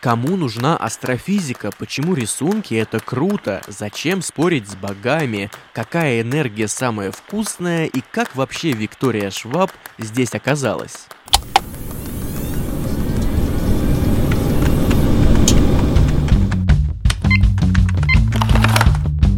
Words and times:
Кому 0.00 0.36
нужна 0.36 0.76
астрофизика? 0.76 1.72
Почему 1.76 2.14
рисунки 2.14 2.72
это 2.74 3.00
круто? 3.00 3.62
Зачем 3.66 4.22
спорить 4.22 4.68
с 4.68 4.76
богами? 4.76 5.50
Какая 5.72 6.20
энергия 6.20 6.68
самая 6.68 7.10
вкусная? 7.10 7.86
И 7.86 8.00
как 8.12 8.36
вообще 8.36 8.70
Виктория 8.70 9.30
Шваб 9.30 9.72
здесь 9.98 10.34
оказалась? 10.34 11.08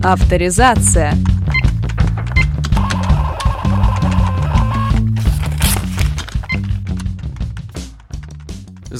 Авторизация. 0.04 1.14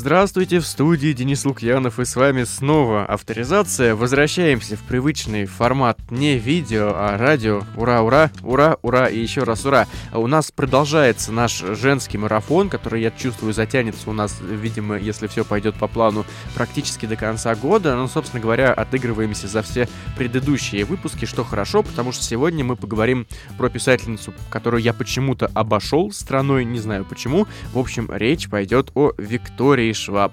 Здравствуйте, 0.01 0.61
в 0.61 0.67
студии 0.67 1.13
Денис 1.13 1.45
Лукьянов 1.45 2.01
и 2.01 2.07
с 2.07 2.17
вами 2.17 2.45
снова 2.45 3.05
авторизация. 3.05 3.95
Возвращаемся 3.95 4.79
в 4.79 4.81
привычный 4.81 5.45
формат 5.45 5.99
не 6.11 6.39
видео, 6.39 6.95
а 6.95 7.19
радио. 7.19 7.65
Ура, 7.77 8.01
ура, 8.01 8.31
ура, 8.43 8.79
ура 8.81 9.09
и 9.09 9.19
еще 9.19 9.43
раз 9.43 9.67
ура. 9.67 9.87
У 10.15 10.27
нас 10.27 10.53
продолжается 10.53 11.33
наш 11.33 11.59
женский 11.59 12.17
марафон, 12.17 12.71
который, 12.71 13.03
я 13.03 13.11
чувствую, 13.11 13.53
затянется 13.53 14.09
у 14.09 14.15
нас, 14.15 14.39
видимо, 14.41 14.97
если 14.97 15.27
все 15.27 15.45
пойдет 15.45 15.75
по 15.75 15.87
плану, 15.87 16.25
практически 16.55 17.05
до 17.05 17.17
конца 17.17 17.55
года. 17.55 17.95
Ну, 17.95 18.09
собственно 18.09 18.41
говоря, 18.41 18.73
отыгрываемся 18.73 19.49
за 19.49 19.61
все 19.61 19.87
предыдущие 20.17 20.87
выпуски, 20.87 21.27
что 21.27 21.45
хорошо, 21.45 21.83
потому 21.83 22.13
что 22.13 22.25
сегодня 22.25 22.65
мы 22.65 22.77
поговорим 22.77 23.27
про 23.59 23.69
писательницу, 23.69 24.33
которую 24.49 24.83
я 24.83 24.95
почему-то 24.95 25.51
обошел 25.53 26.11
страной, 26.11 26.65
не 26.65 26.79
знаю 26.79 27.05
почему. 27.05 27.47
В 27.75 27.79
общем, 27.79 28.09
речь 28.11 28.49
пойдет 28.49 28.93
о 28.95 29.13
Виктории 29.19 29.90
Виктории 29.91 29.93
Шваб. 29.93 30.33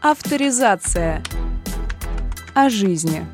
Авторизация. 0.00 1.22
О 2.54 2.68
жизни. 2.70 3.26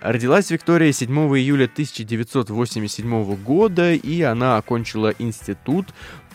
Родилась 0.00 0.50
Виктория 0.50 0.92
7 0.92 1.12
июля 1.36 1.64
1987 1.64 3.34
года, 3.36 3.92
и 3.92 4.22
она 4.22 4.56
окончила 4.56 5.12
институт 5.18 5.86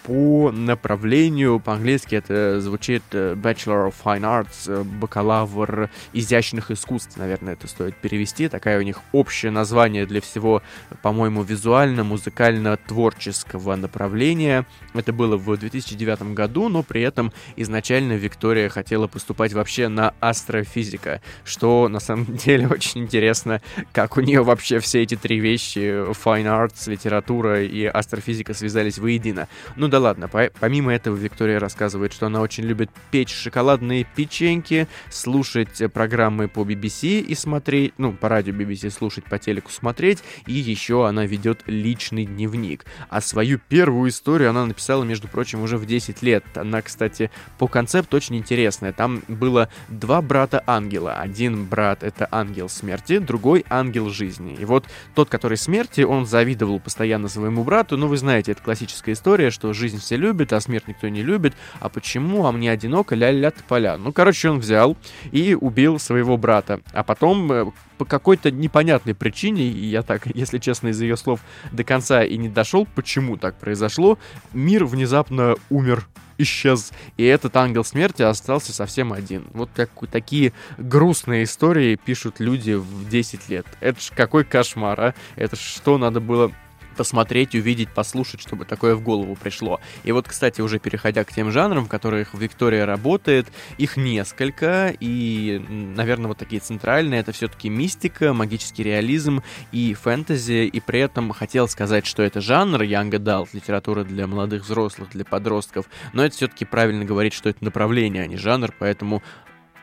по 0.03 0.51
направлению, 0.51 1.61
по-английски 1.61 2.15
это 2.15 2.59
звучит 2.59 3.03
э, 3.11 3.35
Bachelor 3.35 3.89
of 3.89 3.93
Fine 4.03 4.21
Arts, 4.21 4.65
э, 4.67 4.83
бакалавр 4.83 5.89
изящных 6.11 6.71
искусств, 6.71 7.15
наверное, 7.15 7.53
это 7.53 7.67
стоит 7.67 7.95
перевести. 7.95 8.49
Такая 8.49 8.79
у 8.79 8.81
них 8.81 8.99
общее 9.13 9.51
название 9.51 10.05
для 10.05 10.19
всего, 10.19 10.61
по-моему, 11.01 11.43
визуально-музыкально-творческого 11.43 13.77
направления. 13.77 14.65
Это 14.93 15.13
было 15.13 15.37
в 15.37 15.57
2009 15.57 16.33
году, 16.33 16.67
но 16.67 16.83
при 16.83 17.01
этом 17.01 17.31
изначально 17.55 18.11
Виктория 18.13 18.67
хотела 18.67 19.07
поступать 19.07 19.53
вообще 19.53 19.87
на 19.87 20.13
астрофизика, 20.19 21.21
что 21.45 21.87
на 21.87 22.01
самом 22.01 22.25
деле 22.35 22.67
очень 22.67 23.03
интересно, 23.03 23.61
как 23.93 24.17
у 24.17 24.21
нее 24.21 24.43
вообще 24.43 24.79
все 24.79 25.01
эти 25.01 25.15
три 25.15 25.39
вещи, 25.39 26.11
fine 26.11 26.45
arts, 26.45 26.89
литература 26.89 27.63
и 27.63 27.85
астрофизика 27.85 28.53
связались 28.53 28.97
воедино. 28.97 29.47
Ну 29.77 29.92
да 29.93 29.99
ладно, 29.99 30.27
по 30.27 30.49
помимо 30.59 30.91
этого 30.91 31.15
Виктория 31.15 31.59
рассказывает, 31.59 32.13
что 32.13 32.25
она 32.25 32.41
очень 32.41 32.63
любит 32.63 32.89
печь 33.11 33.31
шоколадные 33.31 34.07
печеньки, 34.15 34.87
слушать 35.11 35.83
программы 35.93 36.47
по 36.47 36.61
BBC 36.61 37.19
и 37.19 37.35
смотреть, 37.35 37.93
ну, 37.99 38.11
по 38.11 38.27
радио 38.27 38.55
BBC 38.55 38.89
слушать, 38.89 39.25
по 39.25 39.37
телеку 39.37 39.69
смотреть, 39.69 40.23
и 40.47 40.53
еще 40.53 41.07
она 41.07 41.27
ведет 41.27 41.61
личный 41.67 42.25
дневник. 42.25 42.85
А 43.09 43.21
свою 43.21 43.59
первую 43.59 44.09
историю 44.09 44.49
она 44.49 44.65
написала, 44.65 45.03
между 45.03 45.27
прочим, 45.27 45.61
уже 45.61 45.77
в 45.77 45.85
10 45.85 46.23
лет. 46.23 46.43
Она, 46.55 46.81
кстати, 46.81 47.29
по 47.59 47.67
концепту 47.67 48.17
очень 48.17 48.37
интересная. 48.37 48.93
Там 48.93 49.21
было 49.27 49.69
два 49.89 50.23
брата-ангела. 50.23 51.13
Один 51.13 51.65
брат— 51.65 52.01
это 52.01 52.27
ангел 52.31 52.67
смерти, 52.67 53.19
другой— 53.19 53.63
ангел 53.69 54.09
жизни. 54.09 54.57
И 54.59 54.65
вот 54.65 54.85
тот, 55.13 55.29
который 55.29 55.57
смерти, 55.57 56.01
он 56.01 56.25
завидовал 56.25 56.79
постоянно 56.79 57.27
своему 57.27 57.63
брату, 57.63 57.95
ну, 57.95 58.07
вы 58.07 58.17
знаете, 58.17 58.53
это 58.53 58.63
классическая 58.63 59.11
история, 59.11 59.51
что 59.51 59.71
жизнь 59.71 59.82
все 59.91 60.15
любят, 60.17 60.53
а 60.53 60.61
смерть 60.61 60.87
никто 60.87 61.07
не 61.09 61.23
любит. 61.23 61.53
А 61.79 61.89
почему? 61.89 62.45
А 62.45 62.51
мне 62.51 62.71
одиноко, 62.71 63.15
ля-ля 63.15 63.51
поля. 63.67 63.97
Ну, 63.97 64.11
короче, 64.11 64.49
он 64.49 64.59
взял 64.59 64.97
и 65.31 65.55
убил 65.59 65.99
своего 65.99 66.37
брата. 66.37 66.81
А 66.91 67.03
потом 67.03 67.51
э, 67.51 67.65
по 67.97 68.05
какой-то 68.05 68.51
непонятной 68.51 69.15
причине, 69.15 69.63
и 69.63 69.85
я 69.85 70.01
так, 70.01 70.27
если 70.35 70.57
честно, 70.57 70.89
из 70.89 71.01
ее 71.01 71.17
слов 71.17 71.39
до 71.71 71.83
конца 71.83 72.23
и 72.23 72.37
не 72.37 72.49
дошел, 72.49 72.87
почему 72.95 73.37
так 73.37 73.55
произошло, 73.57 74.17
мир 74.53 74.85
внезапно 74.85 75.55
умер 75.69 76.07
исчез. 76.37 76.91
И 77.17 77.23
этот 77.23 77.55
ангел 77.55 77.83
смерти 77.83 78.21
остался 78.21 78.73
совсем 78.73 79.13
один. 79.13 79.45
Вот 79.53 79.69
так, 79.73 79.89
такие 80.11 80.53
грустные 80.77 81.43
истории 81.43 81.95
пишут 82.03 82.39
люди 82.39 82.73
в 82.73 83.09
10 83.09 83.49
лет. 83.49 83.65
Это 83.79 83.99
ж 83.99 84.11
какой 84.15 84.43
кошмар, 84.43 84.99
а? 84.99 85.13
Это 85.35 85.55
ж 85.55 85.59
что 85.59 85.97
надо 85.97 86.19
было 86.19 86.51
посмотреть, 86.93 87.55
увидеть, 87.55 87.89
послушать, 87.89 88.41
чтобы 88.41 88.65
такое 88.65 88.95
в 88.95 89.01
голову 89.01 89.35
пришло. 89.35 89.79
И 90.03 90.11
вот, 90.11 90.27
кстати, 90.27 90.61
уже 90.61 90.79
переходя 90.79 91.23
к 91.23 91.33
тем 91.33 91.51
жанрам, 91.51 91.85
в 91.85 91.89
которых 91.89 92.33
Виктория 92.33 92.85
работает, 92.85 93.47
их 93.77 93.97
несколько, 93.97 94.93
и, 94.99 95.63
наверное, 95.69 96.27
вот 96.27 96.37
такие 96.37 96.61
центральные, 96.61 97.19
это 97.19 97.31
все-таки 97.31 97.69
мистика, 97.69 98.33
магический 98.33 98.83
реализм 98.83 99.43
и 99.71 99.93
фэнтези, 99.93 100.65
и 100.65 100.79
при 100.79 100.99
этом 100.99 101.31
хотел 101.31 101.67
сказать, 101.67 102.05
что 102.05 102.23
это 102.23 102.41
жанр 102.41 102.81
Young 102.83 103.11
Adult, 103.11 103.49
литература 103.53 104.03
для 104.03 104.27
молодых 104.27 104.63
взрослых, 104.63 105.09
для 105.11 105.25
подростков, 105.25 105.85
но 106.13 106.23
это 106.23 106.35
все-таки 106.35 106.65
правильно 106.65 107.05
говорить, 107.05 107.33
что 107.33 107.49
это 107.49 107.63
направление, 107.63 108.23
а 108.23 108.27
не 108.27 108.37
жанр, 108.37 108.73
поэтому 108.77 109.23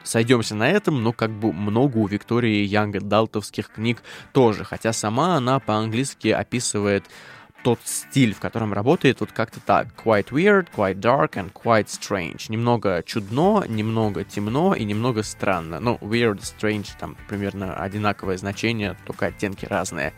сойдемся 0.03 0.55
на 0.55 0.69
этом, 0.69 1.03
но 1.03 1.13
как 1.13 1.31
бы 1.31 1.53
много 1.53 1.99
у 1.99 2.07
Виктории 2.07 2.65
Янга 2.65 3.01
Далтовских 3.01 3.71
книг 3.71 4.03
тоже, 4.33 4.65
хотя 4.65 4.93
сама 4.93 5.37
она 5.37 5.59
по-английски 5.59 6.29
описывает 6.29 7.05
тот 7.63 7.79
стиль, 7.85 8.35
в 8.35 8.41
котором 8.41 8.73
работает, 8.73 9.21
вот 9.21 9.33
как-то 9.33 9.61
так. 9.61 9.89
Quite 10.03 10.31
weird, 10.31 10.69
quite 10.75 10.99
dark 10.99 11.33
and 11.33 11.53
quite 11.53 11.87
strange. 11.87 12.47
Немного 12.49 13.03
чудно, 13.05 13.65
немного 13.69 14.25
темно 14.25 14.75
и 14.75 14.85
немного 14.85 15.23
странно. 15.23 15.81
Ну, 15.81 15.99
weird, 16.01 16.41
strange, 16.41 16.89
там 16.99 17.17
примерно 17.29 17.75
одинаковое 17.75 18.37
значение, 18.39 18.97
только 19.07 19.27
оттенки 19.27 19.67
разные. 19.67 20.15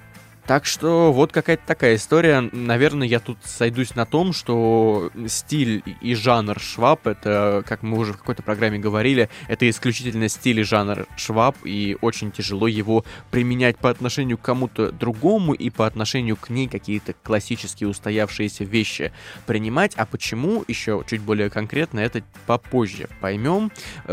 Так 0.46 0.66
что 0.66 1.12
вот 1.12 1.30
какая-то 1.30 1.62
такая 1.64 1.94
история. 1.94 2.40
Наверное, 2.40 3.06
я 3.06 3.20
тут 3.20 3.38
сойдусь 3.44 3.94
на 3.94 4.06
том, 4.06 4.32
что 4.32 5.10
стиль 5.28 5.84
и 6.00 6.14
жанр 6.16 6.58
Шваб, 6.58 7.06
это, 7.06 7.62
как 7.64 7.84
мы 7.84 7.96
уже 7.96 8.12
в 8.12 8.18
какой-то 8.18 8.42
программе 8.42 8.78
говорили, 8.80 9.28
это 9.46 9.70
исключительно 9.70 10.28
стиль 10.28 10.60
и 10.60 10.64
жанр 10.64 11.06
Шваб, 11.16 11.56
и 11.62 11.96
очень 12.00 12.32
тяжело 12.32 12.66
его 12.66 13.04
применять 13.30 13.78
по 13.78 13.88
отношению 13.88 14.36
к 14.36 14.42
кому-то 14.42 14.90
другому 14.90 15.52
и 15.52 15.70
по 15.70 15.86
отношению 15.86 16.36
к 16.36 16.50
ней 16.50 16.66
какие-то 16.66 17.14
классические 17.22 17.88
устоявшиеся 17.88 18.64
вещи 18.64 19.12
принимать. 19.46 19.94
А 19.94 20.06
почему, 20.06 20.64
еще 20.66 21.04
чуть 21.08 21.20
более 21.20 21.50
конкретно, 21.50 22.00
это 22.00 22.24
попозже 22.46 23.08
поймем. 23.20 23.70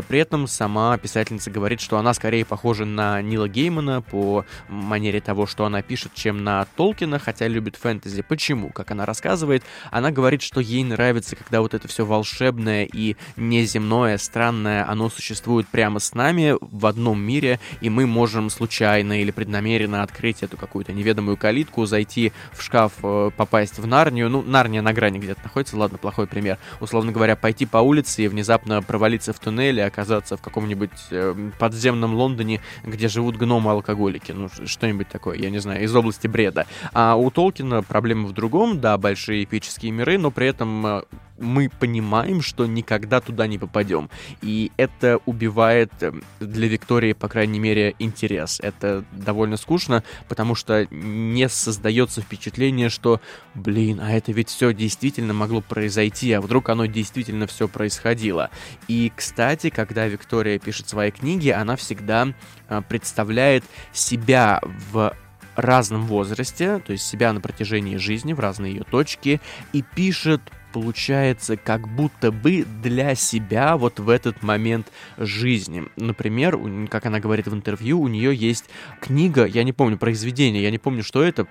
При 0.07 0.19
этом 0.19 0.45
сама 0.45 0.95
писательница 0.99 1.49
говорит, 1.49 1.81
что 1.81 1.97
она 1.97 2.13
скорее 2.13 2.45
похожа 2.45 2.85
на 2.85 3.19
Нила 3.23 3.49
Геймана 3.49 4.03
по 4.03 4.45
манере 4.67 5.21
того, 5.21 5.47
что 5.47 5.65
она 5.65 5.81
пишет, 5.81 6.13
чем 6.19 6.43
на 6.43 6.65
Толкина, 6.75 7.17
хотя 7.17 7.47
любит 7.47 7.75
фэнтези. 7.77 8.21
Почему? 8.21 8.69
Как 8.69 8.91
она 8.91 9.05
рассказывает, 9.05 9.63
она 9.89 10.11
говорит, 10.11 10.41
что 10.41 10.59
ей 10.59 10.83
нравится, 10.83 11.35
когда 11.35 11.61
вот 11.61 11.73
это 11.73 11.87
все 11.87 12.05
волшебное 12.05 12.85
и 12.85 13.15
неземное, 13.37 14.17
странное, 14.17 14.87
оно 14.87 15.09
существует 15.09 15.67
прямо 15.67 15.99
с 15.99 16.13
нами 16.13 16.55
в 16.59 16.85
одном 16.85 17.21
мире, 17.21 17.59
и 17.81 17.89
мы 17.89 18.05
можем 18.05 18.49
случайно 18.49 19.21
или 19.21 19.31
преднамеренно 19.31 20.03
открыть 20.03 20.43
эту 20.43 20.57
какую-то 20.57 20.91
неведомую 20.91 21.37
калитку, 21.37 21.85
зайти 21.85 22.33
в 22.51 22.61
шкаф, 22.61 22.93
э, 23.01 23.31
попасть 23.35 23.79
в 23.79 23.87
Нарнию. 23.87 24.29
Ну, 24.29 24.41
Нарния 24.41 24.81
на 24.81 24.93
грани 24.93 25.19
где-то 25.19 25.41
находится, 25.43 25.77
ладно, 25.77 25.97
плохой 25.97 26.27
пример. 26.27 26.57
Условно 26.81 27.11
говоря, 27.11 27.35
пойти 27.35 27.65
по 27.65 27.77
улице 27.77 28.25
и 28.25 28.27
внезапно 28.27 28.81
провалиться 28.81 29.31
в 29.31 29.39
туннель 29.39 29.79
и 29.79 29.81
оказаться 29.81 30.35
в 30.35 30.41
каком-нибудь 30.41 30.91
э, 31.11 31.51
подземном 31.57 32.13
Лондоне, 32.15 32.61
где 32.83 33.07
живут 33.07 33.37
гномы-алкоголики. 33.37 34.33
Ну, 34.33 34.49
что-нибудь 34.65 35.07
такое, 35.07 35.37
я 35.37 35.49
не 35.49 35.59
знаю, 35.59 35.83
из 35.83 35.95
области 35.95 36.08
области 36.09 36.27
бреда. 36.27 36.65
А 36.93 37.15
у 37.15 37.29
Толкина 37.29 37.83
проблема 37.83 38.27
в 38.27 38.33
другом, 38.33 38.79
да, 38.79 38.97
большие 38.97 39.43
эпические 39.43 39.91
миры, 39.91 40.17
но 40.17 40.31
при 40.31 40.47
этом 40.47 40.85
э, 40.85 41.01
мы 41.37 41.69
понимаем, 41.69 42.41
что 42.41 42.65
никогда 42.65 43.21
туда 43.21 43.47
не 43.47 43.57
попадем. 43.57 44.09
И 44.41 44.71
это 44.77 45.19
убивает 45.25 45.91
э, 46.01 46.11
для 46.39 46.67
Виктории, 46.67 47.13
по 47.13 47.27
крайней 47.27 47.59
мере, 47.59 47.95
интерес. 47.99 48.59
Это 48.61 49.05
довольно 49.11 49.57
скучно, 49.57 50.03
потому 50.27 50.55
что 50.55 50.87
не 50.91 51.47
создается 51.47 52.21
впечатление, 52.21 52.89
что, 52.89 53.21
блин, 53.53 53.99
а 54.01 54.11
это 54.11 54.31
ведь 54.31 54.49
все 54.49 54.73
действительно 54.73 55.33
могло 55.33 55.61
произойти, 55.61 56.31
а 56.33 56.41
вдруг 56.41 56.69
оно 56.69 56.85
действительно 56.85 57.45
все 57.45 57.67
происходило. 57.67 58.49
И, 58.87 59.11
кстати, 59.15 59.69
когда 59.69 60.07
Виктория 60.07 60.59
пишет 60.59 60.89
свои 60.89 61.11
книги, 61.11 61.49
она 61.49 61.75
всегда 61.75 62.33
э, 62.67 62.81
представляет 62.87 63.63
себя 63.93 64.59
в 64.91 65.13
разном 65.55 66.05
возрасте, 66.05 66.79
то 66.79 66.91
есть 66.91 67.05
себя 67.05 67.33
на 67.33 67.41
протяжении 67.41 67.97
жизни 67.97 68.33
в 68.33 68.39
разные 68.39 68.73
ее 68.73 68.83
точки, 68.83 69.41
и 69.73 69.81
пишет 69.81 70.41
получается 70.71 71.57
как 71.57 71.87
будто 71.87 72.31
бы 72.31 72.65
для 72.81 73.15
себя 73.15 73.77
вот 73.77 73.99
в 73.99 74.09
этот 74.09 74.43
момент 74.43 74.91
жизни. 75.17 75.85
Например, 75.95 76.59
как 76.89 77.05
она 77.05 77.19
говорит 77.19 77.47
в 77.47 77.53
интервью, 77.53 77.99
у 77.99 78.07
нее 78.07 78.33
есть 78.35 78.65
книга, 78.99 79.45
я 79.45 79.63
не 79.63 79.73
помню 79.73 79.97
произведение, 79.97 80.63
я 80.63 80.71
не 80.71 80.77
помню, 80.77 81.03
что 81.03 81.23
это, 81.23 81.47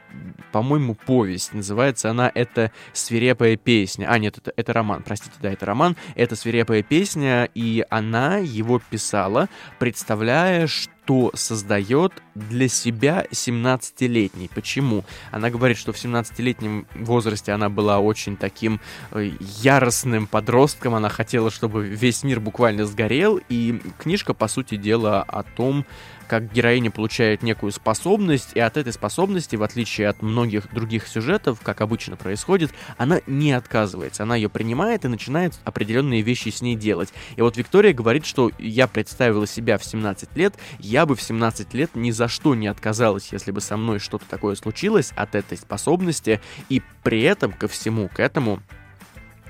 по-моему, 0.53 0.95
повесть. 0.95 1.53
Называется 1.53 2.11
она 2.11 2.31
«Это 2.35 2.73
свирепая 2.93 3.57
песня». 3.57 4.09
А, 4.09 4.19
нет, 4.19 4.39
это, 4.39 4.53
это 4.57 4.73
роман, 4.73 5.03
простите, 5.03 5.35
да, 5.41 5.53
это 5.53 5.67
роман. 5.67 5.97
Это 6.15 6.37
свирепая 6.37 6.83
песня, 6.83 7.49
и 7.55 7.85
она 7.91 8.37
его 8.39 8.81
писала, 8.91 9.49
представляя, 9.79 10.67
что 10.67 11.31
создает 11.35 12.13
для 12.39 12.69
себя 12.69 13.27
17-летний. 13.31 14.49
Почему? 14.55 15.05
Она 15.31 15.51
говорит, 15.51 15.77
что 15.77 15.93
в 15.93 15.97
17-летнем 15.97 16.87
возрасте 16.95 17.53
она 17.53 17.69
была 17.69 17.99
очень 17.99 18.37
таким 18.37 18.81
э, 19.11 19.31
яростным 19.61 20.27
подростком, 20.27 20.95
она 20.95 21.09
хотела, 21.09 21.51
чтобы 21.51 21.87
весь 21.87 22.23
мир 22.23 22.41
буквально 22.41 22.87
сгорел, 22.87 23.41
и 23.49 23.81
книжка, 23.99 24.35
по 24.35 24.49
сути 24.49 24.77
дела, 24.77 25.23
о 25.23 25.43
том, 25.43 25.85
как 26.29 26.53
героиня 26.53 26.91
получает 26.91 27.43
некую 27.43 27.73
способность, 27.73 28.51
и 28.55 28.61
от 28.61 28.77
этой 28.77 28.93
способности, 28.93 29.57
в 29.57 29.63
отличие 29.63 30.09
от 30.09 30.23
многих 30.23 30.73
других 30.73 31.09
сюжетов, 31.09 31.61
как 31.63 31.81
обычно 31.81 32.17
происходит, 32.17 32.71
она 32.99 33.21
не 33.27 33.53
отказывается. 33.53 34.23
Она 34.23 34.37
ее 34.37 34.49
принимает 34.49 35.05
и 35.05 35.09
начинает 35.09 35.59
определенные 35.65 36.21
вещи 36.21 36.51
с 36.51 36.61
ней 36.61 36.77
делать. 36.77 37.13
И 37.37 37.43
вот 37.43 37.57
Виктория 37.57 37.93
говорит, 37.93 38.27
что 38.27 38.51
я 38.59 38.87
представила 38.87 39.47
себя 39.47 39.79
в 39.79 39.85
17 39.85 40.37
лет, 40.37 40.55
я 40.79 41.07
бы 41.07 41.17
в 41.17 41.23
17 41.23 41.73
лет 41.75 41.97
ни 41.97 42.11
за 42.11 42.28
что 42.29 42.55
не 42.55 42.67
отказалась, 42.69 43.33
если 43.33 43.51
бы 43.51 43.61
со 43.61 43.77
мной 43.77 43.99
что-то 43.99 44.25
такое 44.29 44.55
случилось 44.55 45.13
от 45.17 45.35
этой 45.35 45.59
способности, 45.59 46.41
и 46.69 46.83
при 47.03 47.23
этом 47.23 47.53
ко 47.53 47.69
всему 47.69 48.09
к 48.09 48.21
этому 48.21 48.61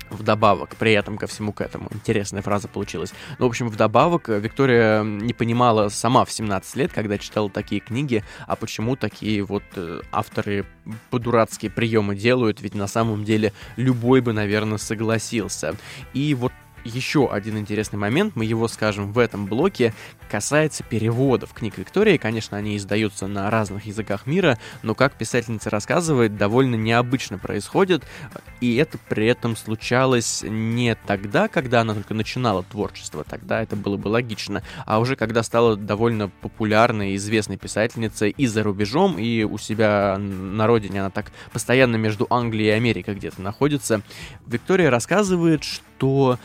вдобавок, 0.09 0.75
при 0.75 0.93
этом 0.93 1.17
ко 1.17 1.27
всему 1.27 1.53
к 1.53 1.61
этому. 1.61 1.87
Интересная 1.91 2.41
фраза 2.41 2.67
получилась. 2.67 3.13
Ну, 3.37 3.45
в 3.45 3.49
общем, 3.49 3.69
вдобавок, 3.69 4.29
Виктория 4.29 5.03
не 5.03 5.33
понимала 5.33 5.89
сама 5.89 6.25
в 6.25 6.31
17 6.31 6.75
лет, 6.75 6.91
когда 6.93 7.17
читала 7.17 7.49
такие 7.49 7.81
книги, 7.81 8.23
а 8.47 8.55
почему 8.55 8.95
такие 8.95 9.43
вот 9.43 9.63
э, 9.75 10.01
авторы 10.11 10.65
по-дурацкие 11.09 11.71
приемы 11.71 12.15
делают, 12.15 12.61
ведь 12.61 12.75
на 12.75 12.87
самом 12.87 13.23
деле 13.23 13.53
любой 13.75 14.21
бы, 14.21 14.33
наверное, 14.33 14.77
согласился. 14.77 15.75
И 16.13 16.33
вот 16.33 16.51
еще 16.83 17.29
один 17.31 17.57
интересный 17.57 17.97
момент, 17.97 18.35
мы 18.35 18.45
его 18.45 18.67
скажем 18.67 19.11
в 19.11 19.19
этом 19.19 19.45
блоке, 19.45 19.93
касается 20.29 20.83
переводов 20.83 21.53
книг 21.53 21.77
Виктории. 21.77 22.17
Конечно, 22.17 22.57
они 22.57 22.77
издаются 22.77 23.27
на 23.27 23.49
разных 23.49 23.85
языках 23.85 24.25
мира, 24.25 24.57
но, 24.83 24.95
как 24.95 25.15
писательница 25.15 25.69
рассказывает, 25.69 26.37
довольно 26.37 26.75
необычно 26.75 27.37
происходит, 27.37 28.03
и 28.61 28.75
это 28.75 28.97
при 29.09 29.27
этом 29.27 29.55
случалось 29.55 30.43
не 30.47 30.95
тогда, 30.95 31.47
когда 31.47 31.81
она 31.81 31.93
только 31.93 32.13
начинала 32.13 32.63
творчество, 32.63 33.23
тогда 33.23 33.61
это 33.61 33.75
было 33.75 33.97
бы 33.97 34.07
логично, 34.07 34.63
а 34.85 34.99
уже 34.99 35.15
когда 35.15 35.43
стала 35.43 35.75
довольно 35.75 36.29
популярной 36.41 37.11
и 37.11 37.15
известной 37.15 37.57
писательницей 37.57 38.29
и 38.31 38.47
за 38.47 38.63
рубежом, 38.63 39.17
и 39.17 39.43
у 39.43 39.57
себя 39.57 40.17
на 40.17 40.67
родине 40.67 41.01
она 41.01 41.09
так 41.09 41.31
постоянно 41.51 41.95
между 41.95 42.27
Англией 42.29 42.69
и 42.69 42.73
Америкой 42.73 43.15
где-то 43.15 43.41
находится. 43.41 44.01
Виктория 44.45 44.89
рассказывает, 44.89 45.63
что 45.63 46.39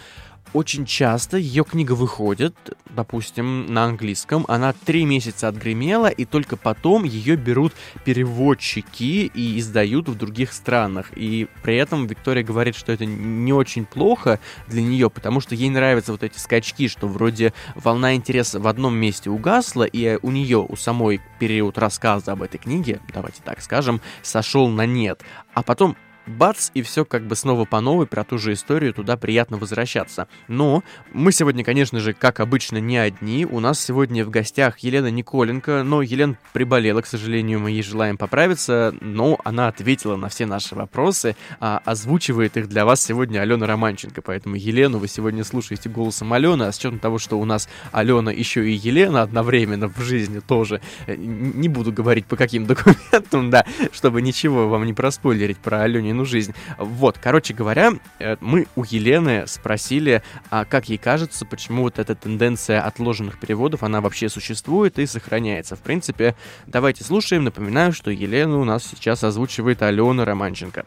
очень 0.54 0.86
часто 0.86 1.36
ее 1.36 1.64
книга 1.64 1.92
выходит, 1.92 2.54
допустим, 2.88 3.66
на 3.66 3.84
английском, 3.84 4.44
она 4.48 4.72
три 4.72 5.04
месяца 5.04 5.48
отгремела, 5.48 6.06
и 6.06 6.24
только 6.24 6.56
потом 6.56 7.02
ее 7.02 7.36
берут 7.36 7.72
переводчики 8.04 9.30
и 9.34 9.58
издают 9.58 10.08
в 10.08 10.16
других 10.16 10.52
странах. 10.52 11.10
И 11.16 11.48
при 11.62 11.76
этом 11.76 12.06
Виктория 12.06 12.44
говорит, 12.44 12.76
что 12.76 12.92
это 12.92 13.04
не 13.04 13.52
очень 13.52 13.84
плохо 13.84 14.38
для 14.68 14.80
нее, 14.80 15.10
потому 15.10 15.40
что 15.40 15.56
ей 15.56 15.70
нравятся 15.70 16.12
вот 16.12 16.22
эти 16.22 16.38
скачки, 16.38 16.86
что 16.86 17.08
вроде 17.08 17.52
волна 17.74 18.14
интереса 18.14 18.60
в 18.60 18.68
одном 18.68 18.94
месте 18.94 19.30
угасла, 19.30 19.82
и 19.82 20.18
у 20.22 20.30
нее, 20.30 20.64
у 20.66 20.76
самой 20.76 21.20
период 21.40 21.78
рассказа 21.78 22.32
об 22.32 22.42
этой 22.42 22.58
книге, 22.58 23.00
давайте 23.12 23.42
так 23.42 23.60
скажем, 23.60 24.00
сошел 24.22 24.68
на 24.68 24.86
нет. 24.86 25.22
А 25.52 25.62
потом 25.64 25.96
бац, 26.26 26.70
и 26.74 26.82
все 26.82 27.04
как 27.04 27.26
бы 27.26 27.36
снова 27.36 27.64
по 27.64 27.80
новой, 27.80 28.06
про 28.06 28.24
ту 28.24 28.38
же 28.38 28.52
историю, 28.52 28.94
туда 28.94 29.16
приятно 29.16 29.56
возвращаться. 29.56 30.28
Но 30.48 30.82
мы 31.12 31.32
сегодня, 31.32 31.64
конечно 31.64 32.00
же, 32.00 32.12
как 32.12 32.40
обычно, 32.40 32.78
не 32.78 32.96
одни. 32.96 33.46
У 33.46 33.60
нас 33.60 33.80
сегодня 33.80 34.24
в 34.24 34.30
гостях 34.30 34.78
Елена 34.80 35.10
Николенко, 35.10 35.82
но 35.82 36.02
Елена 36.02 36.36
приболела, 36.52 37.00
к 37.02 37.06
сожалению, 37.06 37.60
мы 37.60 37.70
ей 37.70 37.82
желаем 37.82 38.16
поправиться, 38.16 38.94
но 39.00 39.38
она 39.44 39.68
ответила 39.68 40.16
на 40.16 40.28
все 40.28 40.46
наши 40.46 40.74
вопросы, 40.74 41.36
а 41.60 41.80
озвучивает 41.84 42.56
их 42.56 42.68
для 42.68 42.84
вас 42.84 43.02
сегодня 43.02 43.40
Алена 43.40 43.66
Романченко, 43.66 44.22
поэтому 44.22 44.56
Елену 44.56 44.98
вы 44.98 45.08
сегодня 45.08 45.44
слушаете 45.44 45.88
голосом 45.88 46.32
Алены, 46.32 46.64
а 46.64 46.72
с 46.72 46.78
учетом 46.78 46.98
того, 46.98 47.18
что 47.18 47.38
у 47.38 47.44
нас 47.44 47.68
Алена 47.92 48.32
еще 48.32 48.68
и 48.68 48.72
Елена 48.72 49.22
одновременно 49.22 49.88
в 49.88 50.00
жизни 50.00 50.40
тоже, 50.40 50.80
э, 51.06 51.16
не 51.16 51.68
буду 51.68 51.92
говорить 51.92 52.26
по 52.26 52.36
каким 52.36 52.66
документам, 52.66 53.50
да, 53.50 53.64
чтобы 53.92 54.22
ничего 54.22 54.68
вам 54.68 54.86
не 54.86 54.92
проспойлерить 54.92 55.58
про 55.58 55.82
Алене 55.82 56.13
Еленину 56.14 56.24
жизнь. 56.24 56.54
Вот, 56.78 57.18
короче 57.20 57.54
говоря, 57.54 57.92
э, 58.18 58.36
мы 58.40 58.66
у 58.76 58.84
Елены 58.84 59.46
спросили, 59.46 60.22
а 60.50 60.64
как 60.64 60.88
ей 60.88 60.98
кажется, 60.98 61.44
почему 61.44 61.82
вот 61.82 61.98
эта 61.98 62.14
тенденция 62.14 62.80
отложенных 62.82 63.38
переводов, 63.38 63.82
она 63.82 64.00
вообще 64.00 64.28
существует 64.28 64.98
и 64.98 65.06
сохраняется. 65.06 65.76
В 65.76 65.80
принципе, 65.80 66.34
давайте 66.66 67.04
слушаем. 67.04 67.44
Напоминаю, 67.44 67.92
что 67.92 68.10
Елену 68.10 68.60
у 68.60 68.64
нас 68.64 68.84
сейчас 68.84 69.24
озвучивает 69.24 69.82
Алена 69.82 70.24
Романченко. 70.24 70.84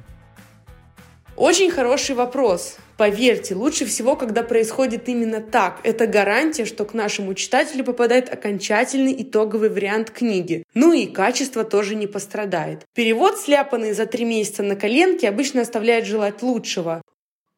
Очень 1.38 1.70
хороший 1.70 2.16
вопрос. 2.16 2.78
Поверьте, 2.98 3.54
лучше 3.54 3.86
всего, 3.86 4.16
когда 4.16 4.42
происходит 4.42 5.08
именно 5.08 5.40
так. 5.40 5.82
Это 5.84 6.08
гарантия, 6.08 6.66
что 6.66 6.84
к 6.84 6.96
нашему 6.96 7.36
читателю 7.36 7.84
попадает 7.84 8.34
окончательный 8.34 9.16
итоговый 9.22 9.70
вариант 9.70 10.10
книги. 10.10 10.64
Ну 10.74 10.94
и 10.94 11.06
качество 11.06 11.64
тоже 11.64 11.94
не 11.94 12.08
пострадает. 12.08 12.86
Перевод, 12.96 13.38
сляпанный 13.38 13.94
за 13.94 14.08
три 14.08 14.26
месяца 14.26 14.64
на 14.64 14.76
коленке, 14.76 15.30
обычно 15.30 15.62
оставляет 15.62 16.08
желать 16.08 16.42
лучшего. 16.42 17.04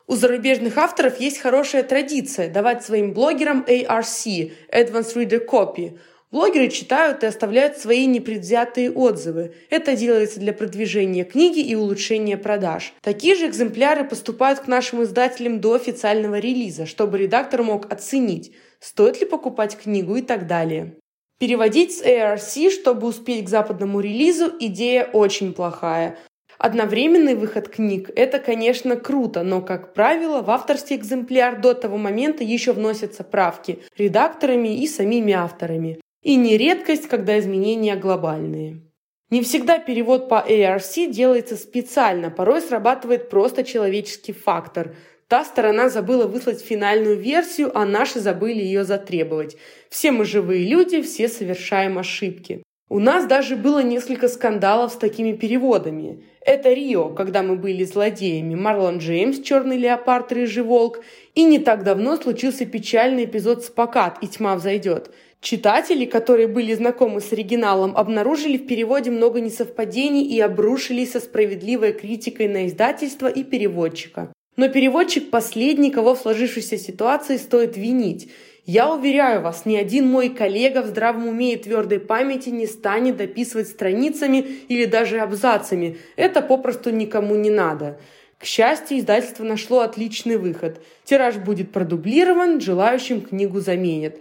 У 0.08 0.16
зарубежных 0.16 0.78
авторов 0.78 1.22
есть 1.22 1.40
хорошая 1.40 1.84
традиция 1.84 2.50
давать 2.50 2.84
своим 2.84 3.14
блогерам 3.14 3.64
ARC– 3.66 4.52
Advanced 4.74 5.16
Reader 5.16 5.48
Copy– 5.48 5.98
Блогеры 6.32 6.70
читают 6.70 7.24
и 7.24 7.26
оставляют 7.26 7.78
свои 7.78 8.06
непредвзятые 8.06 8.92
отзывы. 8.92 9.56
Это 9.72 9.96
делается 9.96 10.40
для 10.40 10.54
продвижения 10.54 11.24
книги 11.24 11.60
и 11.60 11.74
улучшения 11.74 12.38
продаж. 12.38 12.94
Такие 13.02 13.34
же 13.34 13.48
экземпляры 13.48 14.04
поступают 14.04 14.60
к 14.60 14.68
нашим 14.68 15.02
издателям 15.02 15.60
до 15.60 15.74
официального 15.74 16.38
релиза, 16.38 16.86
чтобы 16.86 17.18
редактор 17.18 17.64
мог 17.64 17.92
оценить, 17.92 18.54
стоит 18.80 19.20
ли 19.20 19.26
покупать 19.26 19.76
книгу 19.76 20.18
и 20.18 20.22
так 20.22 20.46
далее. 20.46 20.98
Переводить 21.40 21.98
с 21.98 22.04
ARC, 22.04 22.70
чтобы 22.70 23.08
успеть 23.08 23.46
к 23.46 23.50
западному 23.50 24.00
релизу, 24.00 24.52
идея 24.60 25.06
очень 25.06 25.54
плохая. 25.54 26.16
Одновременный 26.60 27.34
выход 27.34 27.70
книг– 27.70 28.12
это, 28.16 28.38
конечно, 28.38 28.98
круто, 28.98 29.42
но, 29.42 29.62
как 29.62 29.94
правило, 29.94 30.44
в 30.44 30.52
авторский 30.52 30.98
экземпляр 30.98 31.60
до 31.60 31.74
того 31.74 31.98
момента 31.98 32.44
еще 32.44 32.74
вносятся 32.74 33.24
правки 33.24 33.80
редакторами 33.98 34.80
и 34.80 34.86
самими 34.86 35.34
авторами. 35.34 36.00
И 36.22 36.36
не 36.36 36.58
редкость, 36.58 37.08
когда 37.08 37.40
изменения 37.40 37.96
глобальные. 37.96 38.82
Не 39.30 39.42
всегда 39.42 39.80
перевод 39.80 40.28
по 40.28 40.44
ARC 40.46 41.08
делается 41.08 41.56
специально, 41.56 42.30
порой 42.30 42.62
срабатывает 42.62 43.30
просто 43.30 43.64
человеческий 43.64 44.34
фактор. 44.34 44.96
Та 45.28 45.46
сторона 45.46 45.90
забыла 45.90 46.26
выслать 46.26 46.62
финальную 46.62 47.16
версию, 47.16 47.72
а 47.78 47.86
наши 47.86 48.20
забыли 48.20 48.62
ее 48.62 48.84
затребовать. 48.84 49.56
Все 49.90 50.12
мы 50.12 50.26
живые 50.26 50.68
люди, 50.68 51.02
все 51.04 51.30
совершаем 51.30 52.00
ошибки. 52.00 52.64
У 52.90 52.98
нас 52.98 53.28
даже 53.28 53.56
было 53.56 53.84
несколько 53.84 54.28
скандалов 54.28 54.92
с 54.92 54.96
такими 54.96 55.34
переводами. 55.34 56.24
Это 56.42 56.74
Рио, 56.74 57.10
когда 57.10 57.44
мы 57.44 57.56
были 57.56 57.84
злодеями, 57.84 58.56
Марлон 58.56 58.98
Джеймс, 58.98 59.40
Черный 59.42 59.78
леопард, 59.78 60.32
Рыжий 60.32 60.64
волк. 60.64 61.02
И 61.36 61.44
не 61.44 61.60
так 61.60 61.84
давно 61.84 62.18
случился 62.18 62.66
печальный 62.66 63.26
эпизод 63.26 63.64
«Спокат» 63.64 64.18
и 64.24 64.28
«Тьма 64.28 64.56
взойдет». 64.56 65.12
Читатели, 65.42 66.04
которые 66.04 66.48
были 66.48 66.74
знакомы 66.74 67.22
с 67.22 67.32
оригиналом, 67.32 67.96
обнаружили 67.96 68.58
в 68.58 68.68
переводе 68.68 69.10
много 69.10 69.40
несовпадений 69.40 70.26
и 70.26 70.40
обрушились 70.42 71.14
со 71.14 71.22
справедливой 71.22 71.94
критикой 71.94 72.50
на 72.50 72.68
издательство 72.68 73.28
и 73.28 73.44
переводчика. 73.44 74.34
Но 74.58 74.68
переводчик 74.68 75.30
последний, 75.30 75.92
кого 75.92 76.16
в 76.16 76.20
сложившейся 76.20 76.78
ситуации 76.78 77.38
стоит 77.38 77.78
винить. 77.78 78.30
Я 78.66 78.94
уверяю 78.94 79.42
вас, 79.42 79.66
ни 79.66 79.78
один 79.78 80.08
мой 80.08 80.28
коллега 80.28 80.82
в 80.82 80.88
здравом 80.88 81.30
уме 81.30 81.54
и 81.54 81.58
твердой 81.58 82.02
памяти 82.02 82.50
не 82.50 82.68
станет 82.68 83.16
дописывать 83.16 83.70
страницами 83.70 84.40
или 84.68 84.84
даже 84.84 85.20
абзацами. 85.20 85.98
Это 86.18 86.42
попросту 86.42 86.90
никому 86.90 87.36
не 87.36 87.50
надо. 87.50 87.98
К 88.38 88.46
счастью, 88.46 89.00
издательство 89.00 89.44
нашло 89.44 89.80
отличный 89.80 90.38
выход. 90.38 90.82
Тираж 91.04 91.38
будет 91.38 91.72
продублирован, 91.72 92.60
желающим 92.62 93.22
книгу 93.22 93.60
заменят. 93.60 94.18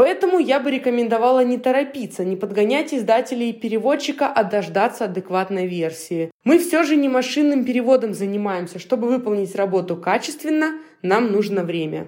Поэтому 0.00 0.38
я 0.38 0.60
бы 0.60 0.70
рекомендовала 0.70 1.44
не 1.44 1.58
торопиться, 1.58 2.24
не 2.24 2.34
подгонять 2.34 2.94
издателей 2.94 3.50
и 3.50 3.52
переводчика, 3.52 4.28
а 4.28 4.44
дождаться 4.44 5.04
адекватной 5.04 5.66
версии. 5.66 6.30
Мы 6.42 6.58
все 6.58 6.84
же 6.84 6.96
не 6.96 7.10
машинным 7.10 7.66
переводом 7.66 8.14
занимаемся. 8.14 8.78
Чтобы 8.78 9.08
выполнить 9.08 9.54
работу 9.54 9.98
качественно, 9.98 10.78
нам 11.02 11.30
нужно 11.30 11.64
время. 11.64 12.06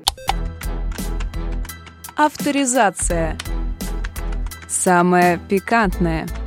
Авторизация. 2.16 3.36
Самое 4.70 5.38
пикантное– 5.50 6.26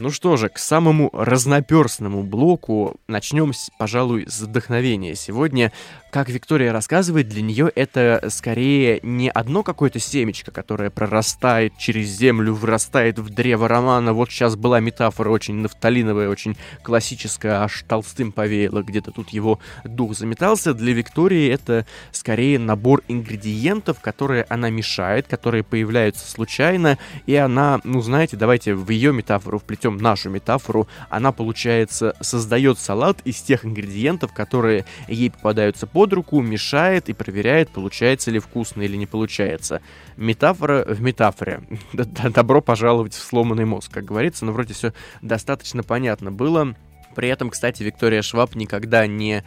Ну 0.00 0.10
что 0.10 0.38
же, 0.38 0.48
к 0.48 0.56
самому 0.56 1.10
разноперстному 1.12 2.22
блоку 2.22 2.96
начнем, 3.06 3.52
пожалуй, 3.76 4.26
с 4.26 4.40
вдохновения. 4.40 5.14
Сегодня, 5.14 5.72
как 6.10 6.28
Виктория 6.28 6.72
рассказывает, 6.72 7.28
для 7.28 7.42
нее 7.42 7.70
это 7.74 8.26
скорее 8.30 9.00
не 9.02 9.30
одно 9.30 9.62
какое-то 9.62 10.00
семечко, 10.00 10.50
которое 10.50 10.90
прорастает 10.90 11.78
через 11.78 12.08
землю, 12.08 12.54
вырастает 12.54 13.18
в 13.18 13.30
древо 13.30 13.68
романа. 13.68 14.12
Вот 14.12 14.30
сейчас 14.30 14.56
была 14.56 14.80
метафора 14.80 15.30
очень 15.30 15.54
нафталиновая, 15.54 16.28
очень 16.28 16.56
классическая, 16.82 17.62
аж 17.62 17.84
толстым 17.86 18.32
повеяло, 18.32 18.82
где-то 18.82 19.12
тут 19.12 19.30
его 19.30 19.60
дух 19.84 20.16
заметался. 20.16 20.74
Для 20.74 20.92
Виктории 20.92 21.48
это 21.48 21.86
скорее 22.10 22.58
набор 22.58 23.02
ингредиентов, 23.08 24.00
которые 24.00 24.44
она 24.48 24.70
мешает, 24.70 25.28
которые 25.28 25.62
появляются 25.62 26.28
случайно, 26.28 26.98
и 27.26 27.36
она, 27.36 27.80
ну 27.84 28.00
знаете, 28.02 28.36
давайте 28.36 28.74
в 28.74 28.90
ее 28.90 29.12
метафору 29.12 29.58
вплетем 29.58 29.96
нашу 29.96 30.30
метафору, 30.30 30.88
она, 31.08 31.30
получается, 31.30 32.16
создает 32.20 32.78
салат 32.78 33.18
из 33.24 33.40
тех 33.42 33.64
ингредиентов, 33.64 34.32
которые 34.32 34.84
ей 35.06 35.30
попадаются 35.30 35.86
под 36.00 36.14
руку, 36.14 36.40
мешает 36.40 37.10
и 37.10 37.12
проверяет, 37.12 37.68
получается 37.68 38.30
ли 38.30 38.38
вкусно 38.38 38.80
или 38.80 38.96
не 38.96 39.04
получается. 39.04 39.82
Метафора 40.16 40.82
в 40.88 41.02
метафоре. 41.02 41.60
Добро 41.92 42.62
пожаловать 42.62 43.12
в 43.12 43.22
сломанный 43.22 43.66
мозг, 43.66 43.92
как 43.92 44.06
говорится, 44.06 44.46
но 44.46 44.52
вроде 44.52 44.72
все 44.72 44.94
достаточно 45.20 45.82
понятно 45.82 46.32
было. 46.32 46.74
При 47.14 47.28
этом, 47.28 47.50
кстати, 47.50 47.82
Виктория 47.82 48.22
Шваб 48.22 48.54
никогда 48.54 49.06
не 49.06 49.44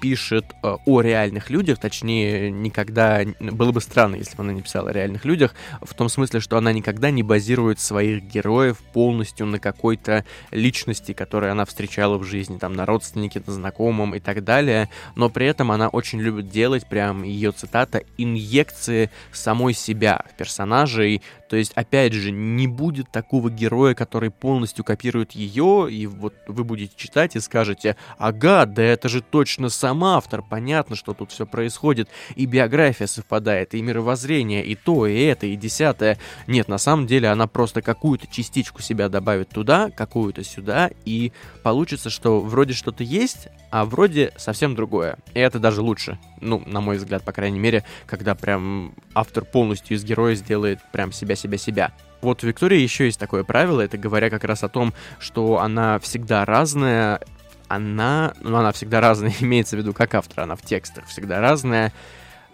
пишет 0.00 0.44
э, 0.62 0.76
о 0.86 1.00
реальных 1.00 1.50
людях, 1.50 1.78
точнее, 1.78 2.50
никогда... 2.50 3.20
Было 3.40 3.72
бы 3.72 3.80
странно, 3.80 4.16
если 4.16 4.36
бы 4.36 4.42
она 4.42 4.52
не 4.52 4.62
писала 4.62 4.90
о 4.90 4.92
реальных 4.92 5.24
людях, 5.24 5.54
в 5.80 5.94
том 5.94 6.08
смысле, 6.08 6.40
что 6.40 6.56
она 6.56 6.72
никогда 6.72 7.10
не 7.10 7.22
базирует 7.22 7.80
своих 7.80 8.22
героев 8.24 8.78
полностью 8.92 9.46
на 9.46 9.58
какой-то 9.58 10.24
личности, 10.50 11.12
которую 11.12 11.52
она 11.52 11.64
встречала 11.64 12.18
в 12.18 12.24
жизни, 12.24 12.58
там, 12.58 12.72
на 12.72 12.86
родственнике, 12.86 13.42
на 13.46 13.52
знакомом 13.52 14.14
и 14.14 14.20
так 14.20 14.44
далее, 14.44 14.88
но 15.14 15.28
при 15.30 15.46
этом 15.46 15.70
она 15.70 15.88
очень 15.88 16.20
любит 16.20 16.48
делать, 16.48 16.86
прям 16.88 17.22
ее 17.22 17.52
цитата, 17.52 18.02
инъекции 18.16 19.10
самой 19.32 19.74
себя 19.74 20.24
в 20.30 20.36
персонажей, 20.36 21.22
то 21.50 21.56
есть, 21.56 21.72
опять 21.74 22.12
же, 22.12 22.30
не 22.30 22.68
будет 22.68 23.10
такого 23.10 23.50
героя, 23.50 23.94
который 23.94 24.30
полностью 24.30 24.84
копирует 24.84 25.32
ее, 25.32 25.88
и 25.90 26.06
вот 26.06 26.32
вы 26.46 26.62
будете 26.62 26.92
читать 26.94 27.34
и 27.34 27.40
скажете, 27.40 27.96
ага, 28.18 28.66
да 28.66 28.84
это 28.84 29.08
же 29.08 29.20
точно 29.20 29.68
сам 29.68 30.04
автор, 30.04 30.44
понятно, 30.48 30.94
что 30.94 31.12
тут 31.12 31.32
все 31.32 31.46
происходит, 31.46 32.08
и 32.36 32.46
биография 32.46 33.08
совпадает, 33.08 33.74
и 33.74 33.82
мировоззрение, 33.82 34.64
и 34.64 34.76
то, 34.76 35.08
и 35.08 35.18
это, 35.22 35.46
и 35.46 35.56
десятое. 35.56 36.18
Нет, 36.46 36.68
на 36.68 36.78
самом 36.78 37.08
деле 37.08 37.28
она 37.28 37.48
просто 37.48 37.82
какую-то 37.82 38.28
частичку 38.28 38.80
себя 38.80 39.08
добавит 39.08 39.48
туда, 39.48 39.90
какую-то 39.90 40.44
сюда, 40.44 40.92
и 41.04 41.32
получится, 41.64 42.10
что 42.10 42.40
вроде 42.40 42.74
что-то 42.74 43.02
есть, 43.02 43.48
а 43.72 43.84
вроде 43.86 44.32
совсем 44.36 44.76
другое. 44.76 45.16
И 45.34 45.40
это 45.40 45.58
даже 45.58 45.82
лучше. 45.82 46.16
Ну, 46.40 46.62
на 46.66 46.80
мой 46.80 46.96
взгляд, 46.96 47.22
по 47.22 47.32
крайней 47.32 47.58
мере, 47.58 47.84
когда 48.06 48.34
прям 48.34 48.94
автор 49.14 49.44
полностью 49.44 49.96
из 49.96 50.04
героя 50.04 50.34
сделает 50.34 50.78
прям 50.92 51.12
себя-себя-себя. 51.12 51.92
Вот 52.22 52.44
у 52.44 52.46
Виктории 52.46 52.78
еще 52.78 53.06
есть 53.06 53.18
такое 53.18 53.44
правило, 53.44 53.80
это 53.80 53.98
говоря 53.98 54.30
как 54.30 54.44
раз 54.44 54.62
о 54.62 54.68
том, 54.68 54.92
что 55.18 55.58
она 55.58 55.98
всегда 55.98 56.44
разная, 56.44 57.20
она, 57.68 58.34
ну 58.40 58.56
она 58.56 58.72
всегда 58.72 59.00
разная, 59.00 59.32
имеется 59.40 59.76
в 59.76 59.78
виду 59.78 59.92
как 59.92 60.14
автор, 60.14 60.40
она 60.40 60.56
в 60.56 60.62
текстах 60.62 61.06
всегда 61.06 61.40
разная, 61.40 61.92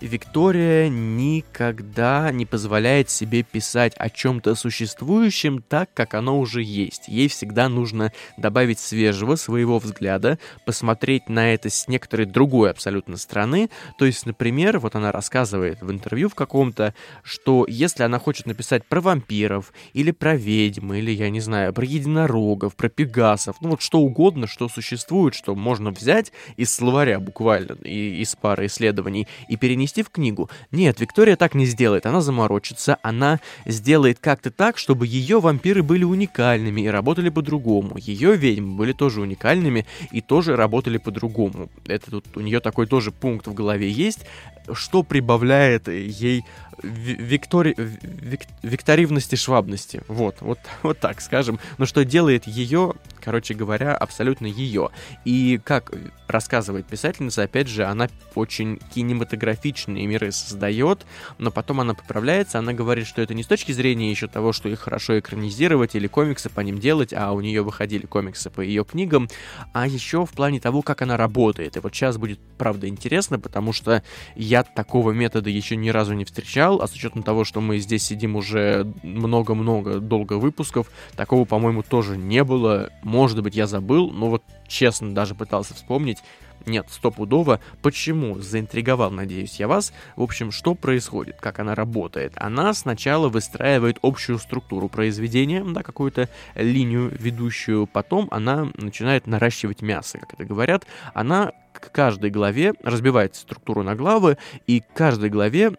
Виктория 0.00 0.88
никогда 0.88 2.30
не 2.30 2.44
позволяет 2.44 3.08
себе 3.08 3.42
писать 3.42 3.94
о 3.96 4.10
чем-то 4.10 4.54
существующем 4.54 5.62
так, 5.66 5.92
как 5.94 6.12
оно 6.12 6.38
уже 6.38 6.62
есть. 6.62 7.08
Ей 7.08 7.28
всегда 7.28 7.68
нужно 7.70 8.12
добавить 8.36 8.78
свежего 8.78 9.36
своего 9.36 9.78
взгляда, 9.78 10.38
посмотреть 10.66 11.30
на 11.30 11.54
это 11.54 11.70
с 11.70 11.88
некоторой 11.88 12.26
другой 12.26 12.70
абсолютно 12.70 13.16
стороны. 13.16 13.70
То 13.98 14.04
есть, 14.04 14.26
например, 14.26 14.78
вот 14.80 14.94
она 14.96 15.12
рассказывает 15.12 15.80
в 15.80 15.90
интервью 15.90 16.28
в 16.28 16.34
каком-то, 16.34 16.94
что 17.22 17.64
если 17.66 18.02
она 18.02 18.18
хочет 18.18 18.46
написать 18.46 18.84
про 18.84 19.00
вампиров, 19.00 19.72
или 19.94 20.10
про 20.10 20.36
ведьм, 20.36 20.92
или, 20.92 21.10
я 21.10 21.30
не 21.30 21.40
знаю, 21.40 21.72
про 21.72 21.86
единорогов, 21.86 22.76
про 22.76 22.90
пегасов, 22.90 23.56
ну 23.62 23.70
вот 23.70 23.80
что 23.80 24.00
угодно, 24.00 24.46
что 24.46 24.68
существует, 24.68 25.34
что 25.34 25.54
можно 25.54 25.90
взять 25.90 26.32
из 26.56 26.74
словаря 26.74 27.18
буквально, 27.18 27.78
и 27.82 28.20
из 28.20 28.36
пары 28.36 28.66
исследований, 28.66 29.26
и 29.48 29.56
перенести 29.56 29.85
перенести 29.86 30.02
в 30.02 30.10
книгу. 30.10 30.50
Нет, 30.72 31.00
Виктория 31.00 31.36
так 31.36 31.54
не 31.54 31.66
сделает. 31.66 32.06
Она 32.06 32.20
заморочится, 32.20 32.98
она 33.02 33.38
сделает 33.66 34.18
как-то 34.18 34.50
так, 34.50 34.78
чтобы 34.78 35.06
ее 35.06 35.40
вампиры 35.40 35.82
были 35.82 36.04
уникальными 36.04 36.82
и 36.82 36.88
работали 36.88 37.30
по-другому. 37.30 37.96
Ее 37.96 38.36
ведьмы 38.36 38.76
были 38.76 38.92
тоже 38.92 39.20
уникальными 39.20 39.86
и 40.10 40.20
тоже 40.20 40.56
работали 40.56 40.98
по-другому. 40.98 41.68
Это 41.86 42.10
тут 42.10 42.36
у 42.36 42.40
нее 42.40 42.60
такой 42.60 42.86
тоже 42.86 43.12
пункт 43.12 43.46
в 43.46 43.54
голове 43.54 43.88
есть, 43.88 44.26
что 44.72 45.02
прибавляет 45.02 45.88
ей 45.88 46.42
виктори... 46.83 47.75
вик... 47.76 48.42
викторивности 48.62 49.37
швабности. 49.37 50.02
Вот, 50.09 50.37
вот, 50.40 50.59
вот 50.83 50.99
так 50.99 51.21
скажем. 51.21 51.59
Но 51.78 51.87
что 51.87 52.04
делает 52.04 52.47
ее, 52.47 52.95
короче 53.21 53.54
говоря, 53.54 53.95
абсолютно 53.97 54.47
ее. 54.47 54.90
И 55.25 55.61
как 55.64 55.92
рассказывает 56.28 56.87
писательница, 56.87 57.42
опять 57.42 57.68
же, 57.68 57.85
она 57.85 58.09
очень 58.35 58.78
кинематографичные 58.95 60.06
миры 60.06 60.33
создает, 60.33 61.06
но 61.38 61.50
потом 61.50 61.80
она 61.80 61.95
поправляется, 61.95 62.59
она 62.59 62.73
говорит, 62.73 63.06
что 63.06 63.23
это 63.23 63.35
не 63.35 63.42
с 63.42 63.47
точки 63.47 63.73
зрения 63.73 64.11
еще 64.11 64.26
того, 64.26 64.52
что 64.52 64.68
их 64.68 64.80
хорошо 64.80 65.18
экранизировать 65.18 65.95
или 65.95 66.06
комиксы 66.06 66.50
по 66.50 66.61
ним 66.61 66.78
делать, 66.78 67.12
а 67.12 67.33
у 67.33 67.40
нее 67.40 67.62
выходили 67.62 68.06
комиксы 68.06 68.50
по 68.50 68.61
ее 68.61 68.85
книгам, 68.85 69.28
а 69.73 69.87
еще 69.87 70.26
в 70.26 70.30
плане 70.33 70.61
того, 70.61 70.83
как 70.83 71.02
она 71.02 71.16
работает. 71.16 71.76
И 71.76 71.80
вот 71.80 71.95
сейчас 71.95 72.18
будет, 72.18 72.40
правда, 72.59 72.88
интересно, 72.88 73.38
потому 73.38 73.73
что 73.73 74.02
я 74.35 74.62
такого 74.62 75.12
метода 75.12 75.50
еще 75.50 75.76
ни 75.76 75.90
разу 75.90 76.14
не 76.14 76.25
встречал, 76.25 76.65
сериал, 76.66 76.80
а 76.82 76.87
с 76.87 76.94
учетом 76.94 77.23
того, 77.23 77.44
что 77.44 77.61
мы 77.61 77.78
здесь 77.78 78.04
сидим 78.04 78.37
уже 78.37 78.87
много-много 79.02 80.00
долго 80.00 80.35
выпусков, 80.35 80.90
такого, 81.16 81.44
по-моему, 81.44 81.82
тоже 81.82 82.16
не 82.16 82.44
было. 82.44 82.90
Может 83.02 83.42
быть, 83.42 83.54
я 83.54 83.66
забыл, 83.66 84.11
но 84.11 84.28
вот 84.28 84.42
честно 84.66 85.14
даже 85.14 85.35
пытался 85.35 85.75
вспомнить. 85.75 86.18
Нет, 86.66 86.87
стопудово. 86.90 87.61
Почему? 87.80 88.40
Заинтриговал, 88.40 89.12
надеюсь, 89.12 89.61
я 89.61 89.68
вас. 89.68 89.92
В 90.16 90.23
общем, 90.23 90.50
что 90.50 90.75
происходит, 90.75 91.37
как 91.40 91.61
она 91.61 91.76
работает? 91.76 92.32
Она 92.37 92.75
сначала 92.75 93.28
выстраивает 93.28 93.99
общую 94.02 94.38
структуру 94.38 94.88
произведения, 94.88 95.62
да, 95.64 95.85
какую-то 95.85 96.28
линию 96.56 97.12
ведущую, 97.16 97.87
потом 97.87 98.26
она 98.32 98.68
начинает 98.75 99.28
наращивать 99.28 99.80
мясо, 99.80 100.18
как 100.18 100.35
это 100.35 100.44
говорят. 100.44 100.87
Она 101.14 101.52
к 101.73 101.92
каждой 101.92 102.30
главе 102.30 102.75
разбивает 102.82 103.37
структуру 103.37 103.82
на 103.85 103.94
главы, 103.94 104.38
и 104.66 104.80
к 104.80 104.92
каждой 104.92 105.30
главе 105.30 105.73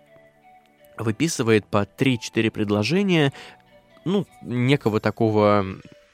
выписывает 0.97 1.65
по 1.65 1.83
3-4 1.83 2.51
предложения, 2.51 3.33
ну, 4.05 4.25
некого 4.41 4.99
такого 4.99 5.65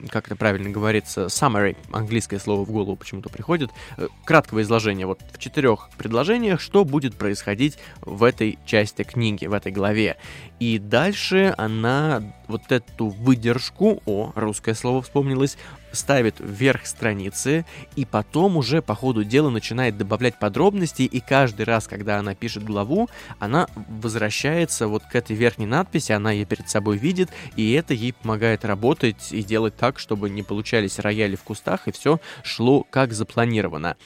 как 0.10 0.26
это 0.28 0.36
правильно 0.36 0.70
говорится, 0.70 1.26
summary, 1.26 1.78
английское 1.92 2.40
слово 2.40 2.66
в 2.66 2.72
голову 2.72 2.96
почему-то 2.96 3.30
приходит, 3.30 3.72
э, 3.98 4.08
краткого 4.26 4.62
изложения, 4.62 5.06
вот 5.06 5.20
в 5.32 5.38
четырех 5.38 5.90
предложениях, 5.98 6.60
что 6.60 6.84
будет 6.84 7.16
происходить 7.16 7.78
в 8.02 8.24
этой 8.24 8.58
части 8.66 9.04
книги, 9.04 9.46
в 9.46 9.54
этой 9.54 9.72
главе. 9.72 10.18
И 10.64 10.80
дальше 10.80 11.54
она 11.58 12.24
вот 12.48 12.72
эту 12.72 13.08
выдержку, 13.08 14.02
о, 14.06 14.32
русское 14.34 14.74
слово 14.74 15.02
вспомнилось, 15.02 15.58
ставит 15.92 16.36
вверх 16.40 16.86
страницы, 16.86 17.66
и 17.98 18.06
потом 18.06 18.56
уже 18.56 18.82
по 18.82 18.96
ходу 18.96 19.26
дела 19.26 19.50
начинает 19.50 19.98
добавлять 19.98 20.40
подробности, 20.40 21.02
и 21.02 21.20
каждый 21.20 21.66
раз, 21.66 21.88
когда 21.88 22.18
она 22.18 22.34
пишет 22.34 22.64
главу, 22.64 23.10
она 23.40 23.68
возвращается 23.90 24.88
вот 24.88 25.04
к 25.04 25.14
этой 25.18 25.36
верхней 25.36 25.66
надписи, 25.66 26.14
она 26.14 26.32
ее 26.32 26.46
перед 26.46 26.70
собой 26.70 26.98
видит, 26.98 27.30
и 27.58 27.74
это 27.74 27.94
ей 27.94 28.14
помогает 28.14 28.64
работать 28.64 29.34
и 29.34 29.44
делать 29.44 29.76
так, 29.76 30.00
чтобы 30.00 30.30
не 30.30 30.44
получались 30.44 30.98
рояли 30.98 31.36
в 31.36 31.44
кустах, 31.44 31.90
и 31.90 31.92
все 31.92 32.22
шло 32.42 32.86
как 32.90 33.12
запланировано 33.12 33.98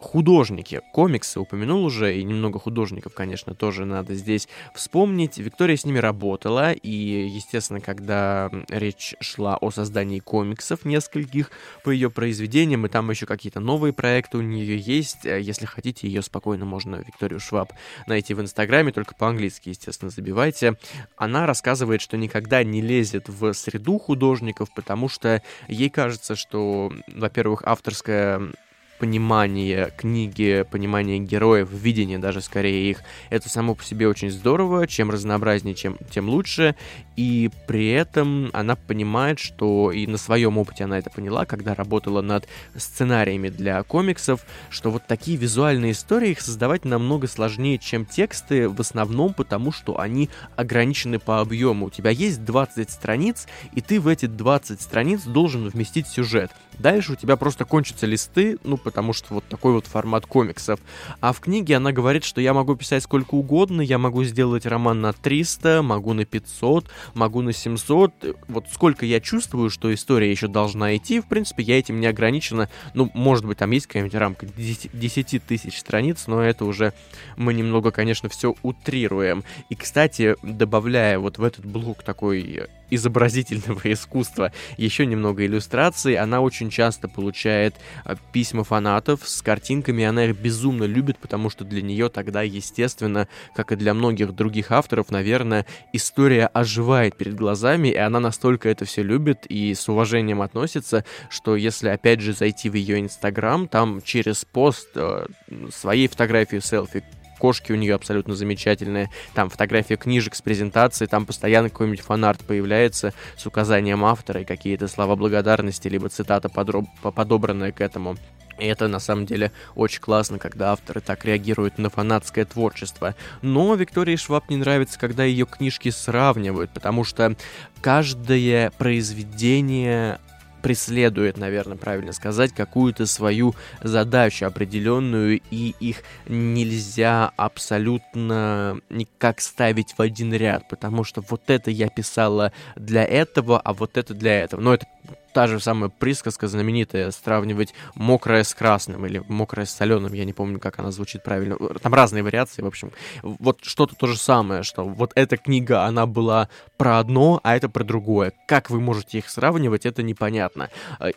художники. 0.00 0.80
Комиксы 0.92 1.40
упомянул 1.40 1.84
уже, 1.84 2.16
и 2.16 2.24
немного 2.24 2.58
художников, 2.58 3.14
конечно, 3.14 3.54
тоже 3.54 3.84
надо 3.84 4.14
здесь 4.14 4.48
вспомнить. 4.74 5.38
Виктория 5.38 5.76
с 5.76 5.84
ними 5.84 5.98
работала, 5.98 6.72
и, 6.72 6.90
естественно, 6.90 7.80
когда 7.80 8.50
речь 8.68 9.14
шла 9.20 9.56
о 9.56 9.70
создании 9.70 10.20
комиксов 10.20 10.84
нескольких 10.84 11.50
по 11.84 11.90
ее 11.90 12.10
произведениям, 12.10 12.86
и 12.86 12.88
там 12.88 13.10
еще 13.10 13.26
какие-то 13.26 13.60
новые 13.60 13.92
проекты 13.92 14.38
у 14.38 14.42
нее 14.42 14.78
есть, 14.78 15.24
э, 15.24 15.40
если 15.40 15.66
хотите, 15.66 16.06
ее 16.06 16.22
спокойно 16.22 16.64
можно, 16.64 16.96
Викторию 16.96 17.40
Шваб, 17.40 17.72
найти 18.06 18.34
в 18.34 18.40
Инстаграме, 18.40 18.92
только 18.92 19.14
по-английски, 19.14 19.70
естественно, 19.70 20.10
забивайте. 20.10 20.78
Она 21.16 21.46
рассказывает, 21.46 22.00
что 22.00 22.16
никогда 22.16 22.62
не 22.62 22.80
лезет 22.80 23.28
в 23.28 23.52
среду 23.52 23.98
художников, 23.98 24.72
потому 24.74 25.08
что 25.08 25.42
ей 25.66 25.90
кажется, 25.90 26.36
что, 26.36 26.92
во-первых, 27.08 27.62
авторская 27.64 28.52
понимание 28.98 29.92
книги, 29.96 30.64
понимание 30.70 31.18
героев, 31.18 31.68
видение 31.70 32.18
даже 32.18 32.40
скорее 32.40 32.90
их, 32.90 33.02
это 33.30 33.48
само 33.48 33.74
по 33.74 33.84
себе 33.84 34.08
очень 34.08 34.30
здорово, 34.30 34.86
чем 34.86 35.10
разнообразнее, 35.10 35.74
чем, 35.74 35.96
тем 36.10 36.28
лучше, 36.28 36.74
и 37.16 37.50
при 37.66 37.90
этом 37.90 38.50
она 38.52 38.76
понимает, 38.76 39.38
что 39.38 39.90
и 39.90 40.06
на 40.06 40.18
своем 40.18 40.58
опыте 40.58 40.84
она 40.84 40.98
это 40.98 41.10
поняла, 41.10 41.46
когда 41.46 41.74
работала 41.74 42.20
над 42.20 42.46
сценариями 42.76 43.48
для 43.48 43.82
комиксов, 43.82 44.44
что 44.70 44.90
вот 44.90 45.06
такие 45.06 45.36
визуальные 45.36 45.92
истории 45.92 46.30
их 46.30 46.40
создавать 46.40 46.84
намного 46.84 47.26
сложнее, 47.26 47.78
чем 47.78 48.04
тексты, 48.04 48.68
в 48.68 48.80
основном 48.80 49.34
потому, 49.34 49.72
что 49.72 49.98
они 49.98 50.28
ограничены 50.56 51.18
по 51.18 51.40
объему. 51.40 51.86
У 51.86 51.90
тебя 51.90 52.10
есть 52.10 52.44
20 52.44 52.90
страниц, 52.90 53.46
и 53.72 53.80
ты 53.80 54.00
в 54.00 54.08
эти 54.08 54.26
20 54.26 54.80
страниц 54.80 55.22
должен 55.22 55.68
вместить 55.68 56.06
сюжет. 56.06 56.50
Дальше 56.78 57.12
у 57.12 57.16
тебя 57.16 57.36
просто 57.36 57.64
кончатся 57.64 58.06
листы, 58.06 58.58
ну, 58.64 58.76
потому 58.76 59.12
что 59.12 59.34
вот 59.34 59.44
такой 59.44 59.72
вот 59.72 59.86
формат 59.86 60.26
комиксов. 60.26 60.80
А 61.20 61.32
в 61.32 61.40
книге 61.40 61.76
она 61.76 61.92
говорит, 61.92 62.24
что 62.24 62.40
я 62.40 62.54
могу 62.54 62.76
писать 62.76 63.02
сколько 63.02 63.34
угодно, 63.34 63.80
я 63.80 63.98
могу 63.98 64.24
сделать 64.24 64.66
роман 64.66 65.00
на 65.00 65.12
300, 65.12 65.82
могу 65.82 66.12
на 66.12 66.24
500, 66.24 66.86
могу 67.14 67.42
на 67.42 67.52
700. 67.52 68.36
Вот 68.48 68.66
сколько 68.72 69.04
я 69.06 69.20
чувствую, 69.20 69.70
что 69.70 69.92
история 69.92 70.30
еще 70.30 70.46
должна 70.46 70.96
идти, 70.96 71.20
в 71.20 71.26
принципе, 71.26 71.62
я 71.62 71.78
этим 71.78 72.00
не 72.00 72.06
ограничена. 72.06 72.68
Ну, 72.94 73.10
может 73.14 73.44
быть, 73.44 73.58
там 73.58 73.70
есть 73.72 73.86
какая-нибудь 73.86 74.14
рамка 74.14 74.46
10 74.46 75.42
тысяч 75.44 75.78
страниц, 75.78 76.24
но 76.26 76.40
это 76.42 76.64
уже 76.64 76.92
мы 77.36 77.54
немного, 77.54 77.90
конечно, 77.90 78.28
все 78.28 78.54
утрируем. 78.62 79.42
И, 79.68 79.74
кстати, 79.74 80.36
добавляя 80.42 81.18
вот 81.18 81.38
в 81.38 81.42
этот 81.42 81.66
блок 81.66 82.02
такой 82.02 82.68
изобразительного 82.90 83.80
искусства. 83.92 84.52
Еще 84.76 85.06
немного 85.06 85.44
иллюстраций, 85.44 86.16
она 86.16 86.40
очень 86.40 86.70
часто 86.70 87.08
получает 87.08 87.74
а, 88.04 88.16
письма 88.32 88.64
фанатов 88.64 89.28
с 89.28 89.42
картинками, 89.42 90.04
она 90.04 90.26
их 90.26 90.38
безумно 90.38 90.84
любит, 90.84 91.18
потому 91.18 91.50
что 91.50 91.64
для 91.64 91.82
нее 91.82 92.08
тогда, 92.08 92.42
естественно, 92.42 93.28
как 93.54 93.72
и 93.72 93.76
для 93.76 93.94
многих 93.94 94.34
других 94.34 94.72
авторов, 94.72 95.10
наверное, 95.10 95.66
история 95.92 96.46
оживает 96.46 97.16
перед 97.16 97.34
глазами, 97.34 97.88
и 97.88 97.96
она 97.96 98.20
настолько 98.20 98.68
это 98.68 98.84
все 98.84 99.02
любит 99.02 99.46
и 99.46 99.74
с 99.74 99.88
уважением 99.88 100.42
относится, 100.42 101.04
что 101.30 101.56
если, 101.56 101.88
опять 101.88 102.20
же, 102.20 102.32
зайти 102.32 102.70
в 102.70 102.74
ее 102.74 103.00
инстаграм, 103.00 103.68
там 103.68 104.00
через 104.02 104.44
пост 104.44 104.88
э, 104.94 105.26
своей 105.70 106.08
фотографии 106.08 106.58
селфи 106.58 107.04
кошки 107.38 107.72
у 107.72 107.76
нее 107.76 107.94
абсолютно 107.94 108.34
замечательные, 108.34 109.10
там 109.34 109.48
фотография 109.48 109.96
книжек 109.96 110.34
с 110.34 110.42
презентацией, 110.42 111.08
там 111.08 111.24
постоянно 111.24 111.70
какой-нибудь 111.70 112.00
фанарт 112.00 112.40
появляется 112.44 113.14
с 113.36 113.46
указанием 113.46 114.04
автора 114.04 114.42
и 114.42 114.44
какие-то 114.44 114.88
слова 114.88 115.16
благодарности, 115.16 115.88
либо 115.88 116.08
цитата 116.08 116.48
подроб... 116.48 116.86
подобранная 117.00 117.72
к 117.72 117.80
этому. 117.80 118.16
И 118.58 118.66
это 118.66 118.88
на 118.88 118.98
самом 118.98 119.24
деле 119.24 119.52
очень 119.76 120.00
классно, 120.00 120.38
когда 120.38 120.72
авторы 120.72 121.00
так 121.00 121.24
реагируют 121.24 121.78
на 121.78 121.90
фанатское 121.90 122.44
творчество. 122.44 123.14
Но 123.40 123.74
Виктории 123.74 124.16
Шваб 124.16 124.50
не 124.50 124.56
нравится, 124.56 124.98
когда 124.98 125.24
ее 125.24 125.46
книжки 125.46 125.90
сравнивают, 125.90 126.72
потому 126.72 127.04
что 127.04 127.36
каждое 127.80 128.70
произведение 128.72 130.18
преследует, 130.62 131.36
наверное, 131.36 131.76
правильно 131.76 132.12
сказать, 132.12 132.52
какую-то 132.52 133.06
свою 133.06 133.54
задачу 133.82 134.46
определенную, 134.46 135.40
и 135.50 135.74
их 135.80 136.02
нельзя 136.26 137.32
абсолютно 137.36 138.80
никак 138.90 139.40
ставить 139.40 139.94
в 139.96 140.02
один 140.02 140.32
ряд, 140.34 140.68
потому 140.68 141.04
что 141.04 141.22
вот 141.28 141.42
это 141.48 141.70
я 141.70 141.88
писала 141.88 142.52
для 142.76 143.04
этого, 143.04 143.60
а 143.60 143.72
вот 143.72 143.96
это 143.96 144.14
для 144.14 144.40
этого. 144.40 144.60
Но 144.60 144.74
это 144.74 144.86
та 145.32 145.46
же 145.46 145.60
самая 145.60 145.90
присказка 145.90 146.48
знаменитая, 146.48 147.10
сравнивать 147.10 147.74
мокрое 147.94 148.42
с 148.42 148.54
красным 148.54 149.06
или 149.06 149.22
мокрое 149.28 149.66
с 149.66 149.70
соленым, 149.70 150.12
я 150.12 150.24
не 150.24 150.32
помню, 150.32 150.58
как 150.58 150.78
она 150.78 150.90
звучит 150.90 151.22
правильно. 151.22 151.56
Там 151.80 151.94
разные 151.94 152.22
вариации, 152.22 152.62
в 152.62 152.66
общем. 152.66 152.92
Вот 153.22 153.58
что-то 153.62 153.94
то 153.94 154.06
же 154.06 154.18
самое, 154.18 154.62
что 154.62 154.84
вот 154.84 155.12
эта 155.14 155.36
книга, 155.36 155.84
она 155.84 156.06
была 156.06 156.48
про 156.76 156.98
одно, 156.98 157.40
а 157.44 157.56
это 157.56 157.68
про 157.68 157.84
другое. 157.84 158.32
Как 158.46 158.70
вы 158.70 158.80
можете 158.80 159.18
их 159.18 159.28
сравнивать, 159.30 159.86
это 159.86 160.02
непонятно. 160.02 160.70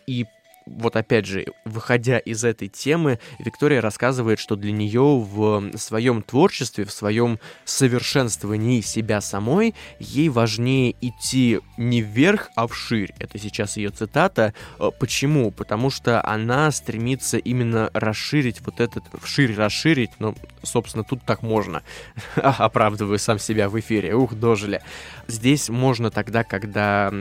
И 0.06 0.26
вот 0.66 0.96
опять 0.96 1.26
же, 1.26 1.46
выходя 1.64 2.18
из 2.18 2.44
этой 2.44 2.68
темы, 2.68 3.18
Виктория 3.38 3.80
рассказывает, 3.80 4.38
что 4.38 4.56
для 4.56 4.72
нее 4.72 5.00
в 5.02 5.76
своем 5.76 6.22
творчестве, 6.22 6.84
в 6.84 6.92
своем 6.92 7.38
совершенствовании 7.64 8.80
себя 8.80 9.20
самой, 9.20 9.74
ей 9.98 10.28
важнее 10.28 10.94
идти 11.00 11.60
не 11.76 12.00
вверх, 12.02 12.50
а 12.56 12.66
вширь. 12.66 13.12
Это 13.18 13.38
сейчас 13.38 13.76
ее 13.76 13.90
цитата. 13.90 14.54
Э, 14.78 14.90
почему? 14.98 15.50
Потому 15.50 15.90
что 15.90 16.24
она 16.24 16.70
стремится 16.70 17.38
именно 17.38 17.90
расширить 17.92 18.60
вот 18.60 18.80
этот, 18.80 19.04
вширь 19.22 19.54
расширить, 19.54 20.10
ну, 20.18 20.34
собственно, 20.62 21.04
тут 21.04 21.22
так 21.24 21.42
можно. 21.42 21.82
Оправдываю 22.36 23.18
сам 23.18 23.38
себя 23.38 23.68
в 23.68 23.78
эфире. 23.80 24.14
Ух, 24.14 24.34
дожили. 24.34 24.82
Здесь 25.26 25.68
можно 25.68 26.10
тогда, 26.10 26.44
когда 26.44 27.12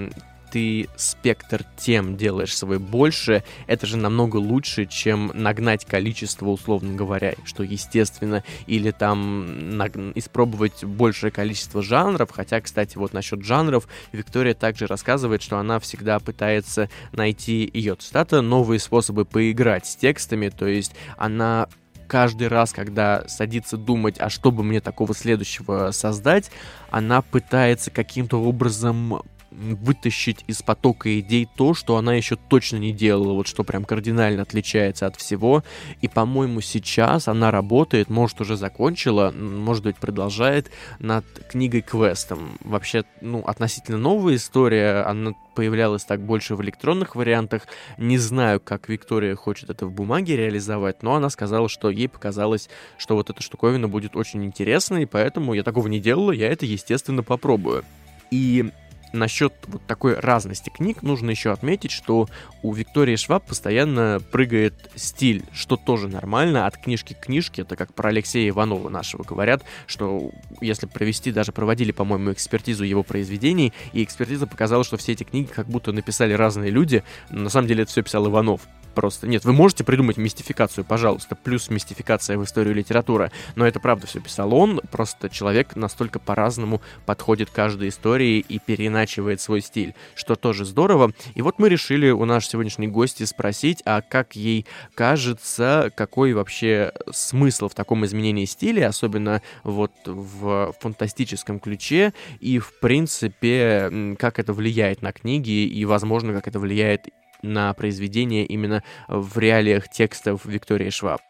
ты 0.51 0.89
спектр 0.97 1.63
тем 1.77 2.17
делаешь 2.17 2.55
свой 2.55 2.77
больше, 2.77 3.43
это 3.67 3.87
же 3.87 3.97
намного 3.97 4.37
лучше, 4.37 4.85
чем 4.85 5.31
нагнать 5.33 5.85
количество, 5.85 6.47
условно 6.47 6.93
говоря, 6.93 7.33
что 7.45 7.63
естественно, 7.63 8.43
или 8.67 8.91
там 8.91 9.77
наг... 9.77 9.95
испробовать 10.15 10.83
большее 10.83 11.31
количество 11.31 11.81
жанров, 11.81 12.31
хотя, 12.31 12.59
кстати, 12.59 12.97
вот 12.97 13.13
насчет 13.13 13.43
жанров, 13.43 13.87
Виктория 14.11 14.53
также 14.53 14.87
рассказывает, 14.87 15.41
что 15.41 15.57
она 15.57 15.79
всегда 15.79 16.19
пытается 16.19 16.89
найти, 17.13 17.69
ее 17.73 17.95
цитата, 17.95 18.41
новые 18.41 18.79
способы 18.79 19.25
поиграть 19.25 19.85
с 19.87 19.95
текстами, 19.95 20.49
то 20.49 20.67
есть 20.67 20.93
она 21.17 21.67
каждый 22.07 22.49
раз, 22.49 22.73
когда 22.73 23.25
садится 23.29 23.77
думать, 23.77 24.17
а 24.19 24.29
что 24.29 24.51
бы 24.51 24.65
мне 24.65 24.81
такого 24.81 25.15
следующего 25.15 25.91
создать, 25.91 26.51
она 26.89 27.21
пытается 27.21 27.89
каким-то 27.89 28.43
образом 28.43 29.21
вытащить 29.51 30.43
из 30.47 30.61
потока 30.61 31.19
идей 31.19 31.47
то, 31.55 31.73
что 31.73 31.97
она 31.97 32.15
еще 32.15 32.35
точно 32.35 32.77
не 32.77 32.93
делала, 32.93 33.33
вот 33.33 33.47
что 33.47 33.63
прям 33.63 33.85
кардинально 33.85 34.41
отличается 34.41 35.07
от 35.07 35.15
всего. 35.17 35.63
И, 36.01 36.07
по-моему, 36.07 36.61
сейчас 36.61 37.27
она 37.27 37.51
работает, 37.51 38.09
может, 38.09 38.41
уже 38.41 38.55
закончила, 38.55 39.31
может 39.31 39.83
быть, 39.83 39.97
продолжает 39.97 40.71
над 40.99 41.25
книгой 41.49 41.81
квестом. 41.81 42.57
Вообще, 42.61 43.03
ну, 43.21 43.41
относительно 43.41 43.97
новая 43.97 44.35
история, 44.35 45.03
она 45.03 45.33
появлялась 45.53 46.05
так 46.05 46.21
больше 46.21 46.55
в 46.55 46.61
электронных 46.61 47.15
вариантах. 47.15 47.63
Не 47.97 48.17
знаю, 48.17 48.59
как 48.59 48.87
Виктория 48.87 49.35
хочет 49.35 49.69
это 49.69 49.85
в 49.85 49.91
бумаге 49.91 50.37
реализовать, 50.37 51.03
но 51.03 51.15
она 51.15 51.29
сказала, 51.29 51.67
что 51.67 51.89
ей 51.89 52.07
показалось, 52.07 52.69
что 52.97 53.15
вот 53.15 53.29
эта 53.29 53.41
штуковина 53.41 53.89
будет 53.89 54.15
очень 54.15 54.45
интересной, 54.45 55.05
поэтому 55.07 55.53
я 55.53 55.63
такого 55.63 55.87
не 55.87 55.99
делала, 55.99 56.31
я 56.31 56.49
это, 56.49 56.65
естественно, 56.65 57.21
попробую. 57.21 57.83
И 58.31 58.71
насчет 59.13 59.53
вот 59.67 59.85
такой 59.85 60.15
разности 60.15 60.69
книг 60.69 61.01
нужно 61.03 61.29
еще 61.29 61.51
отметить, 61.51 61.91
что 61.91 62.27
у 62.63 62.73
Виктории 62.73 63.15
Шваб 63.15 63.45
постоянно 63.45 64.19
прыгает 64.31 64.91
стиль, 64.95 65.43
что 65.53 65.77
тоже 65.77 66.07
нормально, 66.07 66.65
от 66.67 66.77
книжки 66.77 67.13
к 67.13 67.25
книжке, 67.25 67.63
это 67.63 67.75
как 67.75 67.93
про 67.93 68.09
Алексея 68.09 68.49
Иванова 68.49 68.89
нашего 68.89 69.23
говорят, 69.23 69.63
что 69.87 70.31
если 70.61 70.85
провести, 70.85 71.31
даже 71.31 71.51
проводили, 71.51 71.91
по-моему, 71.91 72.31
экспертизу 72.31 72.83
его 72.83 73.03
произведений, 73.03 73.73
и 73.93 74.03
экспертиза 74.03 74.47
показала, 74.47 74.83
что 74.83 74.97
все 74.97 75.13
эти 75.13 75.23
книги 75.23 75.47
как 75.47 75.67
будто 75.67 75.91
написали 75.91 76.33
разные 76.33 76.71
люди, 76.71 77.03
на 77.29 77.49
самом 77.49 77.67
деле 77.67 77.83
это 77.83 77.91
все 77.91 78.03
писал 78.03 78.27
Иванов 78.27 78.61
просто. 78.91 79.27
Нет, 79.27 79.45
вы 79.45 79.53
можете 79.53 79.83
придумать 79.83 80.17
мистификацию, 80.17 80.85
пожалуйста, 80.85 81.35
плюс 81.35 81.69
мистификация 81.69 82.37
в 82.37 82.43
историю 82.43 82.75
литературы, 82.75 83.31
но 83.55 83.65
это 83.65 83.79
правда 83.79 84.07
все 84.07 84.19
писал 84.19 84.53
он, 84.53 84.81
просто 84.91 85.29
человек 85.29 85.75
настолько 85.75 86.19
по-разному 86.19 86.81
подходит 87.05 87.49
к 87.49 87.53
каждой 87.53 87.89
истории 87.89 88.39
и 88.39 88.59
переиначивает 88.59 89.41
свой 89.41 89.61
стиль, 89.61 89.93
что 90.15 90.35
тоже 90.35 90.65
здорово. 90.65 91.13
И 91.35 91.41
вот 91.41 91.59
мы 91.59 91.69
решили 91.69 92.09
у 92.09 92.25
нашей 92.25 92.49
сегодняшней 92.49 92.87
гости 92.87 93.23
спросить, 93.23 93.81
а 93.85 94.01
как 94.01 94.35
ей 94.35 94.65
кажется, 94.95 95.91
какой 95.95 96.33
вообще 96.33 96.91
смысл 97.11 97.67
в 97.67 97.75
таком 97.75 98.05
изменении 98.05 98.45
стиля, 98.45 98.87
особенно 98.87 99.41
вот 99.63 99.91
в 100.05 100.73
фантастическом 100.79 101.59
ключе, 101.59 102.13
и 102.39 102.59
в 102.59 102.79
принципе, 102.79 104.15
как 104.19 104.39
это 104.39 104.53
влияет 104.53 105.01
на 105.01 105.11
книги, 105.11 105.65
и, 105.65 105.85
возможно, 105.85 106.33
как 106.33 106.47
это 106.47 106.59
влияет 106.59 107.07
на 107.41 107.73
произведение 107.73 108.45
именно 108.45 108.83
в 109.07 109.37
реалиях 109.37 109.89
текстов 109.89 110.45
Виктории 110.45 110.89
Шваб. 110.89 111.21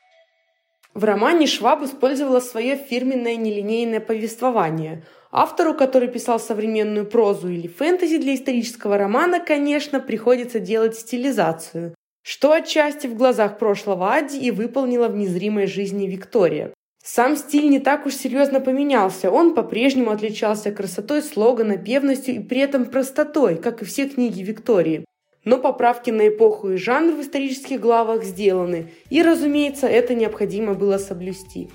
В 0.94 1.06
романе 1.06 1.48
Шваб 1.48 1.84
использовала 1.84 2.42
свое 2.42 2.76
фирменное 2.76 3.38
нелинейное 3.38 4.02
повествование. 4.02 5.04
Автору, 5.32 5.74
который 5.74 6.10
писал 6.10 6.38
современную 6.38 7.06
прозу 7.06 7.48
или 7.48 7.68
фэнтези 7.68 8.18
для 8.18 8.36
исторического 8.36 8.98
романа, 8.98 9.40
конечно, 9.40 10.02
приходится 10.02 10.60
делать 10.60 10.98
стилизацию, 10.98 11.96
что 12.24 12.52
отчасти 12.52 13.08
в 13.08 13.16
глазах 13.16 13.58
прошлого 13.58 14.14
Адди 14.14 14.36
и 14.36 14.52
выполнила 14.52 15.08
в 15.08 15.16
незримой 15.16 15.68
жизни 15.68 16.08
Виктория. 16.08 16.74
Сам 17.04 17.38
стиль 17.38 17.70
не 17.70 17.80
так 17.80 18.06
уж 18.06 18.14
серьезно 18.14 18.60
поменялся, 18.60 19.32
он 19.32 19.56
по-прежнему 19.56 20.12
отличался 20.12 20.72
красотой 20.72 21.24
слогана, 21.24 21.78
певностью 21.78 22.36
и 22.36 22.40
при 22.40 22.60
этом 22.60 22.86
простотой, 22.86 23.56
как 23.56 23.82
и 23.82 23.86
все 23.86 24.08
книги 24.08 24.44
Виктории. 24.44 25.06
Но 25.44 25.58
поправки 25.58 26.12
на 26.12 26.28
эпоху 26.28 26.72
и 26.72 26.78
жанр 26.78 27.16
в 27.16 27.22
исторических 27.22 27.80
главах 27.80 28.24
сделаны, 28.24 28.92
и, 29.10 29.24
разумеется, 29.24 29.88
это 29.88 30.14
необходимо 30.14 30.76
было 30.76 30.98
соблюсти. 31.00 31.70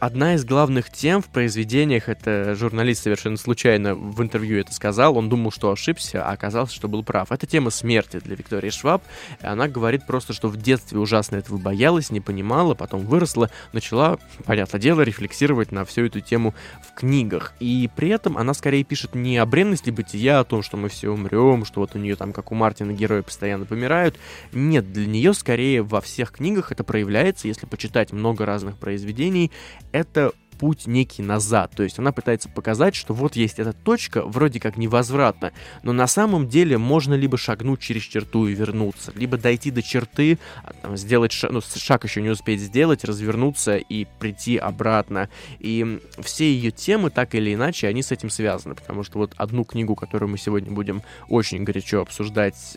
Одна 0.00 0.34
из 0.34 0.46
главных 0.46 0.88
тем 0.88 1.20
в 1.20 1.26
произведениях, 1.26 2.08
это 2.08 2.54
журналист 2.54 3.02
совершенно 3.02 3.36
случайно 3.36 3.94
в 3.94 4.22
интервью 4.22 4.58
это 4.58 4.72
сказал, 4.72 5.18
он 5.18 5.28
думал, 5.28 5.52
что 5.52 5.70
ошибся, 5.70 6.26
а 6.26 6.32
оказалось, 6.32 6.72
что 6.72 6.88
был 6.88 7.04
прав. 7.04 7.30
Это 7.30 7.46
тема 7.46 7.68
смерти 7.68 8.18
для 8.18 8.34
Виктории 8.34 8.70
Шваб. 8.70 9.02
Она 9.42 9.68
говорит 9.68 10.06
просто, 10.06 10.32
что 10.32 10.48
в 10.48 10.56
детстве 10.56 10.98
ужасно 10.98 11.36
этого 11.36 11.58
боялась, 11.58 12.10
не 12.10 12.22
понимала, 12.22 12.72
потом 12.72 13.00
выросла, 13.00 13.50
начала, 13.74 14.18
понятное 14.46 14.80
дело, 14.80 15.02
рефлексировать 15.02 15.70
на 15.70 15.84
всю 15.84 16.06
эту 16.06 16.20
тему 16.20 16.54
в 16.82 16.94
книгах. 16.94 17.52
И 17.60 17.90
при 17.94 18.08
этом 18.08 18.38
она 18.38 18.54
скорее 18.54 18.84
пишет 18.84 19.14
не 19.14 19.36
о 19.36 19.44
бренности 19.44 19.90
бытия, 19.90 20.40
о 20.40 20.44
том, 20.44 20.62
что 20.62 20.78
мы 20.78 20.88
все 20.88 21.10
умрем, 21.10 21.66
что 21.66 21.80
вот 21.80 21.94
у 21.94 21.98
нее 21.98 22.16
там, 22.16 22.32
как 22.32 22.52
у 22.52 22.54
Мартина, 22.54 22.92
герои 22.92 23.20
постоянно 23.20 23.66
помирают. 23.66 24.16
Нет, 24.54 24.90
для 24.94 25.04
нее 25.04 25.34
скорее 25.34 25.82
во 25.82 26.00
всех 26.00 26.32
книгах 26.32 26.72
это 26.72 26.84
проявляется, 26.84 27.48
если 27.48 27.66
почитать 27.66 28.12
много 28.12 28.46
разных 28.46 28.78
произведений, 28.78 29.52
это 29.92 30.32
путь 30.60 30.86
некий 30.86 31.22
назад. 31.22 31.72
То 31.74 31.82
есть 31.82 31.98
она 31.98 32.12
пытается 32.12 32.50
показать, 32.50 32.94
что 32.94 33.14
вот 33.14 33.34
есть 33.34 33.58
эта 33.58 33.72
точка, 33.72 34.22
вроде 34.22 34.60
как 34.60 34.76
невозвратна, 34.76 35.52
но 35.82 35.94
на 35.94 36.06
самом 36.06 36.48
деле 36.48 36.76
можно 36.76 37.14
либо 37.14 37.38
шагнуть 37.38 37.80
через 37.80 38.02
черту 38.02 38.46
и 38.46 38.52
вернуться, 38.52 39.10
либо 39.16 39.38
дойти 39.38 39.70
до 39.70 39.82
черты, 39.82 40.38
а, 40.62 40.96
сделать 40.96 41.32
шаг, 41.32 41.50
ну, 41.50 41.62
шаг 41.62 42.04
еще 42.04 42.20
не 42.20 42.28
успеть 42.28 42.60
сделать, 42.60 43.04
развернуться 43.04 43.78
и 43.78 44.06
прийти 44.18 44.58
обратно. 44.58 45.30
И 45.60 45.98
все 46.18 46.52
ее 46.52 46.72
темы, 46.72 47.08
так 47.08 47.34
или 47.34 47.54
иначе, 47.54 47.88
они 47.88 48.02
с 48.02 48.12
этим 48.12 48.28
связаны, 48.28 48.74
потому 48.74 49.02
что 49.02 49.16
вот 49.16 49.32
одну 49.38 49.64
книгу, 49.64 49.94
которую 49.94 50.28
мы 50.28 50.36
сегодня 50.36 50.70
будем 50.70 51.02
очень 51.30 51.64
горячо 51.64 52.02
обсуждать, 52.02 52.76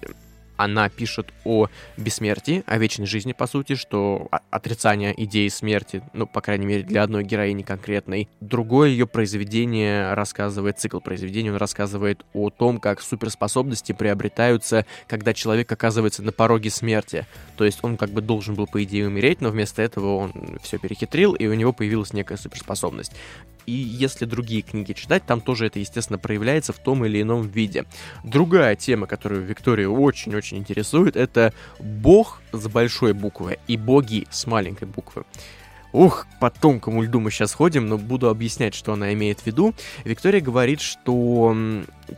она 0.57 0.89
пишет 0.89 1.33
о 1.45 1.67
бессмертии, 1.97 2.63
о 2.65 2.77
вечной 2.77 3.05
жизни, 3.05 3.33
по 3.33 3.47
сути, 3.47 3.75
что 3.75 4.29
отрицание 4.49 5.13
идеи 5.23 5.47
смерти, 5.47 6.03
ну, 6.13 6.27
по 6.27 6.41
крайней 6.41 6.65
мере, 6.65 6.83
для 6.83 7.03
одной 7.03 7.23
героини 7.23 7.63
конкретной. 7.63 8.29
Другое 8.39 8.89
ее 8.89 9.07
произведение 9.07 10.13
рассказывает, 10.13 10.79
цикл 10.79 10.99
произведений, 10.99 11.51
он 11.51 11.57
рассказывает 11.57 12.25
о 12.33 12.49
том, 12.49 12.79
как 12.79 13.01
суперспособности 13.01 13.91
приобретаются, 13.91 14.85
когда 15.07 15.33
человек 15.33 15.71
оказывается 15.71 16.23
на 16.23 16.31
пороге 16.31 16.69
смерти. 16.69 17.25
То 17.57 17.65
есть 17.65 17.79
он 17.83 17.97
как 17.97 18.09
бы 18.09 18.21
должен 18.21 18.55
был, 18.55 18.67
по 18.67 18.83
идее, 18.83 19.07
умереть, 19.07 19.41
но 19.41 19.49
вместо 19.49 19.81
этого 19.81 20.15
он 20.17 20.59
все 20.61 20.77
перехитрил, 20.77 21.33
и 21.33 21.47
у 21.47 21.53
него 21.53 21.73
появилась 21.73 22.13
некая 22.13 22.37
суперспособность. 22.37 23.13
И 23.65 23.71
если 23.71 24.25
другие 24.25 24.61
книги 24.61 24.93
читать, 24.93 25.25
там 25.25 25.41
тоже 25.41 25.67
это, 25.67 25.79
естественно, 25.79 26.19
проявляется 26.19 26.73
в 26.73 26.79
том 26.79 27.05
или 27.05 27.21
ином 27.21 27.47
виде. 27.47 27.85
Другая 28.23 28.75
тема, 28.75 29.07
которую 29.07 29.43
Викторию 29.43 29.93
очень-очень 29.93 30.57
интересует, 30.57 31.15
это 31.15 31.53
бог 31.79 32.41
с 32.51 32.67
большой 32.67 33.13
буквы 33.13 33.59
и 33.67 33.77
боги 33.77 34.27
с 34.29 34.45
маленькой 34.47 34.87
буквы. 34.87 35.23
Ух, 35.93 36.25
по 36.39 36.49
тонкому 36.49 37.03
льду 37.03 37.19
мы 37.19 37.29
сейчас 37.29 37.53
ходим, 37.53 37.87
но 37.87 37.99
буду 37.99 38.29
объяснять, 38.29 38.73
что 38.73 38.93
она 38.93 39.13
имеет 39.13 39.41
в 39.41 39.45
виду. 39.45 39.75
Виктория 40.03 40.41
говорит, 40.41 40.81
что 40.81 41.55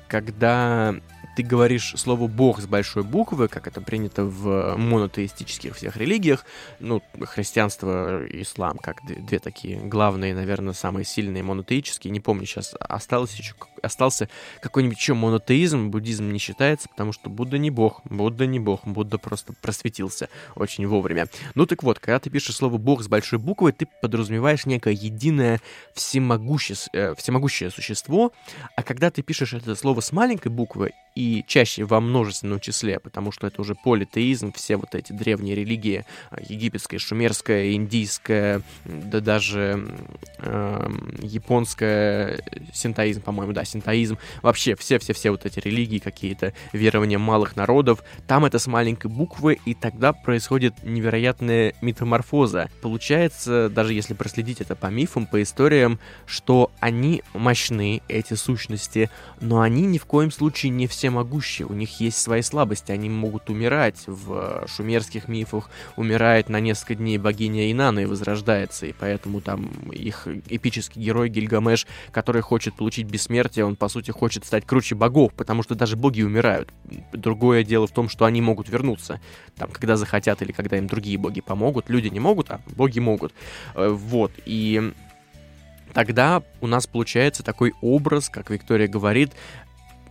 когда 0.07 0.95
ты 1.35 1.43
говоришь 1.43 1.93
слово 1.97 2.27
«бог» 2.27 2.61
с 2.61 2.65
большой 2.65 3.03
буквы, 3.03 3.47
как 3.47 3.67
это 3.67 3.81
принято 3.81 4.23
в 4.23 4.77
монотеистических 4.77 5.75
всех 5.75 5.97
религиях, 5.97 6.45
ну, 6.79 7.01
христианство 7.21 8.25
ислам, 8.29 8.77
как 8.77 8.97
две 9.05 9.39
такие 9.39 9.77
главные, 9.77 10.33
наверное, 10.33 10.73
самые 10.73 11.05
сильные 11.05 11.43
монотеические, 11.43 12.11
не 12.11 12.19
помню 12.19 12.45
сейчас, 12.45 12.73
осталось 12.79 13.33
еще, 13.35 13.53
остался 13.81 14.29
какой-нибудь 14.61 14.97
еще 14.97 15.13
монотеизм, 15.13 15.89
буддизм 15.89 16.31
не 16.31 16.39
считается, 16.39 16.87
потому 16.89 17.11
что 17.11 17.29
Будда 17.29 17.57
не 17.57 17.69
бог, 17.69 18.01
Будда 18.05 18.45
не 18.45 18.59
бог, 18.59 18.85
Будда 18.85 19.17
просто 19.17 19.53
просветился 19.61 20.29
очень 20.55 20.87
вовремя. 20.87 21.27
Ну 21.53 21.65
так 21.65 21.83
вот, 21.83 21.99
когда 21.99 22.19
ты 22.19 22.29
пишешь 22.29 22.55
слово 22.55 22.77
«бог» 22.77 23.03
с 23.03 23.07
большой 23.07 23.39
буквы, 23.39 23.73
ты 23.73 23.87
подразумеваешь 24.01 24.65
некое 24.65 24.93
единое 24.93 25.59
всемогущее, 25.93 26.77
э, 26.93 27.13
всемогущее 27.15 27.69
существо, 27.71 28.31
а 28.75 28.83
когда 28.83 29.11
ты 29.11 29.21
пишешь 29.21 29.53
это 29.53 29.75
слово 29.75 29.99
с 29.99 30.11
маленькой 30.11 30.49
буквы 30.49 30.93
и 31.15 31.24
чаще 31.47 31.83
во 31.83 31.99
множественном 31.99 32.59
числе, 32.59 32.99
потому 32.99 33.31
что 33.31 33.47
это 33.47 33.61
уже 33.61 33.75
политеизм, 33.75 34.51
все 34.53 34.77
вот 34.77 34.95
эти 34.95 35.11
древние 35.11 35.55
религии, 35.55 36.05
а, 36.29 36.37
египетская, 36.41 36.99
шумерская, 36.99 37.73
индийская, 37.73 38.61
да 38.85 39.19
даже 39.19 39.87
э, 40.39 40.89
японская, 41.21 42.39
синтоизм, 42.73 43.21
по-моему, 43.21 43.53
да, 43.53 43.65
синтоизм, 43.65 44.17
вообще 44.41 44.75
все-все-все 44.75 45.31
вот 45.31 45.45
эти 45.45 45.59
религии, 45.59 45.99
какие-то 45.99 46.53
верования 46.73 47.17
малых 47.17 47.55
народов, 47.55 48.03
там 48.27 48.45
это 48.45 48.59
с 48.59 48.67
маленькой 48.67 49.07
буквы, 49.07 49.59
и 49.65 49.73
тогда 49.73 50.13
происходит 50.13 50.73
невероятная 50.83 51.73
метаморфоза. 51.81 52.69
Получается, 52.81 53.69
даже 53.69 53.93
если 53.93 54.13
проследить 54.13 54.61
это 54.61 54.75
по 54.75 54.87
мифам, 54.87 55.25
по 55.25 55.41
историям, 55.41 55.99
что 56.25 56.71
они 56.79 57.23
мощны, 57.33 58.01
эти 58.07 58.33
сущности, 58.33 59.09
но 59.41 59.61
они 59.61 59.83
ни 59.83 59.97
в 59.97 60.05
коем 60.05 60.31
случае 60.31 60.71
не 60.71 60.87
все 60.87 61.09
всемогущие, 61.15 61.65
у 61.67 61.73
них 61.73 62.01
есть 62.01 62.17
свои 62.17 62.41
слабости, 62.41 62.91
они 62.91 63.09
могут 63.09 63.49
умирать. 63.49 64.03
В 64.05 64.65
шумерских 64.67 65.27
мифах 65.29 65.69
умирает 65.95 66.49
на 66.49 66.59
несколько 66.59 66.95
дней 66.95 67.17
богиня 67.17 67.71
Инана 67.71 67.99
и 67.99 68.05
возрождается, 68.05 68.85
и 68.85 68.93
поэтому 68.93 69.39
там 69.39 69.67
их 69.91 70.27
эпический 70.49 71.01
герой 71.01 71.29
Гильгамеш, 71.29 71.87
который 72.11 72.41
хочет 72.41 72.75
получить 72.75 73.07
бессмертие, 73.07 73.65
он 73.65 73.77
по 73.77 73.87
сути 73.87 74.11
хочет 74.11 74.45
стать 74.45 74.65
круче 74.65 74.95
богов, 74.95 75.33
потому 75.33 75.63
что 75.63 75.75
даже 75.75 75.95
боги 75.95 76.21
умирают. 76.21 76.73
Другое 77.13 77.63
дело 77.63 77.87
в 77.87 77.91
том, 77.91 78.09
что 78.09 78.25
они 78.25 78.41
могут 78.41 78.67
вернуться, 78.67 79.21
там, 79.55 79.69
когда 79.71 79.95
захотят 79.95 80.41
или 80.41 80.51
когда 80.51 80.77
им 80.77 80.87
другие 80.87 81.17
боги 81.17 81.39
помогут. 81.39 81.89
Люди 81.89 82.09
не 82.09 82.19
могут, 82.19 82.51
а 82.51 82.59
боги 82.75 82.99
могут. 82.99 83.33
Э, 83.75 83.87
вот, 83.87 84.31
и 84.45 84.91
тогда 85.95 86.43
у 86.59 86.67
нас 86.67 86.87
получается 86.87 87.41
такой 87.41 87.73
образ, 87.81 88.29
как 88.29 88.49
Виктория 88.49 88.89
говорит, 88.89 89.31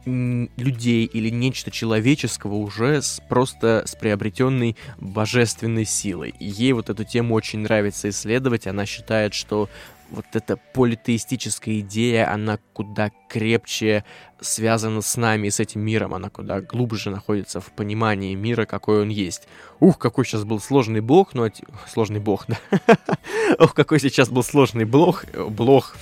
людей 0.06 1.04
или 1.06 1.30
нечто 1.30 1.70
человеческого 1.70 2.54
уже 2.54 3.02
с, 3.02 3.20
просто 3.28 3.84
с 3.86 3.94
приобретенной 3.94 4.76
божественной 4.98 5.84
силой. 5.84 6.34
Ей 6.38 6.72
вот 6.72 6.90
эту 6.90 7.04
тему 7.04 7.34
очень 7.34 7.60
нравится 7.60 8.08
исследовать. 8.08 8.66
Она 8.66 8.86
считает, 8.86 9.34
что 9.34 9.68
вот 10.10 10.26
эта 10.32 10.56
политеистическая 10.56 11.80
идея, 11.80 12.32
она 12.32 12.58
куда 12.72 13.10
крепче 13.34 14.04
связана 14.40 15.00
с 15.00 15.16
нами 15.16 15.48
с 15.48 15.58
этим 15.58 15.80
миром, 15.80 16.14
она 16.14 16.30
куда 16.30 16.60
глубже 16.60 17.10
находится 17.10 17.60
в 17.60 17.72
понимании 17.72 18.34
мира, 18.34 18.64
какой 18.64 19.02
он 19.02 19.08
есть. 19.08 19.48
Ух, 19.80 19.98
какой 19.98 20.24
сейчас 20.24 20.44
был 20.44 20.60
сложный 20.60 21.00
блок, 21.00 21.30
ну, 21.34 21.50
сложный 21.88 22.20
бог, 22.20 22.46
да. 22.46 22.58
Ух, 23.58 23.74
какой 23.74 24.00
сейчас 24.00 24.28
был 24.28 24.44
сложный 24.44 24.84
блок, 24.84 25.24
блок. 25.48 25.96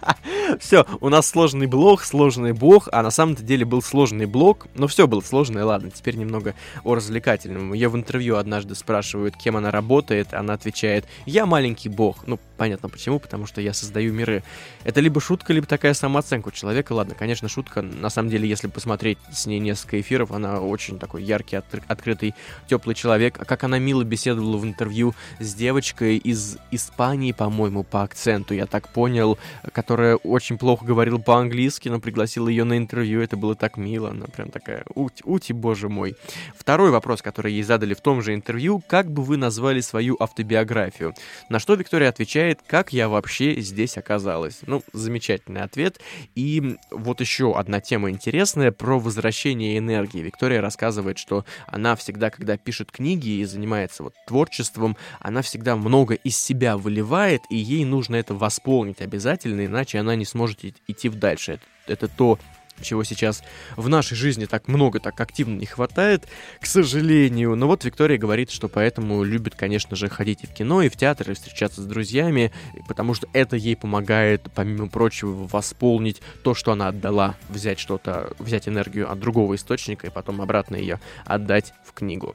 все, 0.60 0.86
у 1.00 1.08
нас 1.08 1.26
сложный 1.26 1.66
блок, 1.66 2.02
сложный 2.02 2.52
бог, 2.52 2.88
а 2.92 3.02
на 3.02 3.10
самом 3.10 3.34
деле 3.34 3.64
был 3.64 3.82
сложный 3.82 4.26
блок, 4.26 4.66
но 4.74 4.86
все 4.86 5.06
было 5.06 5.20
сложное, 5.20 5.64
ладно, 5.64 5.90
теперь 5.90 6.16
немного 6.16 6.54
о 6.84 6.94
развлекательном. 6.94 7.72
Ее 7.72 7.88
в 7.88 7.96
интервью 7.96 8.36
однажды 8.36 8.74
спрашивают, 8.74 9.36
кем 9.36 9.56
она 9.56 9.70
работает, 9.70 10.34
она 10.34 10.54
отвечает, 10.54 11.06
я 11.26 11.46
маленький 11.46 11.88
бог. 11.88 12.26
Ну, 12.26 12.38
понятно 12.56 12.88
почему, 12.88 13.18
потому 13.18 13.46
что 13.46 13.60
я 13.60 13.72
создаю 13.72 14.12
миры. 14.12 14.42
Это 14.84 15.00
либо 15.00 15.20
шутка, 15.20 15.52
либо 15.52 15.66
такая 15.66 15.94
самооценка 15.94 16.48
у 16.48 16.52
человека, 16.74 16.92
ладно, 16.92 17.14
конечно, 17.14 17.48
шутка, 17.48 17.82
на 17.82 18.10
самом 18.10 18.30
деле, 18.30 18.48
если 18.48 18.66
посмотреть 18.66 19.18
с 19.30 19.46
ней 19.46 19.60
несколько 19.60 20.00
эфиров, 20.00 20.32
она 20.32 20.60
очень 20.60 20.98
такой 20.98 21.22
яркий, 21.22 21.54
от, 21.54 21.66
открытый, 21.86 22.34
теплый 22.66 22.96
человек. 22.96 23.36
А 23.38 23.44
как 23.44 23.62
она 23.62 23.78
мило 23.78 24.02
беседовала 24.02 24.56
в 24.56 24.64
интервью 24.64 25.14
с 25.38 25.54
девочкой 25.54 26.16
из 26.16 26.58
Испании, 26.72 27.30
по-моему, 27.30 27.84
по 27.84 28.02
акценту, 28.02 28.54
я 28.54 28.66
так 28.66 28.88
понял, 28.88 29.38
которая 29.72 30.16
очень 30.16 30.58
плохо 30.58 30.84
говорила 30.84 31.18
по-английски, 31.18 31.88
но 31.88 32.00
пригласила 32.00 32.48
ее 32.48 32.64
на 32.64 32.76
интервью, 32.76 33.20
это 33.20 33.36
было 33.36 33.54
так 33.54 33.76
мило, 33.76 34.10
она 34.10 34.26
прям 34.26 34.50
такая, 34.50 34.82
ути, 34.96 35.22
ути, 35.24 35.52
боже 35.52 35.88
мой. 35.88 36.16
Второй 36.58 36.90
вопрос, 36.90 37.22
который 37.22 37.52
ей 37.52 37.62
задали 37.62 37.94
в 37.94 38.00
том 38.00 38.20
же 38.20 38.34
интервью, 38.34 38.82
как 38.88 39.12
бы 39.12 39.22
вы 39.22 39.36
назвали 39.36 39.80
свою 39.80 40.16
автобиографию? 40.18 41.14
На 41.48 41.60
что 41.60 41.74
Виктория 41.74 42.08
отвечает, 42.08 42.58
как 42.66 42.92
я 42.92 43.08
вообще 43.08 43.60
здесь 43.60 43.96
оказалась? 43.96 44.58
Ну, 44.66 44.82
замечательный 44.92 45.62
ответ. 45.62 46.00
И 46.34 46.63
вот 46.90 47.20
еще 47.20 47.56
одна 47.56 47.80
тема 47.80 48.10
интересная 48.10 48.72
про 48.72 48.98
возвращение 48.98 49.78
энергии. 49.78 50.18
Виктория 50.18 50.60
рассказывает, 50.60 51.18
что 51.18 51.44
она 51.66 51.96
всегда, 51.96 52.30
когда 52.30 52.56
пишет 52.56 52.90
книги 52.90 53.28
и 53.28 53.44
занимается 53.44 54.02
вот 54.02 54.14
творчеством, 54.26 54.96
она 55.20 55.42
всегда 55.42 55.76
много 55.76 56.14
из 56.14 56.36
себя 56.36 56.76
выливает, 56.76 57.42
и 57.50 57.56
ей 57.56 57.84
нужно 57.84 58.16
это 58.16 58.34
восполнить 58.34 59.00
обязательно, 59.00 59.66
иначе 59.66 59.98
она 59.98 60.16
не 60.16 60.24
сможет 60.24 60.64
идти 60.86 61.08
дальше. 61.08 61.52
Это, 61.86 61.92
это 61.92 62.08
то, 62.08 62.38
чего 62.80 63.04
сейчас 63.04 63.42
в 63.76 63.88
нашей 63.88 64.16
жизни 64.16 64.46
так 64.46 64.68
много, 64.68 65.00
так 65.00 65.20
активно 65.20 65.58
не 65.58 65.66
хватает, 65.66 66.26
к 66.60 66.66
сожалению. 66.66 67.56
Но 67.56 67.66
вот 67.66 67.84
Виктория 67.84 68.18
говорит, 68.18 68.50
что 68.50 68.68
поэтому 68.68 69.22
любит, 69.22 69.54
конечно 69.54 69.96
же, 69.96 70.08
ходить 70.08 70.44
и 70.44 70.46
в 70.46 70.52
кино, 70.52 70.82
и 70.82 70.88
в 70.88 70.96
театр, 70.96 71.30
и 71.30 71.34
встречаться 71.34 71.82
с 71.82 71.86
друзьями, 71.86 72.52
потому 72.88 73.14
что 73.14 73.28
это 73.32 73.56
ей 73.56 73.76
помогает, 73.76 74.48
помимо 74.54 74.88
прочего, 74.88 75.48
восполнить 75.50 76.20
то, 76.42 76.54
что 76.54 76.72
она 76.72 76.88
отдала, 76.88 77.36
взять 77.48 77.78
что-то, 77.78 78.32
взять 78.38 78.68
энергию 78.68 79.10
от 79.10 79.18
другого 79.18 79.54
источника 79.54 80.06
и 80.06 80.10
потом 80.10 80.40
обратно 80.40 80.76
ее 80.76 81.00
отдать 81.24 81.72
в 81.84 81.92
книгу. 81.92 82.34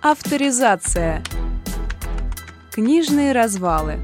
Авторизация. 0.00 1.22
Книжные 2.70 3.32
развалы. 3.32 3.98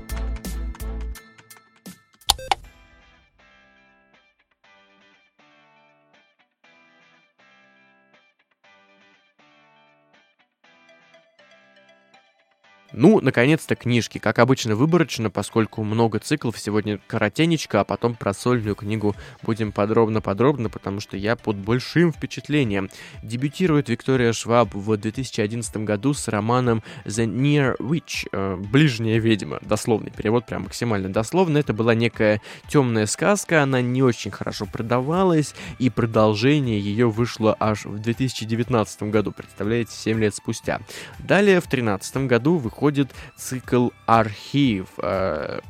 Ну, 12.96 13.20
наконец-то 13.20 13.74
книжки. 13.74 14.18
Как 14.18 14.38
обычно, 14.38 14.76
выборочно, 14.76 15.28
поскольку 15.28 15.82
много 15.82 16.20
циклов. 16.20 16.56
Сегодня 16.56 17.00
коротенечко, 17.08 17.80
а 17.80 17.84
потом 17.84 18.14
про 18.14 18.32
сольную 18.32 18.76
книгу 18.76 19.16
будем 19.42 19.72
подробно-подробно, 19.72 20.70
потому 20.70 21.00
что 21.00 21.16
я 21.16 21.34
под 21.34 21.56
большим 21.56 22.12
впечатлением. 22.12 22.88
Дебютирует 23.24 23.88
Виктория 23.88 24.32
Шваб 24.32 24.74
в 24.74 24.96
2011 24.96 25.78
году 25.78 26.14
с 26.14 26.28
романом 26.28 26.84
The 27.04 27.26
Near 27.26 27.76
Witch, 27.78 28.28
э, 28.30 28.56
«Ближняя 28.70 29.18
ведьма». 29.18 29.58
Дословный 29.62 30.12
перевод, 30.12 30.46
прям 30.46 30.62
максимально 30.62 31.08
дословно. 31.08 31.58
Это 31.58 31.72
была 31.72 31.96
некая 31.96 32.40
темная 32.68 33.06
сказка, 33.06 33.64
она 33.64 33.80
не 33.80 34.04
очень 34.04 34.30
хорошо 34.30 34.66
продавалась, 34.66 35.56
и 35.80 35.90
продолжение 35.90 36.78
ее 36.78 37.10
вышло 37.10 37.56
аж 37.58 37.86
в 37.86 37.98
2019 37.98 39.10
году, 39.10 39.32
представляете, 39.32 39.90
7 39.96 40.20
лет 40.20 40.36
спустя. 40.36 40.80
Далее, 41.18 41.58
в 41.58 41.66
2013 41.68 42.28
году 42.28 42.56
выходит 42.58 42.83
выходит 42.84 43.14
цикл 43.34 43.88
«Архив», 44.04 44.88
э, 44.98 45.60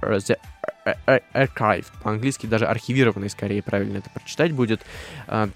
Archive, 1.32 1.86
по-английски 2.02 2.46
даже 2.46 2.66
архивированный, 2.66 3.30
скорее 3.30 3.62
правильно 3.62 3.98
это 3.98 4.10
прочитать 4.10 4.50
будет. 4.50 4.80
Э, 5.28 5.46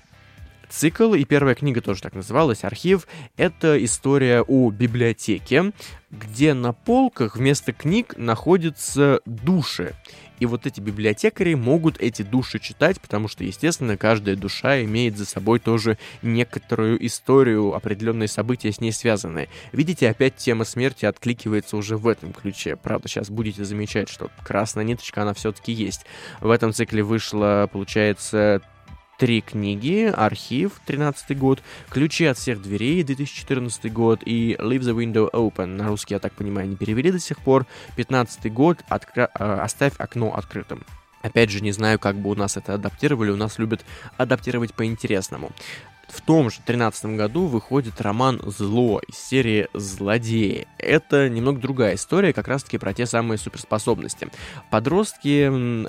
цикл, 0.68 1.14
и 1.14 1.24
первая 1.24 1.56
книга 1.56 1.80
тоже 1.80 2.00
так 2.00 2.14
называлась, 2.14 2.62
«Архив», 2.62 3.08
это 3.36 3.84
история 3.84 4.42
о 4.42 4.70
библиотеке, 4.70 5.72
где 6.12 6.54
на 6.54 6.72
полках 6.72 7.34
вместо 7.34 7.72
книг 7.72 8.14
находятся 8.16 9.20
души. 9.26 9.94
И 10.40 10.46
вот 10.46 10.66
эти 10.66 10.80
библиотекари 10.80 11.54
могут 11.54 12.00
эти 12.00 12.22
души 12.22 12.58
читать, 12.58 13.00
потому 13.00 13.28
что, 13.28 13.44
естественно, 13.44 13.96
каждая 13.96 14.36
душа 14.36 14.82
имеет 14.82 15.16
за 15.16 15.26
собой 15.26 15.58
тоже 15.58 15.98
некоторую 16.22 17.04
историю, 17.06 17.74
определенные 17.74 18.28
события 18.28 18.72
с 18.72 18.80
ней 18.80 18.92
связанные. 18.92 19.48
Видите, 19.72 20.08
опять 20.08 20.36
тема 20.36 20.64
смерти 20.64 21.06
откликивается 21.06 21.76
уже 21.76 21.96
в 21.96 22.06
этом 22.06 22.32
ключе. 22.32 22.76
Правда, 22.76 23.08
сейчас 23.08 23.30
будете 23.30 23.64
замечать, 23.64 24.08
что 24.08 24.30
красная 24.44 24.84
ниточка, 24.84 25.22
она 25.22 25.34
все-таки 25.34 25.72
есть. 25.72 26.06
В 26.40 26.50
этом 26.50 26.72
цикле 26.72 27.02
вышло, 27.02 27.68
получается, 27.70 28.62
три 29.18 29.40
книги, 29.40 30.10
архив, 30.14 30.80
13 30.86 31.36
год, 31.36 31.60
ключи 31.90 32.24
от 32.24 32.38
всех 32.38 32.62
дверей, 32.62 33.02
2014 33.02 33.92
год 33.92 34.20
и 34.24 34.56
Leave 34.58 34.80
the 34.80 34.94
Window 34.96 35.30
Open, 35.30 35.66
на 35.66 35.88
русский, 35.88 36.14
я 36.14 36.20
так 36.20 36.32
понимаю, 36.32 36.68
не 36.68 36.76
перевели 36.76 37.10
до 37.10 37.18
сих 37.18 37.38
пор, 37.38 37.66
15 37.96 38.50
год, 38.52 38.78
откра... 38.88 39.28
Э, 39.38 39.60
оставь 39.60 39.94
окно 39.98 40.34
открытым. 40.34 40.84
Опять 41.22 41.50
же, 41.50 41.60
не 41.60 41.72
знаю, 41.72 41.98
как 41.98 42.16
бы 42.16 42.30
у 42.30 42.34
нас 42.36 42.56
это 42.56 42.74
адаптировали, 42.74 43.30
у 43.30 43.36
нас 43.36 43.58
любят 43.58 43.84
адаптировать 44.16 44.72
по-интересному. 44.72 45.50
В 46.08 46.22
том 46.22 46.48
же 46.48 46.58
13 46.64 47.16
году 47.16 47.46
выходит 47.46 48.00
роман 48.00 48.40
«Зло» 48.46 49.00
из 49.06 49.16
серии 49.16 49.68
«Злодеи». 49.74 50.66
Это 50.78 51.28
немного 51.28 51.60
другая 51.60 51.96
история, 51.96 52.32
как 52.32 52.48
раз-таки 52.48 52.78
про 52.78 52.94
те 52.94 53.04
самые 53.04 53.36
суперспособности. 53.36 54.28
Подростки 54.70 55.86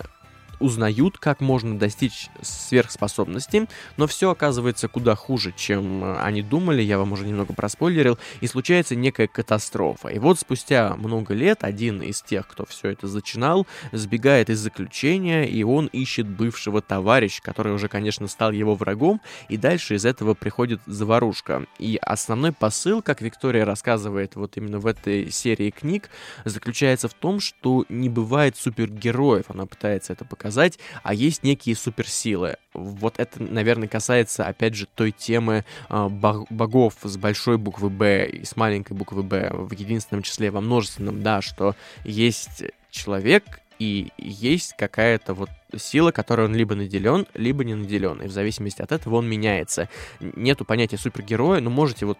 узнают, 0.60 1.17
как 1.17 1.41
можно 1.41 1.78
достичь 1.78 2.30
сверхспособности, 2.41 3.67
но 3.98 4.08
все 4.08 4.32
оказывается 4.32 4.88
куда 4.88 5.15
хуже, 5.15 5.54
чем 5.56 6.04
э, 6.04 6.19
они 6.19 6.41
думали, 6.41 6.82
я 6.82 6.98
вам 6.98 7.13
уже 7.13 7.26
немного 7.26 7.54
проспойлерил, 7.54 8.17
и 8.41 8.48
случается 8.48 8.95
некая 8.95 9.28
катастрофа. 9.28 10.10
И 10.10 10.19
вот 10.19 10.39
спустя 10.39 10.95
много 10.98 11.34
лет 11.34 11.63
один 11.63 12.02
из 12.02 12.22
тех, 12.22 12.48
кто 12.48 12.65
все 12.65 12.89
это 12.89 13.08
зачинал, 13.08 13.67
сбегает 13.91 14.50
из 14.50 14.60
заключения, 14.60 15.45
и 15.45 15.63
он 15.63 15.88
ищет 15.88 16.28
бывшего 16.28 16.82
товарища, 16.82 17.41
который 17.41 17.74
уже, 17.74 17.88
конечно, 17.88 18.28
стал 18.28 18.52
его 18.52 18.76
врагом, 18.76 19.22
и 19.48 19.58
дальше 19.58 19.95
из 19.95 20.06
этого 20.06 20.34
приходит 20.34 20.82
заварушка. 20.86 21.65
И 21.78 21.98
основной 22.02 22.52
посыл, 22.52 23.02
как 23.02 23.22
Виктория 23.22 23.65
рассказывает 23.65 24.36
вот 24.36 24.58
именно 24.58 24.80
в 24.80 24.88
этой 24.88 25.32
серии 25.32 25.69
книг, 25.69 26.10
заключается 26.45 27.08
в 27.08 27.13
том, 27.13 27.39
что 27.39 27.86
не 27.89 28.10
бывает 28.10 28.58
супергероев, 28.58 29.45
она 29.50 29.65
пытается 29.65 30.13
это 30.13 30.26
показать, 30.26 30.48
показать, 30.49 30.79
а 31.03 31.13
есть 31.13 31.43
некие 31.43 31.75
суперсилы. 31.75 32.57
Вот 32.73 33.15
это, 33.17 33.41
наверное, 33.41 33.88
касается, 33.88 34.45
опять 34.45 34.73
же, 34.73 34.88
той 34.88 35.12
темы 35.12 35.63
э, 35.89 36.07
богов 36.09 36.95
с 37.03 37.17
большой 37.17 37.57
буквы 37.57 37.89
«Б» 37.89 38.27
и 38.27 38.45
с 38.45 38.55
маленькой 38.55 38.93
буквы 38.93 39.21
«Б» 39.23 39.51
в 39.53 39.71
единственном 39.73 40.23
числе, 40.23 40.49
во 40.49 40.62
множественном, 40.62 41.21
да, 41.21 41.41
что 41.41 41.75
есть 42.03 42.63
человек, 42.89 43.62
и 43.77 44.09
есть 44.17 44.73
какая-то 44.77 45.33
вот 45.33 45.49
сила, 45.77 46.12
которой 46.12 46.47
он 46.47 46.55
либо 46.55 46.75
наделен, 46.75 47.25
либо 47.33 47.63
не 47.63 47.75
наделен. 47.75 48.21
И 48.21 48.27
в 48.27 48.31
зависимости 48.31 48.81
от 48.81 48.91
этого 48.91 49.15
он 49.15 49.29
меняется. 49.29 49.88
Нету 50.19 50.65
понятия 50.65 50.97
супергероя, 50.97 51.62
но 51.62 51.69
можете 51.69 52.05
вот 52.05 52.17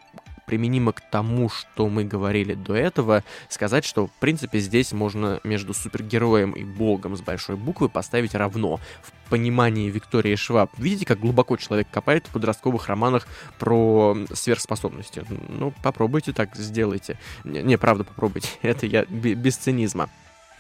применимо 0.49 0.93
к 0.93 1.01
тому, 1.12 1.47
что 1.47 1.88
мы 1.89 2.03
говорили 2.05 2.55
до 2.55 2.73
этого, 2.73 3.23
сказать, 3.49 3.85
что, 3.85 4.07
в 4.07 4.12
принципе, 4.13 4.57
здесь 4.57 4.93
можно 4.93 5.39
между 5.43 5.75
супергероем 5.75 6.53
и 6.53 6.63
богом 6.63 7.15
с 7.15 7.21
большой 7.21 7.55
буквы 7.55 7.88
поставить 7.88 8.33
равно. 8.33 8.79
В 9.03 9.29
понимании 9.29 9.91
Виктории 9.91 10.35
Шваб. 10.35 10.71
Видите, 10.79 11.05
как 11.05 11.19
глубоко 11.19 11.55
человек 11.55 11.88
копает 11.91 12.25
в 12.25 12.31
подростковых 12.31 12.88
романах 12.88 13.27
про 13.59 14.17
сверхспособности? 14.33 15.23
Ну, 15.49 15.71
попробуйте 15.83 16.33
так, 16.33 16.55
сделайте. 16.55 17.19
Не, 17.43 17.62
не 17.62 17.77
правда, 17.77 18.03
попробуйте. 18.03 18.49
Это 18.63 18.88
я 18.88 19.05
без 19.05 19.55
цинизма. 19.55 20.09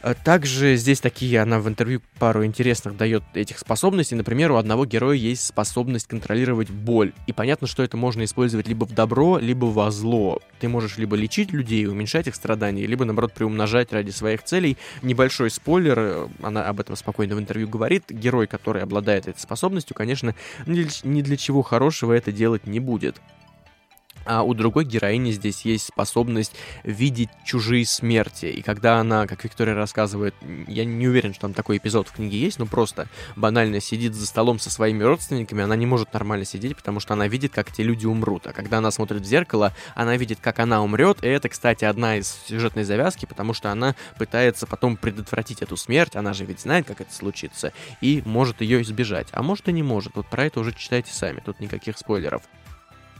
Э, 0.01 0.13
также 0.23 0.75
здесь 0.75 1.01
такие, 1.01 1.41
она 1.41 1.59
в 1.59 1.67
интервью 1.67 2.01
пару 2.19 2.45
интересных 2.45 2.95
дает 2.95 3.23
этих 3.33 3.59
способностей. 3.59 4.15
Например, 4.15 4.51
у 4.51 4.55
одного 4.55 4.85
героя 4.85 5.15
есть 5.15 5.45
способность 5.45 6.07
контролировать 6.07 6.69
боль. 6.69 7.13
И 7.27 7.33
понятно, 7.33 7.67
что 7.67 7.83
это 7.83 7.97
можно 7.97 8.23
использовать 8.23 8.67
либо 8.67 8.85
в 8.85 8.93
добро, 8.93 9.37
либо 9.37 9.65
во 9.65 9.91
зло. 9.91 10.39
Ты 10.59 10.69
можешь 10.69 10.97
либо 10.97 11.15
лечить 11.15 11.51
людей, 11.51 11.87
уменьшать 11.87 12.27
их 12.27 12.35
страдания, 12.35 12.85
либо, 12.85 13.05
наоборот, 13.05 13.33
приумножать 13.33 13.91
ради 13.91 14.11
своих 14.11 14.43
целей. 14.43 14.77
Небольшой 15.01 15.49
спойлер, 15.49 15.99
э, 15.99 16.27
она 16.41 16.65
об 16.65 16.79
этом 16.79 16.95
спокойно 16.95 17.35
в 17.35 17.39
интервью 17.39 17.67
говорит. 17.67 18.05
Герой, 18.09 18.47
который 18.47 18.81
обладает 18.81 19.27
этой 19.27 19.39
способностью, 19.39 19.95
конечно, 19.95 20.35
ни 20.65 21.21
для 21.21 21.37
чего 21.37 21.61
хорошего 21.61 22.13
это 22.13 22.31
делать 22.31 22.67
не 22.67 22.79
будет. 22.79 23.21
А 24.25 24.43
у 24.43 24.53
другой 24.53 24.85
героини 24.85 25.31
здесь 25.31 25.65
есть 25.65 25.87
способность 25.87 26.53
видеть 26.83 27.29
чужие 27.45 27.85
смерти. 27.85 28.45
И 28.45 28.61
когда 28.61 28.99
она, 28.99 29.27
как 29.27 29.43
Виктория 29.43 29.73
рассказывает, 29.75 30.35
я 30.67 30.85
не 30.85 31.07
уверен, 31.07 31.33
что 31.33 31.41
там 31.41 31.53
такой 31.53 31.77
эпизод 31.77 32.07
в 32.07 32.13
книге 32.13 32.37
есть, 32.37 32.59
но 32.59 32.65
просто 32.65 33.07
банально 33.35 33.79
сидит 33.79 34.13
за 34.13 34.25
столом 34.27 34.59
со 34.59 34.69
своими 34.69 35.03
родственниками, 35.03 35.63
она 35.63 35.75
не 35.75 35.85
может 35.85 36.13
нормально 36.13 36.45
сидеть, 36.45 36.75
потому 36.75 36.99
что 36.99 37.13
она 37.13 37.27
видит, 37.27 37.53
как 37.53 37.69
эти 37.69 37.81
люди 37.81 38.05
умрут. 38.05 38.47
А 38.47 38.53
когда 38.53 38.77
она 38.77 38.91
смотрит 38.91 39.21
в 39.21 39.25
зеркало, 39.25 39.73
она 39.95 40.17
видит, 40.17 40.39
как 40.41 40.59
она 40.59 40.83
умрет. 40.83 41.23
И 41.23 41.27
это, 41.27 41.49
кстати, 41.49 41.85
одна 41.85 42.17
из 42.17 42.39
сюжетной 42.47 42.83
завязки, 42.83 43.25
потому 43.25 43.53
что 43.53 43.71
она 43.71 43.95
пытается 44.17 44.67
потом 44.67 44.97
предотвратить 44.97 45.61
эту 45.61 45.77
смерть. 45.77 46.15
Она 46.15 46.33
же 46.33 46.45
ведь 46.45 46.61
знает, 46.61 46.85
как 46.85 47.01
это 47.01 47.13
случится, 47.13 47.73
и 48.01 48.21
может 48.25 48.61
ее 48.61 48.81
избежать. 48.81 49.27
А 49.31 49.41
может 49.41 49.67
и 49.67 49.71
не 49.71 49.83
может. 49.83 50.15
Вот 50.15 50.27
про 50.27 50.45
это 50.45 50.59
уже 50.59 50.73
читайте 50.73 51.13
сами, 51.13 51.41
тут 51.43 51.59
никаких 51.59 51.97
спойлеров. 51.97 52.43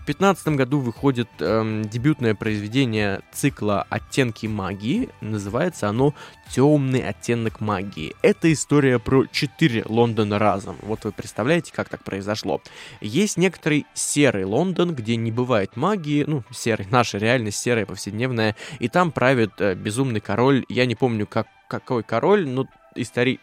2015 0.10 0.48
году 0.56 0.80
выходит 0.80 1.30
эм, 1.40 1.84
дебютное 1.84 2.34
произведение 2.34 3.22
цикла 3.32 3.86
«Оттенки 3.90 4.48
магии». 4.48 5.10
Называется 5.22 5.88
оно 5.88 6.16
«Темный 6.50 7.08
оттенок 7.08 7.62
магии». 7.62 8.16
Это 8.24 8.52
история 8.52 8.98
про 8.98 9.28
четыре 9.28 9.84
Лондона 9.86 10.40
разом. 10.40 10.78
Вот 10.82 11.04
вы 11.04 11.12
представляете, 11.12 11.72
как 11.72 11.90
так 11.90 12.04
произошло. 12.04 12.60
Есть 13.02 13.38
некоторый 13.38 13.86
серый 13.94 14.46
Лондон, 14.46 14.96
где 14.96 15.16
не 15.16 15.32
бывает 15.32 15.76
магии, 15.76 16.24
ну, 16.26 16.42
серый, 16.52 16.88
наша 16.92 17.20
реальность 17.20 17.60
серая, 17.60 17.86
повседневная, 17.86 18.56
и 18.80 18.90
там 18.90 19.12
правит 19.12 19.52
э, 19.60 19.76
безумный 19.76 20.22
король, 20.22 20.66
я 20.70 20.88
не 20.88 20.96
помню, 20.96 21.28
как 21.28 21.46
какой 21.68 22.02
король, 22.02 22.48
но 22.48 22.66
истори 22.96 23.40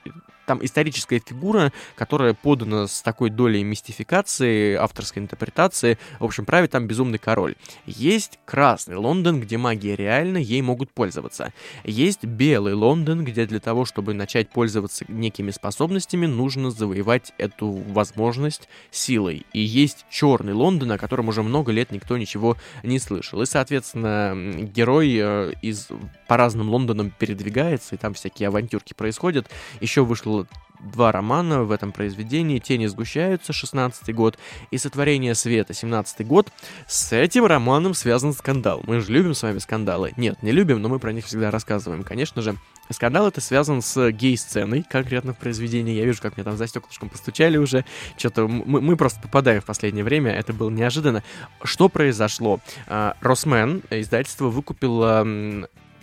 там 0.46 0.64
историческая 0.64 1.18
фигура, 1.18 1.72
которая 1.96 2.34
подана 2.34 2.86
с 2.86 3.02
такой 3.02 3.30
долей 3.30 3.62
мистификации, 3.64 4.74
авторской 4.74 5.22
интерпретации. 5.22 5.98
В 6.20 6.24
общем, 6.24 6.44
правит 6.44 6.70
там 6.70 6.86
безумный 6.86 7.18
король. 7.18 7.56
Есть 7.84 8.38
красный 8.44 8.96
Лондон, 8.96 9.40
где 9.40 9.58
магия 9.58 9.96
реальна, 9.96 10.38
ей 10.38 10.62
могут 10.62 10.90
пользоваться. 10.92 11.52
Есть 11.84 12.24
белый 12.24 12.74
Лондон, 12.74 13.24
где 13.24 13.46
для 13.46 13.60
того, 13.60 13.84
чтобы 13.84 14.14
начать 14.14 14.48
пользоваться 14.50 15.04
некими 15.08 15.50
способностями, 15.50 16.26
нужно 16.26 16.70
завоевать 16.70 17.32
эту 17.38 17.70
возможность 17.70 18.68
силой. 18.90 19.44
И 19.52 19.60
есть 19.60 20.06
черный 20.10 20.52
Лондон, 20.52 20.92
о 20.92 20.98
котором 20.98 21.28
уже 21.28 21.42
много 21.42 21.72
лет 21.72 21.90
никто 21.90 22.16
ничего 22.16 22.56
не 22.82 22.98
слышал. 22.98 23.42
И, 23.42 23.46
соответственно, 23.46 24.62
герой 24.62 25.16
э, 25.18 25.52
из 25.62 25.88
по 26.26 26.36
разным 26.36 26.70
Лондонам 26.70 27.10
передвигается, 27.10 27.94
и 27.94 27.98
там 27.98 28.14
всякие 28.14 28.48
авантюрки 28.48 28.94
происходят. 28.94 29.48
Еще 29.80 30.04
вышло 30.04 30.35
два 30.80 31.12
романа 31.12 31.64
в 31.64 31.70
этом 31.70 31.92
произведении. 31.92 32.58
«Тени 32.58 32.86
сгущаются», 32.86 33.52
16 33.52 34.14
год, 34.14 34.38
и 34.70 34.78
«Сотворение 34.78 35.34
света», 35.34 35.74
17 35.74 36.26
год. 36.26 36.52
С 36.86 37.12
этим 37.12 37.46
романом 37.46 37.94
связан 37.94 38.32
скандал. 38.32 38.82
Мы 38.86 39.00
же 39.00 39.12
любим 39.12 39.34
с 39.34 39.42
вами 39.42 39.58
скандалы. 39.58 40.12
Нет, 40.16 40.42
не 40.42 40.52
любим, 40.52 40.80
но 40.80 40.88
мы 40.88 40.98
про 40.98 41.12
них 41.12 41.26
всегда 41.26 41.50
рассказываем. 41.50 42.04
Конечно 42.04 42.42
же, 42.42 42.56
скандал 42.90 43.28
это 43.28 43.40
связан 43.40 43.82
с 43.82 44.10
гей-сценой, 44.10 44.84
конкретно 44.88 45.34
в 45.34 45.38
произведении. 45.38 45.94
Я 45.94 46.04
вижу, 46.04 46.20
как 46.22 46.36
мне 46.36 46.44
там 46.44 46.56
за 46.56 46.66
стеклышком 46.66 47.08
постучали 47.08 47.56
уже. 47.56 47.84
Что-то 48.16 48.46
мы, 48.46 48.80
мы 48.80 48.96
просто 48.96 49.20
попадаем 49.20 49.60
в 49.60 49.64
последнее 49.64 50.04
время. 50.04 50.32
Это 50.32 50.52
было 50.52 50.70
неожиданно. 50.70 51.22
Что 51.62 51.88
произошло? 51.88 52.60
А, 52.86 53.16
Росмен, 53.20 53.82
издательство, 53.90 54.48
выкупило 54.48 55.24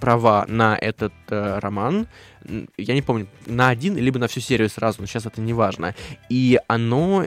права 0.04 0.44
на 0.50 0.76
этот 0.76 1.14
э, 1.30 1.60
роман, 1.60 2.08
я 2.78 2.94
не 2.94 3.02
помню, 3.02 3.26
на 3.46 3.70
один, 3.70 3.96
либо 3.96 4.20
на 4.20 4.28
всю 4.28 4.42
серию 4.42 4.70
сразу, 4.70 5.00
но 5.00 5.08
сейчас 5.08 5.26
это 5.26 5.40
не 5.40 5.54
важно. 5.54 5.96
И 6.28 6.60
оно 6.68 7.26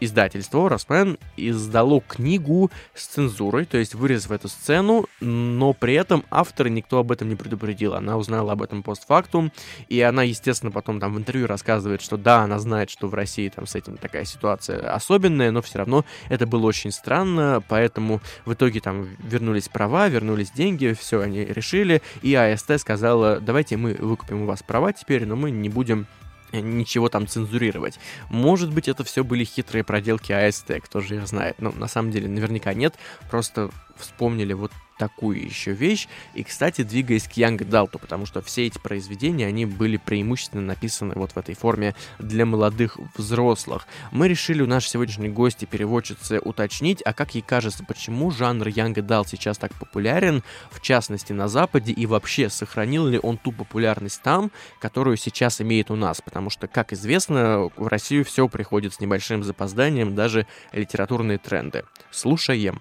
издательство 0.00 0.68
Росмен 0.68 1.18
издало 1.36 2.00
книгу 2.00 2.70
с 2.94 3.06
цензурой, 3.06 3.64
то 3.64 3.78
есть 3.78 3.94
вырезав 3.94 4.32
эту 4.32 4.48
сцену, 4.48 5.06
но 5.20 5.72
при 5.72 5.94
этом 5.94 6.24
автора 6.30 6.68
никто 6.68 6.98
об 6.98 7.12
этом 7.12 7.28
не 7.28 7.36
предупредил. 7.36 7.94
Она 7.94 8.16
узнала 8.16 8.52
об 8.52 8.62
этом 8.62 8.82
постфактум, 8.82 9.52
и 9.88 10.00
она, 10.00 10.22
естественно, 10.22 10.70
потом 10.70 11.00
там 11.00 11.14
в 11.14 11.18
интервью 11.18 11.46
рассказывает, 11.46 12.02
что 12.02 12.16
да, 12.16 12.42
она 12.42 12.58
знает, 12.58 12.90
что 12.90 13.08
в 13.08 13.14
России 13.14 13.48
там 13.48 13.66
с 13.66 13.74
этим 13.74 13.96
такая 13.96 14.24
ситуация 14.24 14.92
особенная, 14.92 15.50
но 15.50 15.62
все 15.62 15.78
равно 15.78 16.04
это 16.28 16.46
было 16.46 16.66
очень 16.66 16.90
странно, 16.90 17.62
поэтому 17.68 18.20
в 18.44 18.52
итоге 18.52 18.80
там 18.80 19.08
вернулись 19.18 19.68
права, 19.68 20.08
вернулись 20.08 20.50
деньги, 20.50 20.96
все 20.98 21.20
они 21.20 21.44
решили, 21.44 22.02
и 22.22 22.34
АСТ 22.34 22.78
сказала, 22.78 23.40
давайте 23.40 23.76
мы 23.76 23.94
выкупим 23.94 24.42
у 24.42 24.46
вас 24.46 24.62
права 24.62 24.92
теперь, 24.92 25.26
но 25.26 25.36
мы 25.36 25.50
не 25.50 25.68
будем 25.68 26.06
ничего 26.52 27.08
там 27.08 27.26
цензурировать. 27.26 27.98
Может 28.30 28.72
быть, 28.72 28.88
это 28.88 29.04
все 29.04 29.24
были 29.24 29.44
хитрые 29.44 29.84
проделки 29.84 30.32
АСТ, 30.32 30.72
кто 30.82 31.00
же 31.00 31.16
их 31.16 31.26
знает. 31.26 31.56
Но 31.60 31.72
на 31.72 31.88
самом 31.88 32.10
деле 32.10 32.28
наверняка 32.28 32.74
нет, 32.74 32.94
просто 33.30 33.70
вспомнили 33.96 34.52
вот 34.52 34.72
такую 34.98 35.44
еще 35.44 35.72
вещь. 35.72 36.08
И, 36.34 36.42
кстати, 36.42 36.82
двигаясь 36.82 37.28
к 37.28 37.32
Янг 37.32 37.62
Далту, 37.64 37.98
потому 37.98 38.26
что 38.26 38.42
все 38.42 38.66
эти 38.66 38.78
произведения, 38.78 39.46
они 39.46 39.66
были 39.66 39.96
преимущественно 39.96 40.62
написаны 40.62 41.14
вот 41.14 41.32
в 41.32 41.36
этой 41.36 41.54
форме 41.54 41.94
для 42.18 42.46
молодых 42.46 42.98
взрослых. 43.16 43.86
Мы 44.10 44.28
решили 44.28 44.62
у 44.62 44.66
нашей 44.66 44.88
сегодняшней 44.88 45.28
гости, 45.28 45.64
переводчицы, 45.64 46.40
уточнить, 46.40 47.02
а 47.02 47.12
как 47.12 47.34
ей 47.34 47.42
кажется, 47.42 47.84
почему 47.84 48.30
жанр 48.30 48.68
Янг 48.68 48.98
Далт 49.00 49.28
сейчас 49.28 49.58
так 49.58 49.74
популярен, 49.74 50.42
в 50.70 50.80
частности 50.80 51.32
на 51.32 51.48
Западе, 51.48 51.92
и 51.92 52.06
вообще 52.06 52.48
сохранил 52.48 53.06
ли 53.06 53.18
он 53.22 53.38
ту 53.38 53.52
популярность 53.52 54.22
там, 54.22 54.50
которую 54.80 55.16
сейчас 55.16 55.60
имеет 55.60 55.90
у 55.90 55.96
нас, 55.96 56.20
потому 56.20 56.50
что, 56.50 56.66
как 56.66 56.92
известно, 56.92 57.70
в 57.76 57.86
Россию 57.86 58.24
все 58.24 58.48
приходит 58.48 58.94
с 58.94 59.00
небольшим 59.00 59.42
запозданием, 59.42 60.14
даже 60.14 60.46
литературные 60.72 61.38
тренды. 61.38 61.84
Слушаем. 62.10 62.80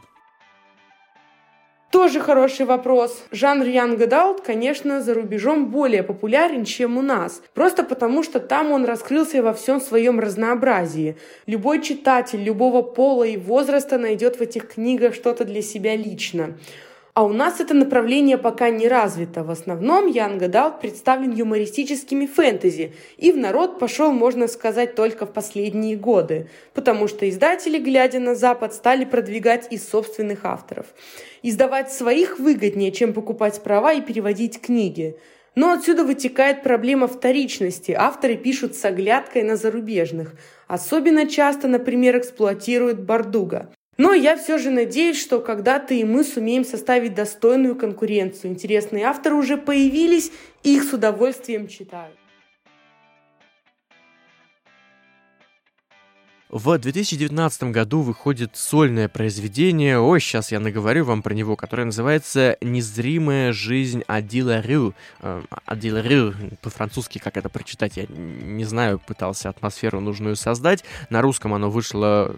Тоже 1.91 2.19
хороший 2.19 2.65
вопрос. 2.65 3.23
Жанр 3.31 3.65
Young 3.67 3.97
Adult, 3.97 4.43
конечно, 4.45 5.01
за 5.01 5.13
рубежом 5.13 5.67
более 5.67 6.03
популярен, 6.03 6.65
чем 6.65 6.97
у 6.97 7.01
нас. 7.01 7.41
Просто 7.53 7.83
потому, 7.83 8.21
что 8.21 8.39
там 8.39 8.71
он 8.71 8.85
раскрылся 8.85 9.41
во 9.41 9.53
всем 9.53 9.79
своем 9.79 10.19
разнообразии. 10.19 11.15
Любой 11.45 11.81
читатель 11.81 12.43
любого 12.43 12.81
пола 12.81 13.23
и 13.23 13.37
возраста 13.37 13.97
найдет 13.97 14.37
в 14.37 14.41
этих 14.41 14.73
книгах 14.73 15.13
что-то 15.13 15.45
для 15.45 15.61
себя 15.61 15.95
лично. 15.95 16.57
А 17.15 17.23
у 17.23 17.31
нас 17.31 17.61
это 17.61 17.73
направление 17.73 18.37
пока 18.37 18.69
не 18.69 18.89
развито. 18.89 19.45
В 19.45 19.49
основном 19.49 20.07
Young 20.07 20.37
Adult 20.37 20.81
представлен 20.81 21.31
юмористическими 21.31 22.25
фэнтези, 22.25 22.93
и 23.15 23.31
в 23.31 23.37
народ 23.37 23.79
пошел, 23.79 24.11
можно 24.11 24.49
сказать, 24.49 24.95
только 24.95 25.25
в 25.25 25.31
последние 25.31 25.95
годы, 25.95 26.49
потому 26.73 27.07
что 27.07 27.29
издатели, 27.29 27.79
глядя 27.79 28.19
на 28.19 28.35
Запад, 28.35 28.73
стали 28.73 29.05
продвигать 29.05 29.71
из 29.71 29.87
собственных 29.87 30.43
авторов. 30.43 30.87
Издавать 31.41 31.89
своих 31.89 32.37
выгоднее, 32.37 32.91
чем 32.91 33.13
покупать 33.13 33.63
права 33.63 33.93
и 33.93 34.01
переводить 34.01 34.59
книги. 34.59 35.17
Но 35.55 35.71
отсюда 35.71 36.03
вытекает 36.03 36.63
проблема 36.63 37.07
вторичности. 37.07 37.93
Авторы 37.93 38.35
пишут 38.35 38.75
с 38.75 38.83
оглядкой 38.83 39.43
на 39.43 39.55
зарубежных. 39.55 40.33
Особенно 40.67 41.29
часто, 41.29 41.69
например, 41.69 42.17
эксплуатируют 42.17 42.99
Бардуга. 42.99 43.69
Но 43.97 44.13
я 44.13 44.35
все 44.35 44.57
же 44.57 44.71
надеюсь, 44.71 45.21
что 45.21 45.39
когда-то 45.39 45.93
и 45.93 46.03
мы 46.03 46.23
сумеем 46.23 46.65
составить 46.65 47.15
достойную 47.15 47.75
конкуренцию. 47.75 48.51
Интересные 48.51 49.05
авторы 49.05 49.35
уже 49.35 49.57
появились, 49.57 50.31
и 50.63 50.75
их 50.75 50.83
с 50.83 50.93
удовольствием 50.93 51.67
читают. 51.67 52.15
В 56.49 56.77
2019 56.77 57.63
году 57.63 58.01
выходит 58.01 58.55
сольное 58.55 59.09
произведение, 59.09 59.99
ой, 59.99 60.21
сейчас 60.21 60.53
я 60.53 60.61
наговорю 60.61 61.03
вам 61.03 61.21
про 61.21 61.33
него, 61.33 61.57
которое 61.57 61.83
называется 61.83 62.55
«Незримая 62.61 63.51
жизнь 63.51 64.03
Адила 64.07 64.61
Рю». 64.61 64.93
Э, 65.21 65.41
Адила 65.65 66.01
Рю, 66.01 66.33
по-французски 66.61 67.17
как 67.17 67.35
это 67.35 67.49
прочитать, 67.49 67.97
я 67.97 68.05
не 68.07 68.63
знаю, 68.63 69.01
пытался 69.05 69.49
атмосферу 69.49 69.99
нужную 69.99 70.37
создать. 70.37 70.85
На 71.09 71.21
русском 71.21 71.53
оно 71.53 71.69
вышло 71.69 72.33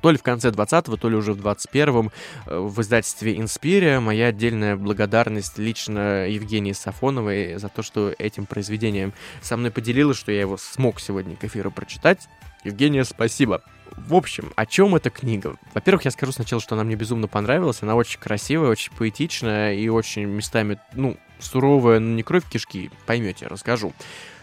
то 0.00 0.10
ли 0.10 0.18
в 0.18 0.22
конце 0.22 0.50
20-го, 0.50 0.96
то 0.96 1.08
ли 1.08 1.16
уже 1.16 1.32
в 1.32 1.38
21-м 1.38 2.10
э, 2.46 2.58
в 2.58 2.80
издательстве 2.80 3.38
«Инспирия». 3.38 4.00
Моя 4.00 4.28
отдельная 4.28 4.76
благодарность 4.76 5.58
лично 5.58 6.28
Евгении 6.28 6.72
Сафоновой 6.72 7.58
за 7.58 7.68
то, 7.68 7.82
что 7.82 8.14
этим 8.18 8.46
произведением 8.46 9.12
со 9.40 9.56
мной 9.56 9.70
поделилась, 9.70 10.18
что 10.18 10.32
я 10.32 10.40
его 10.40 10.56
смог 10.56 11.00
сегодня 11.00 11.36
к 11.36 11.44
эфиру 11.44 11.70
прочитать. 11.70 12.28
Евгения, 12.64 13.04
спасибо. 13.04 13.62
В 13.96 14.14
общем, 14.14 14.52
о 14.56 14.66
чем 14.66 14.96
эта 14.96 15.10
книга? 15.10 15.56
Во-первых, 15.72 16.04
я 16.04 16.10
скажу 16.10 16.32
сначала, 16.32 16.60
что 16.60 16.74
она 16.74 16.84
мне 16.84 16.96
безумно 16.96 17.28
понравилась. 17.28 17.82
Она 17.82 17.94
очень 17.94 18.18
красивая, 18.18 18.70
очень 18.70 18.92
поэтичная 18.92 19.74
и 19.74 19.88
очень 19.88 20.24
местами, 20.24 20.78
ну, 20.94 21.16
суровая, 21.38 22.00
но 22.00 22.14
не 22.14 22.22
кровь 22.22 22.44
кишки, 22.48 22.90
поймете, 23.06 23.46
расскажу. 23.46 23.92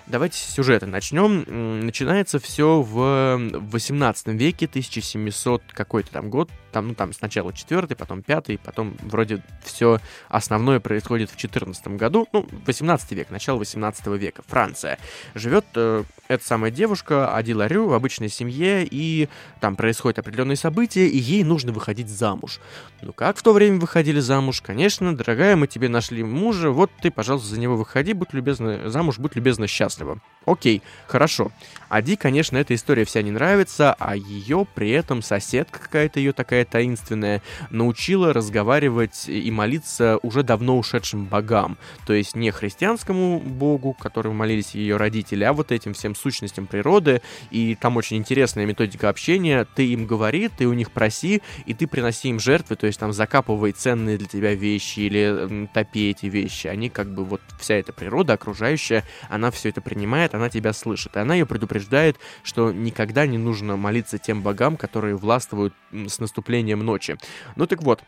Давайте 0.05 0.37
с 0.37 0.53
сюжета 0.53 0.85
начнем. 0.85 1.85
Начинается 1.85 2.37
все 2.37 2.81
в 2.81 3.37
18 3.37 4.27
веке, 4.27 4.65
1700 4.65 5.63
какой-то 5.71 6.11
там 6.11 6.29
год. 6.29 6.49
Там, 6.73 6.89
ну, 6.89 6.95
там 6.95 7.13
сначала 7.13 7.53
4 7.53 7.95
потом 7.95 8.21
5 8.21 8.59
потом 8.61 8.97
вроде 9.01 9.41
все 9.63 9.99
основное 10.27 10.81
происходит 10.81 11.29
в 11.31 11.37
14 11.37 11.87
году. 11.89 12.27
Ну, 12.33 12.45
18 12.65 13.11
век, 13.13 13.29
начало 13.29 13.59
18 13.59 14.07
века. 14.07 14.43
Франция. 14.45 14.99
Живет 15.35 15.65
э, 15.75 16.03
эта 16.27 16.45
самая 16.45 16.71
девушка, 16.71 17.33
Адила 17.33 17.67
Рю, 17.67 17.87
в 17.87 17.93
обычной 17.93 18.29
семье, 18.29 18.85
и 18.89 19.29
там 19.61 19.75
происходят 19.77 20.19
определенные 20.19 20.57
события, 20.57 21.07
и 21.07 21.17
ей 21.17 21.43
нужно 21.43 21.71
выходить 21.71 22.09
замуж. 22.09 22.59
Ну, 23.01 23.13
как 23.13 23.37
в 23.37 23.43
то 23.43 23.53
время 23.53 23.79
выходили 23.79 24.19
замуж? 24.19 24.61
Конечно, 24.61 25.15
дорогая, 25.15 25.55
мы 25.55 25.67
тебе 25.67 25.87
нашли 25.87 26.23
мужа, 26.23 26.71
вот 26.71 26.91
ты, 27.01 27.09
пожалуйста, 27.09 27.49
за 27.49 27.59
него 27.59 27.77
выходи, 27.77 28.13
будь 28.13 28.33
любезна 28.33 28.89
замуж, 28.89 29.19
будь 29.19 29.35
любезна 29.35 29.67
счастлива 29.67 29.92
счастлива. 29.93 30.19
Окей, 30.45 30.81
хорошо. 31.07 31.51
Ади, 31.87 32.15
конечно, 32.15 32.57
эта 32.57 32.73
история 32.73 33.05
вся 33.05 33.21
не 33.21 33.31
нравится, 33.31 33.95
а 33.99 34.15
ее 34.15 34.65
при 34.73 34.89
этом 34.89 35.21
соседка 35.21 35.79
какая-то 35.79 36.19
ее 36.19 36.33
такая 36.33 36.65
таинственная 36.65 37.41
научила 37.69 38.33
разговаривать 38.33 39.29
и 39.29 39.49
молиться 39.51 40.17
уже 40.23 40.43
давно 40.43 40.77
ушедшим 40.77 41.25
богам. 41.25 41.77
То 42.07 42.13
есть 42.13 42.35
не 42.35 42.49
христианскому 42.49 43.39
богу, 43.39 43.93
которому 43.93 44.33
молились 44.33 44.73
ее 44.73 44.97
родители, 44.97 45.43
а 45.43 45.53
вот 45.53 45.71
этим 45.71 45.93
всем 45.93 46.15
сущностям 46.15 46.65
природы. 46.65 47.21
И 47.51 47.75
там 47.75 47.95
очень 47.95 48.17
интересная 48.17 48.65
методика 48.65 49.09
общения. 49.09 49.67
Ты 49.75 49.85
им 49.93 50.07
говори, 50.07 50.49
ты 50.49 50.65
у 50.65 50.73
них 50.73 50.91
проси, 50.91 51.43
и 51.67 51.75
ты 51.75 51.85
приноси 51.85 52.29
им 52.29 52.39
жертвы, 52.39 52.75
то 52.75 52.87
есть 52.87 52.99
там 52.99 53.13
закапывай 53.13 53.71
ценные 53.71 54.17
для 54.17 54.27
тебя 54.27 54.55
вещи 54.55 55.01
или 55.01 55.69
топи 55.73 56.09
эти 56.09 56.25
вещи. 56.25 56.67
Они 56.67 56.89
как 56.89 57.13
бы 57.13 57.23
вот 57.23 57.41
вся 57.59 57.75
эта 57.75 57.93
природа 57.93 58.33
окружающая, 58.33 59.03
она 59.29 59.51
все 59.51 59.69
это 59.69 59.81
принимает, 59.83 60.33
она 60.33 60.49
тебя 60.49 60.73
слышит. 60.73 61.15
И 61.15 61.19
она 61.19 61.35
ее 61.35 61.45
предупреждает, 61.45 62.17
что 62.43 62.71
никогда 62.71 63.25
не 63.25 63.37
нужно 63.37 63.77
молиться 63.77 64.17
тем 64.17 64.41
богам, 64.41 64.77
которые 64.77 65.15
властвуют 65.15 65.73
с 65.91 66.19
наступлением 66.19 66.79
ночи. 66.79 67.17
Ну 67.55 67.67
так 67.67 67.83
вот, 67.83 68.03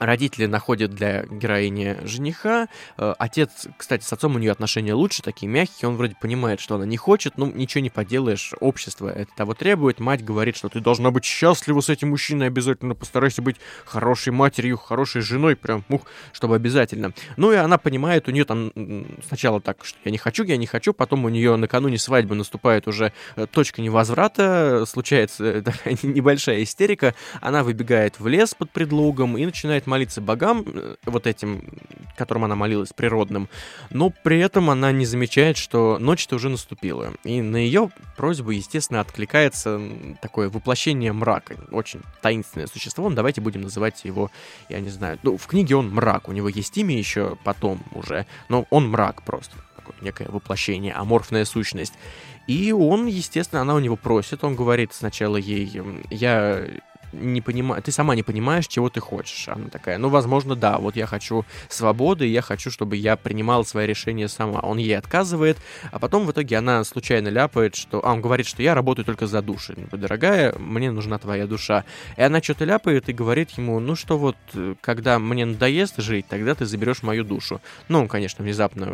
Родители 0.00 0.46
находят 0.46 0.92
для 0.92 1.24
героини 1.24 1.98
жениха. 2.04 2.68
Э, 2.96 3.14
отец, 3.18 3.68
кстати, 3.76 4.02
с 4.02 4.12
отцом 4.12 4.34
у 4.34 4.38
нее 4.38 4.50
отношения 4.50 4.94
лучше, 4.94 5.22
такие 5.22 5.46
мягкие. 5.46 5.90
Он 5.90 5.96
вроде 5.96 6.16
понимает, 6.18 6.58
что 6.58 6.76
она 6.76 6.86
не 6.86 6.96
хочет, 6.96 7.36
ну 7.36 7.52
ничего 7.52 7.82
не 7.82 7.90
поделаешь. 7.90 8.54
Общество 8.60 9.08
это 9.08 9.30
того 9.36 9.52
требует. 9.52 10.00
Мать 10.00 10.24
говорит, 10.24 10.56
что 10.56 10.70
ты 10.70 10.80
должна 10.80 11.10
быть 11.10 11.24
счастлива 11.24 11.80
с 11.80 11.90
этим 11.90 12.08
мужчиной, 12.08 12.46
обязательно 12.46 12.94
постарайся 12.94 13.42
быть 13.42 13.56
хорошей 13.84 14.32
матерью, 14.32 14.78
хорошей 14.78 15.20
женой, 15.20 15.54
прям, 15.54 15.84
ух, 15.90 16.02
чтобы 16.32 16.56
обязательно. 16.56 17.12
Ну 17.36 17.52
и 17.52 17.56
она 17.56 17.76
понимает, 17.76 18.26
у 18.26 18.30
нее 18.30 18.46
там 18.46 18.72
сначала 19.28 19.60
так, 19.60 19.84
что 19.84 19.98
я 20.04 20.10
не 20.10 20.18
хочу, 20.18 20.44
я 20.44 20.56
не 20.56 20.66
хочу, 20.66 20.94
потом 20.94 21.26
у 21.26 21.28
нее 21.28 21.56
накануне 21.56 21.98
свадьбы 21.98 22.34
наступает 22.34 22.88
уже 22.88 23.12
э, 23.36 23.46
точка 23.46 23.82
невозврата, 23.82 24.84
случается 24.86 25.62
такая 25.62 25.96
небольшая 26.02 26.62
истерика. 26.62 27.14
Она 27.42 27.62
выбегает 27.62 28.18
в 28.18 28.26
лес 28.26 28.54
под 28.54 28.70
предлогом 28.70 29.36
и 29.36 29.44
начинает 29.44 29.86
молиться 29.90 30.20
богам, 30.20 30.64
э, 30.66 30.96
вот 31.04 31.26
этим, 31.26 31.64
которым 32.16 32.44
она 32.44 32.56
молилась, 32.56 32.92
природным, 32.92 33.48
но 33.90 34.10
при 34.10 34.38
этом 34.38 34.70
она 34.70 34.92
не 34.92 35.04
замечает, 35.04 35.56
что 35.56 35.98
ночь-то 35.98 36.36
уже 36.36 36.48
наступила. 36.48 37.12
И 37.24 37.42
на 37.42 37.56
ее 37.56 37.90
просьбу, 38.16 38.50
естественно, 38.50 39.00
откликается 39.00 39.80
такое 40.22 40.48
воплощение 40.48 41.12
мрака. 41.12 41.56
Очень 41.70 42.00
таинственное 42.22 42.66
существо. 42.66 43.10
Давайте 43.10 43.40
будем 43.40 43.62
называть 43.62 44.04
его, 44.04 44.30
я 44.68 44.80
не 44.80 44.90
знаю, 44.90 45.18
ну, 45.22 45.36
в 45.36 45.46
книге 45.46 45.76
он 45.76 45.90
мрак, 45.90 46.28
у 46.28 46.32
него 46.32 46.48
есть 46.48 46.76
имя 46.78 46.96
еще 46.96 47.36
потом 47.44 47.82
уже, 47.94 48.26
но 48.48 48.66
он 48.70 48.88
мрак 48.88 49.22
просто 49.22 49.56
некое 50.00 50.28
воплощение, 50.28 50.92
аморфная 50.92 51.44
сущность. 51.44 51.94
И 52.46 52.72
он, 52.72 53.06
естественно, 53.06 53.62
она 53.62 53.74
у 53.74 53.78
него 53.78 53.96
просит, 53.96 54.44
он 54.44 54.56
говорит 54.56 54.92
сначала 54.92 55.36
ей, 55.36 55.80
я 56.10 56.66
не 57.12 57.40
понимаю, 57.40 57.82
ты 57.82 57.92
сама 57.92 58.14
не 58.14 58.22
понимаешь, 58.22 58.66
чего 58.66 58.88
ты 58.88 59.00
хочешь. 59.00 59.48
Она 59.48 59.68
такая, 59.68 59.98
ну, 59.98 60.08
возможно, 60.08 60.56
да, 60.56 60.78
вот 60.78 60.96
я 60.96 61.06
хочу 61.06 61.44
свободы, 61.68 62.26
я 62.26 62.42
хочу, 62.42 62.70
чтобы 62.70 62.96
я 62.96 63.16
принимала 63.16 63.62
свои 63.62 63.86
решения 63.86 64.28
сама. 64.28 64.60
Он 64.60 64.78
ей 64.78 64.96
отказывает, 64.96 65.58
а 65.90 65.98
потом 65.98 66.26
в 66.26 66.32
итоге 66.32 66.58
она 66.58 66.84
случайно 66.84 67.28
ляпает, 67.28 67.74
что... 67.74 68.04
А, 68.04 68.12
он 68.12 68.20
говорит, 68.20 68.46
что 68.46 68.62
я 68.62 68.74
работаю 68.74 69.04
только 69.04 69.26
за 69.26 69.42
души. 69.42 69.74
Ну, 69.90 69.98
дорогая, 69.98 70.54
мне 70.58 70.90
нужна 70.90 71.18
твоя 71.18 71.46
душа. 71.46 71.84
И 72.16 72.22
она 72.22 72.42
что-то 72.42 72.64
ляпает 72.64 73.08
и 73.08 73.12
говорит 73.12 73.50
ему, 73.52 73.80
ну, 73.80 73.96
что 73.96 74.18
вот, 74.18 74.36
когда 74.80 75.18
мне 75.18 75.44
надоест 75.44 75.98
жить, 75.98 76.26
тогда 76.28 76.54
ты 76.54 76.66
заберешь 76.66 77.02
мою 77.02 77.24
душу. 77.24 77.60
Ну, 77.88 78.06
конечно, 78.08 78.44
внезапно 78.44 78.88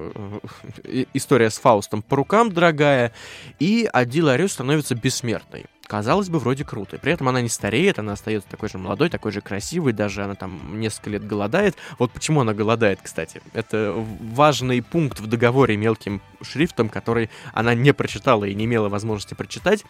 э, 0.85 1.05
история 1.14 1.51
с 1.51 1.59
Фаустом 1.59 2.03
по 2.03 2.17
рукам, 2.17 2.53
дорогая, 2.53 3.12
и 3.59 3.89
Адила 3.93 4.33
Арю 4.33 4.49
становится 4.49 4.95
бессмертной 4.95 5.67
казалось 5.87 6.28
бы, 6.28 6.39
вроде 6.39 6.64
круто. 6.64 6.99
При 6.99 7.12
этом 7.12 7.28
она 7.28 7.41
не 7.41 7.49
стареет, 7.49 7.99
она 7.99 8.12
остается 8.12 8.49
такой 8.49 8.68
же 8.68 8.78
молодой, 8.78 9.09
такой 9.09 9.32
же 9.32 9.41
красивой, 9.41 9.93
даже 9.93 10.24
она 10.24 10.34
там 10.34 10.80
несколько 10.80 11.11
лет 11.11 11.26
голодает. 11.26 11.76
Вот 11.99 12.11
почему 12.12 12.41
она 12.41 12.55
голодает, 12.55 13.01
кстати. 13.03 13.41
Это 13.53 13.95
важный 13.95 14.82
пункт 14.82 15.20
в 15.20 15.26
договоре 15.26 15.76
мелким 15.76 16.20
шрифтом, 16.47 16.88
который 16.88 17.30
она 17.53 17.74
не 17.74 17.92
прочитала 17.92 18.44
и 18.44 18.55
не 18.55 18.64
имела 18.64 18.88
возможности 18.88 19.34
прочитать. 19.34 19.84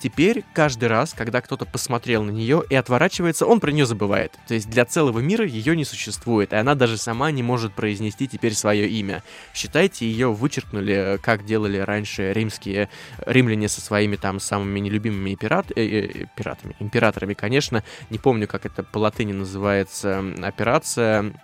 Теперь 0.00 0.44
каждый 0.54 0.88
раз, 0.88 1.12
когда 1.12 1.42
кто-то 1.42 1.66
посмотрел 1.66 2.22
на 2.22 2.30
нее 2.30 2.64
и 2.70 2.74
отворачивается, 2.74 3.44
он 3.44 3.60
про 3.60 3.70
нее 3.70 3.84
забывает. 3.84 4.38
То 4.48 4.54
есть 4.54 4.70
для 4.70 4.86
целого 4.86 5.18
мира 5.18 5.44
ее 5.44 5.76
не 5.76 5.84
существует, 5.84 6.54
и 6.54 6.56
она 6.56 6.74
даже 6.74 6.96
сама 6.96 7.30
не 7.30 7.42
может 7.42 7.74
произнести 7.74 8.26
теперь 8.26 8.54
свое 8.54 8.88
имя. 8.88 9.22
Считайте, 9.52 10.06
ее 10.06 10.32
вычеркнули, 10.32 11.20
как 11.22 11.44
делали 11.44 11.76
раньше 11.76 12.32
римские 12.32 12.88
римляне 13.26 13.68
со 13.68 13.82
своими 13.82 14.16
там 14.16 14.40
самыми 14.40 14.80
нелюбимыми 14.80 15.34
пират, 15.34 15.70
э, 15.70 15.82
э, 15.82 16.24
пиратами, 16.34 16.76
императорами, 16.80 17.34
конечно. 17.34 17.84
Не 18.08 18.18
помню, 18.18 18.48
как 18.48 18.64
это 18.64 18.82
по 18.82 18.96
латыни 18.98 19.34
называется 19.34 20.24
операция 20.42 21.34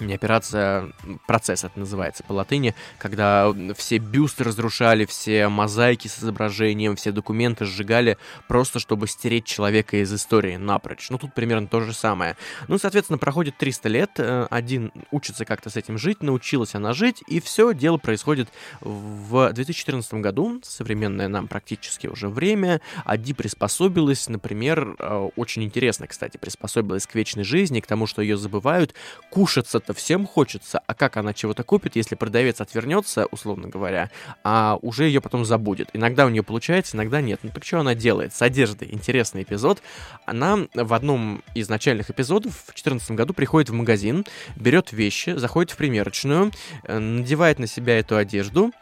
операция, 0.00 0.92
процесс 1.26 1.64
это 1.64 1.78
называется 1.78 2.22
по 2.24 2.32
латыни, 2.32 2.74
когда 2.98 3.52
все 3.76 3.98
бюсты 3.98 4.44
разрушали, 4.44 5.06
все 5.06 5.48
мозаики 5.48 6.08
с 6.08 6.18
изображением, 6.18 6.96
все 6.96 7.12
документы 7.12 7.64
сжигали, 7.64 8.18
просто 8.48 8.78
чтобы 8.78 9.06
стереть 9.06 9.44
человека 9.44 9.96
из 9.98 10.12
истории 10.12 10.56
напрочь. 10.56 11.08
Ну, 11.10 11.18
тут 11.18 11.34
примерно 11.34 11.66
то 11.66 11.80
же 11.80 11.92
самое. 11.92 12.36
Ну, 12.68 12.78
соответственно, 12.78 13.18
проходит 13.18 13.56
300 13.56 13.88
лет, 13.88 14.10
э, 14.18 14.46
один 14.50 14.92
учится 15.10 15.44
как-то 15.44 15.70
с 15.70 15.76
этим 15.76 15.98
жить, 15.98 16.22
научилась 16.22 16.74
она 16.74 16.92
жить, 16.92 17.22
и 17.26 17.40
все 17.40 17.72
дело 17.72 17.96
происходит 17.96 18.48
в 18.80 19.52
2014 19.52 20.14
году, 20.14 20.60
современное 20.62 21.28
нам 21.28 21.48
практически 21.48 22.06
уже 22.06 22.28
время, 22.28 22.80
Ади 23.04 23.32
приспособилась, 23.32 24.28
например, 24.28 24.96
э, 24.98 25.28
очень 25.36 25.64
интересно, 25.64 26.06
кстати, 26.06 26.36
приспособилась 26.36 27.06
к 27.06 27.14
вечной 27.14 27.44
жизни, 27.44 27.80
к 27.80 27.86
тому, 27.86 28.06
что 28.06 28.22
ее 28.22 28.36
забывают, 28.36 28.94
кушаться 29.30 29.80
чего-то 29.86 29.94
всем 29.94 30.26
хочется, 30.26 30.80
а 30.86 30.94
как 30.94 31.16
она 31.16 31.32
чего-то 31.32 31.62
купит, 31.62 31.96
если 31.96 32.16
продавец 32.16 32.60
отвернется, 32.60 33.26
условно 33.26 33.68
говоря, 33.68 34.10
а 34.42 34.78
уже 34.82 35.04
ее 35.04 35.20
потом 35.20 35.44
забудет. 35.44 35.90
Иногда 35.92 36.26
у 36.26 36.28
нее 36.28 36.42
получается, 36.42 36.96
иногда 36.96 37.20
нет. 37.20 37.40
Ну 37.42 37.50
так 37.50 37.64
что 37.64 37.78
она 37.80 37.94
делает? 37.94 38.34
С 38.34 38.42
одеждой. 38.42 38.88
Интересный 38.92 39.42
эпизод. 39.42 39.82
Она 40.26 40.58
в 40.74 40.92
одном 40.92 41.42
из 41.54 41.68
начальных 41.68 42.10
эпизодов 42.10 42.52
в 42.52 42.66
2014 42.66 43.12
году 43.12 43.32
приходит 43.32 43.70
в 43.70 43.74
магазин, 43.74 44.24
берет 44.56 44.92
вещи, 44.92 45.36
заходит 45.36 45.70
в 45.70 45.76
примерочную, 45.76 46.50
э, 46.84 46.98
надевает 46.98 47.58
на 47.58 47.66
себя 47.66 47.98
эту 47.98 48.16
одежду, 48.16 48.72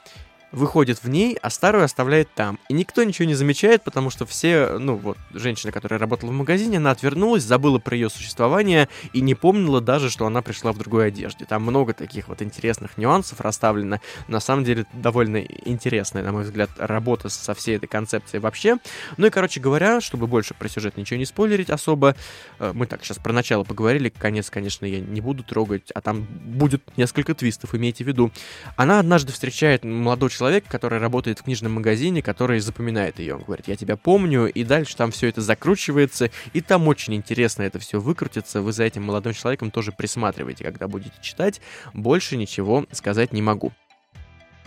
выходит 0.55 1.03
в 1.03 1.09
ней, 1.09 1.37
а 1.43 1.51
старую 1.51 1.85
оставляет 1.85 2.33
там. 2.35 2.59
И 2.69 2.75
никто 2.75 3.03
ничего 3.03 3.27
не 3.27 3.35
замечает, 3.35 3.83
потому 3.83 4.11
что 4.11 4.25
все, 4.25 4.79
ну 4.79 4.97
вот, 4.97 5.19
женщина, 5.33 5.73
которая 5.73 5.99
работала 5.99 6.31
в 6.31 6.35
магазине, 6.35 6.79
она 6.79 6.93
отвернулась, 6.93 7.43
забыла 7.43 7.79
про 7.79 7.95
ее 7.97 8.09
существование 8.09 8.89
и 9.13 9.21
не 9.21 9.35
помнила 9.35 9.81
даже, 9.81 10.11
что 10.11 10.27
она 10.27 10.43
пришла 10.43 10.73
в 10.73 10.79
другой 10.79 11.09
одежде. 11.09 11.45
Там 11.45 11.63
много 11.63 11.93
таких 11.93 12.29
вот 12.29 12.41
интересных 12.43 12.97
нюансов 12.97 13.41
расставлено. 13.41 14.01
На 14.29 14.41
самом 14.41 14.65
деле, 14.65 14.87
довольно 14.93 15.39
интересная, 15.39 16.23
на 16.23 16.33
мой 16.33 16.45
взгляд, 16.45 16.71
работа 16.79 17.29
со 17.29 17.55
всей 17.55 17.77
этой 17.77 17.87
концепцией 17.87 18.41
вообще. 18.41 18.79
Ну 19.17 19.27
и, 19.27 19.31
короче 19.31 19.61
говоря, 19.61 20.01
чтобы 20.01 20.27
больше 20.27 20.55
про 20.55 20.69
сюжет 20.69 20.97
ничего 20.97 21.19
не 21.19 21.27
спойлерить 21.27 21.71
особо, 21.71 22.15
э, 22.59 22.73
мы 22.75 22.87
так 22.87 23.05
сейчас 23.05 23.19
про 23.19 23.33
начало 23.33 23.65
поговорили, 23.65 24.09
конец, 24.09 24.51
конечно, 24.51 24.87
я 24.87 25.01
не 25.01 25.21
буду 25.21 25.43
трогать, 25.43 25.91
а 25.95 26.01
там 26.01 26.23
будет 26.23 26.83
несколько 26.97 27.35
твистов, 27.35 27.75
имейте 27.75 28.05
в 28.05 28.07
виду. 28.07 28.31
Она 28.77 29.01
однажды 29.01 29.33
встречает 29.33 29.85
молодого 29.85 30.31
человека, 30.31 30.44
человек, 30.45 30.65
который 30.69 30.99
работает 30.99 31.39
в 31.39 31.45
книжном 31.45 31.73
магазине, 31.73 32.21
который 32.21 32.61
запоминает 32.61 33.19
ее. 33.19 33.37
Он 33.37 33.43
говорит, 33.43 33.67
я 33.67 33.77
тебя 33.77 33.97
помню, 33.97 34.47
и 34.47 34.63
дальше 34.63 34.95
там 34.95 35.11
все 35.11 35.29
это 35.29 35.41
закручивается, 35.41 36.31
и 36.53 36.61
там 36.61 36.87
очень 36.87 37.15
интересно 37.15 37.63
это 37.63 37.79
все 37.79 37.99
выкрутится. 37.99 38.61
Вы 38.61 38.75
за 38.75 38.85
этим 38.85 39.05
молодым 39.05 39.33
человеком 39.33 39.71
тоже 39.71 39.91
присматриваете, 39.91 40.65
когда 40.65 40.87
будете 40.87 41.15
читать. 41.23 41.63
Больше 41.95 42.37
ничего 42.37 42.85
сказать 42.93 43.33
не 43.33 43.41
могу 43.41 43.73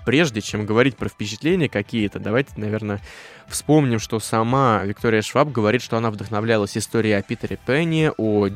прежде 0.08 0.40
чем 0.40 0.66
говорить 0.66 0.96
про 0.96 1.10
впечатления 1.10 1.68
какие-то, 1.68 2.18
давайте, 2.18 2.52
наверное, 2.56 3.02
вспомним, 3.50 4.00
что 4.00 4.22
сама 4.22 4.82
Виктория 4.86 5.22
Шваб 5.22 5.52
говорит, 5.52 5.82
что 5.82 5.98
она 5.98 6.12
вдохновлялась 6.12 6.78
историей 6.78 7.16
о 7.16 7.22
Питере 7.22 7.60
Пенни, 7.66 8.10
о 8.16 8.48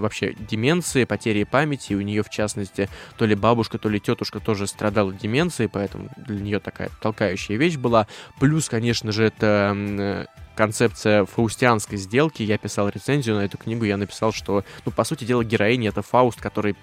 вообще 0.00 0.34
деменции, 0.38 1.04
потере 1.04 1.44
памяти. 1.44 1.92
У 1.92 2.00
нее, 2.00 2.22
в 2.22 2.30
частности, 2.30 2.88
то 3.18 3.26
ли 3.26 3.34
бабушка, 3.34 3.76
то 3.76 3.90
ли 3.90 4.00
тетушка 4.00 4.40
тоже 4.40 4.66
страдала 4.66 5.12
деменцией, 5.12 5.68
поэтому 5.68 6.08
для 6.16 6.40
нее 6.40 6.60
такая 6.60 6.88
толкающая 7.02 7.58
вещь 7.58 7.76
была. 7.76 8.06
Плюс, 8.40 8.70
конечно 8.70 9.12
же, 9.12 9.24
это 9.24 10.26
концепция 10.56 11.24
фаустианской 11.26 11.98
сделки. 11.98 12.42
Я 12.42 12.58
писал 12.58 12.88
рецензию 12.88 13.36
на 13.36 13.42
эту 13.42 13.58
книгу, 13.58 13.84
я 13.84 13.96
написал, 13.96 14.32
что, 14.32 14.64
ну, 14.84 14.90
по 14.90 15.04
сути 15.04 15.24
дела, 15.24 15.44
героиня— 15.44 15.88
это 15.90 16.02
Фауст, 16.02 16.40
который 16.40 16.74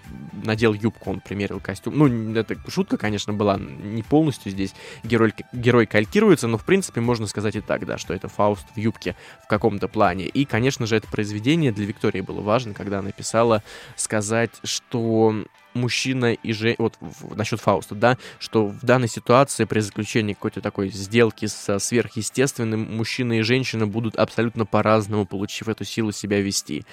надел 0.44 0.74
юбку, 0.74 1.10
он 1.10 1.20
примерил 1.20 1.60
костюм. 1.60 1.98
Ну, 1.98 2.36
это 2.36 2.56
шутка, 2.70 2.98
конечно, 2.98 3.34
была 3.34 3.58
не 3.58 4.04
полностью 4.04 4.52
здесь. 4.52 4.74
Герой, 5.04 5.34
герой 5.52 5.86
калькируется, 5.86 6.48
но, 6.48 6.58
в 6.58 6.64
принципе, 6.64 7.02
можно 7.02 7.28
сказать 7.28 7.56
и 7.56 7.62
так, 7.62 7.86
да, 7.86 7.98
что 7.98 8.14
это 8.14 8.30
Фауст 8.30 8.68
в 8.76 8.78
юбке 8.80 9.16
в 9.44 9.48
каком-то 9.48 9.88
плане. 9.88 10.26
И, 10.26 10.46
конечно 10.46 10.86
же, 10.86 10.96
это 10.96 11.08
произведение 11.08 11.72
для 11.72 11.86
Виктории 11.86 12.22
было 12.22 12.42
важно, 12.42 12.74
когда 12.74 13.00
она 13.00 13.12
писала, 13.12 13.64
сказать, 13.96 14.52
что 14.64 15.44
мужчина 15.74 16.34
и 16.34 16.54
же 16.54 16.76
вот 16.78 16.98
насчет 17.36 17.60
Фауста, 17.60 17.96
да, 17.96 18.18
что 18.40 18.68
в 18.68 18.84
данной 18.84 19.08
ситуации 19.08 19.66
при 19.66 19.80
заключении 19.80 20.34
какой-то 20.34 20.62
такой 20.62 20.90
сделки 20.90 21.46
со 21.46 21.80
сверхъестественным 21.80 22.96
мужчина 22.96 23.40
и 23.40 23.42
женщина 23.42 23.88
будут 23.88 24.16
абсолютно 24.16 24.66
по-разному, 24.66 25.26
получив 25.26 25.68
эту 25.68 25.84
силу 25.86 26.12
себя 26.12 26.42
вести. 26.42 26.86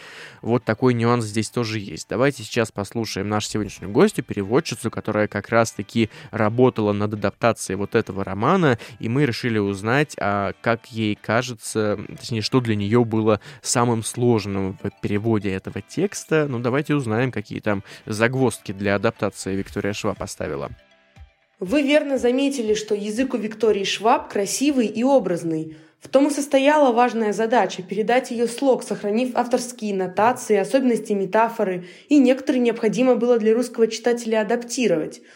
Вот 0.42 0.64
такой 0.64 0.94
нюанс 0.94 1.24
здесь 1.24 1.50
тоже 1.50 1.78
есть. 1.78 2.08
Давайте 2.08 2.42
сейчас 2.42 2.72
послушаем 2.72 3.28
нашу 3.28 3.48
сегодняшнюю 3.48 3.92
гостью, 3.92 4.24
переводчицу, 4.24 4.90
которая 4.90 5.28
как 5.28 5.48
раз-таки 5.48 6.10
работала 6.30 6.92
над 6.92 7.14
адаптацией 7.14 7.76
вот 7.76 7.94
этого 7.94 8.24
романа, 8.24 8.78
и 8.98 9.08
мы 9.08 9.26
решили 9.26 9.58
узнать, 9.58 10.16
а 10.18 10.52
как 10.60 10.86
ей 10.86 11.14
кажется, 11.14 11.98
точнее, 12.08 12.42
что 12.42 12.60
для 12.60 12.76
нее 12.76 13.04
было 13.04 13.40
самым 13.62 14.02
сложным 14.02 14.78
в 14.82 14.90
переводе 15.00 15.50
этого 15.50 15.82
текста. 15.82 16.46
Ну, 16.48 16.58
давайте 16.58 16.94
узнаем, 16.94 17.32
какие 17.32 17.60
там 17.60 17.82
загвоздки 18.06 18.69
для 18.72 18.94
адаптации 18.94 19.54
Виктория 19.54 19.92
Шва 19.92 20.14
поставила. 20.14 20.70
Вы 21.58 21.82
верно 21.82 22.18
заметили, 22.18 22.74
что 22.74 22.94
язык 22.94 23.34
у 23.34 23.36
Виктории 23.36 23.84
Шваб 23.84 24.32
красивый 24.32 24.86
и 24.86 25.04
образный. 25.04 25.76
В 26.00 26.08
том 26.08 26.28
и 26.28 26.30
состояла 26.30 26.92
важная 26.92 27.34
задача– 27.34 27.82
передать 27.88 28.30
ее 28.30 28.46
слог, 28.46 28.82
сохранив 28.82 29.36
авторские 29.36 29.94
нотации, 29.94 30.56
особенности 30.56 31.12
метафоры, 31.12 31.86
и 32.08 32.18
некоторые 32.18 32.62
необходимо 32.62 33.16
было 33.16 33.38
для 33.38 33.52
русского 33.54 33.86
читателя 33.88 34.40
адаптировать– 34.40 35.20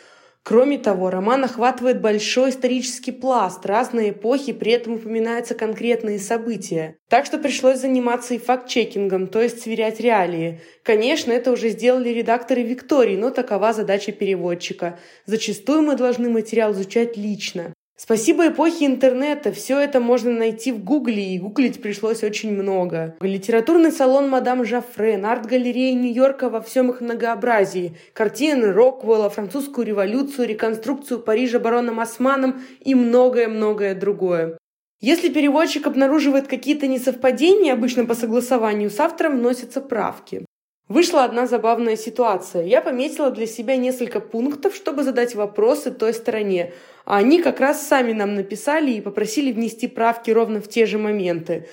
Кроме 0.47 0.77
того, 0.77 1.09
роман 1.09 1.43
охватывает 1.45 2.03
большой 2.03 2.51
исторический 2.51 3.13
пласт, 3.13 3.65
разные 3.65 4.11
эпохи, 4.11 4.53
при 4.53 4.73
этом 4.73 4.97
упоминаются 4.97 5.55
конкретные 5.55 6.19
события. 6.19 6.99
Так 7.09 7.25
что 7.25 7.39
пришлось 7.39 7.79
заниматься 7.79 8.35
и 8.35 8.39
факт-чекингом, 8.39 9.29
то 9.29 9.41
есть 9.41 9.63
сверять 9.63 10.01
реалии. 10.01 10.61
Конечно, 10.83 11.33
это 11.33 11.51
уже 11.51 11.71
сделали 11.71 12.11
редакторы 12.11 12.63
Виктории, 12.63 13.17
но 13.17 13.31
такова 13.31 13.73
задача 13.73 14.13
переводчика. 14.13 14.99
Зачастую 15.25 15.81
мы 15.81 15.97
должны 15.97 16.29
материал 16.29 16.73
изучать 16.73 17.17
лично. 17.17 17.73
Спасибо 17.97 18.49
эпохе 18.49 18.87
интернета, 18.87 19.53
все 19.53 19.79
это 19.79 20.01
можно 20.01 20.33
найти 20.33 20.73
в 20.73 20.83
гугле, 20.83 21.35
и 21.35 21.39
гуглить 21.39 21.81
пришлось 21.81 22.25
очень 22.25 22.53
много. 22.53 23.15
Литературный 23.21 23.93
салон 23.93 24.29
«Мадам 24.29 24.65
Жафрен», 24.65 25.25
арт-галерея 25.25 25.95
Нью-Йорка 25.95 26.51
во 26.51 26.61
всем 26.61 26.91
их 26.91 27.01
многообразии, 27.01 27.97
картины 28.13 28.73
Роквелла, 28.73 29.31
французскую 29.31 29.87
революцию, 29.87 30.49
реконструкцию 30.49 31.21
Парижа 31.21 31.61
бароном 31.61 32.01
Османом 32.01 32.61
и 32.81 32.97
многое-многое 32.97 33.95
другое. 33.95 34.59
Если 35.01 35.29
переводчик 35.29 35.87
обнаруживает 35.87 36.49
какие-то 36.49 36.89
несовпадения, 36.89 37.75
обычно 37.75 38.07
по 38.07 38.15
согласованию 38.15 38.91
с 38.91 38.99
автором 38.99 39.39
вносятся 39.39 39.81
правки. 39.81 40.45
Вышла 40.89 41.25
одна 41.25 41.47
забавная 41.47 41.97
ситуация. 41.97 42.65
Я 42.65 42.83
пометила 42.83 43.31
для 43.31 43.47
себя 43.47 43.77
несколько 43.77 44.21
пунктов, 44.21 44.75
чтобы 44.75 45.03
задать 45.03 45.35
вопросы 45.35 45.91
той 45.91 46.13
стороне. 46.13 46.75
А 47.07 47.17
они 47.17 47.41
как 47.41 47.61
раз 47.61 47.87
сами 47.87 48.13
нам 48.13 48.35
написали 48.35 48.91
и 48.91 49.01
попросили 49.01 49.51
внести 49.51 49.89
правки 49.89 50.31
ровно 50.31 50.61
в 50.61 50.69
те 50.69 50.85
же 50.85 50.99
моменты. 50.99 51.69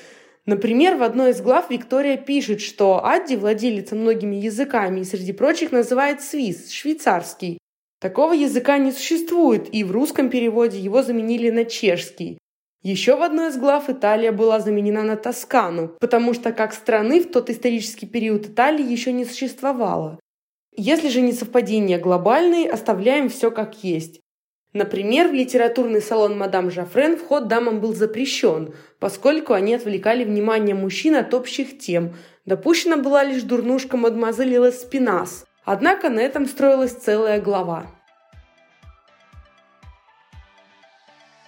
Например, 0.46 0.96
в 0.96 1.04
одной 1.04 1.32
из 1.32 1.42
глав 1.42 1.70
Виктория 1.70 2.18
пишет, 2.18 2.62
что 2.62 3.06
Адди 3.06 3.36
владелица 3.36 3.96
многими 3.96 4.38
языками 4.38 5.02
и 5.02 5.06
среди 5.06 5.34
прочих 5.34 5.72
называет 5.72 6.22
свист, 6.22 6.72
швейцарский. 6.72 7.60
Такого 8.00 8.34
языка 8.34 8.80
не 8.80 8.92
существует, 8.92 9.68
и 9.72 9.84
в 9.84 9.92
русском 9.92 10.30
переводе 10.30 10.80
его 10.80 11.04
заменили 11.04 11.52
на 11.52 11.66
чешский. 11.66 12.40
Еще 12.84 13.16
в 13.16 13.22
одной 13.22 13.50
из 13.50 13.58
глав 13.58 13.92
Италия 13.92 14.32
была 14.32 14.60
заменена 14.60 15.04
на 15.04 15.16
Тоскану, 15.16 15.90
потому 16.00 16.34
что 16.34 16.52
как 16.52 16.74
страны 16.74 17.22
в 17.22 17.32
тот 17.32 17.52
исторический 17.52 18.08
период 18.08 18.48
Италии 18.48 18.84
еще 18.84 19.14
не 19.14 19.24
существовало. 19.24 20.20
Если 20.76 21.10
же 21.10 21.22
несовпадения 21.22 22.00
глобальные, 22.00 22.72
оставляем 22.72 23.30
все 23.30 23.52
как 23.52 23.84
есть. 23.84 24.20
Например, 24.74 25.28
в 25.28 25.34
литературный 25.34 26.02
салон 26.02 26.38
«Мадам 26.38 26.72
Жафрен» 26.72 27.18
вход 27.18 27.48
дамам 27.48 27.82
был 27.82 27.94
запрещен, 27.94 28.74
поскольку 29.00 29.54
они 29.54 29.76
отвлекали 29.76 30.24
внимание 30.24 30.74
мужчин 30.74 31.16
от 31.16 31.34
общих 31.36 31.78
тем. 31.78 32.16
Допущена 32.46 32.98
была 32.98 33.24
лишь 33.24 33.44
дурнушка 33.44 33.98
мадемуазель 33.98 34.58
Леспинас. 34.58 35.46
Однако 35.66 36.10
на 36.10 36.20
этом 36.20 36.48
строилась 36.48 36.94
целая 36.94 37.40
глава. 37.40 37.92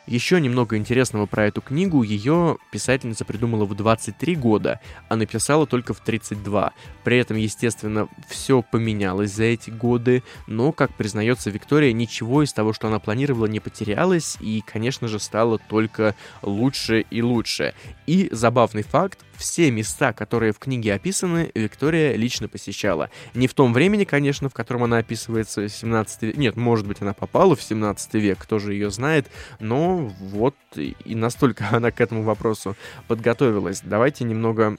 Еще 0.05 0.41
немного 0.41 0.75
интересного 0.75 1.27
про 1.27 1.45
эту 1.45 1.61
книгу. 1.61 2.03
Ее 2.03 2.57
писательница 2.71 3.23
придумала 3.23 3.63
в 3.63 3.73
23 3.73 4.35
года, 4.35 4.81
а 5.07 5.15
написала 5.15 5.65
только 5.65 5.93
в 5.93 6.01
32. 6.01 6.73
При 7.05 7.17
этом, 7.17 7.37
естественно, 7.37 8.09
все 8.27 8.61
поменялось 8.61 9.33
за 9.33 9.45
эти 9.45 9.69
годы, 9.69 10.23
но, 10.45 10.73
как 10.73 10.93
признается 10.93 11.49
Виктория, 11.49 11.93
ничего 11.93 12.43
из 12.43 12.51
того, 12.51 12.73
что 12.73 12.87
она 12.87 12.99
планировала, 12.99 13.45
не 13.45 13.61
потерялось 13.61 14.37
и, 14.41 14.61
конечно 14.65 15.07
же, 15.07 15.19
стало 15.19 15.57
только 15.57 16.15
лучше 16.41 17.05
и 17.09 17.21
лучше. 17.21 17.73
И 18.05 18.27
забавный 18.31 18.83
факт, 18.83 19.19
все 19.43 19.69
места, 19.71 20.13
которые 20.13 20.53
в 20.53 20.59
книге 20.59 20.93
описаны, 20.93 21.51
Виктория 21.53 22.15
лично 22.15 22.47
посещала. 22.47 23.09
Не 23.33 23.47
в 23.47 23.53
том 23.53 23.73
времени, 23.73 24.05
конечно, 24.05 24.47
в 24.47 24.53
котором 24.53 24.83
она 24.85 24.99
описывается, 24.99 25.67
17 25.67 26.21
век. 26.21 26.37
Нет, 26.37 26.55
может 26.55 26.87
быть, 26.87 27.01
она 27.01 27.13
попала 27.13 27.53
в 27.53 27.61
17 27.61 28.13
век, 28.13 28.37
кто 28.39 28.57
же 28.57 28.73
ее 28.73 28.89
знает, 28.89 29.27
но 29.59 29.97
вот 29.97 30.55
и 30.77 30.95
настолько 31.13 31.67
она 31.71 31.91
к 31.91 31.99
этому 31.99 32.23
вопросу 32.23 32.77
подготовилась. 33.09 33.81
Давайте 33.83 34.23
немного 34.23 34.77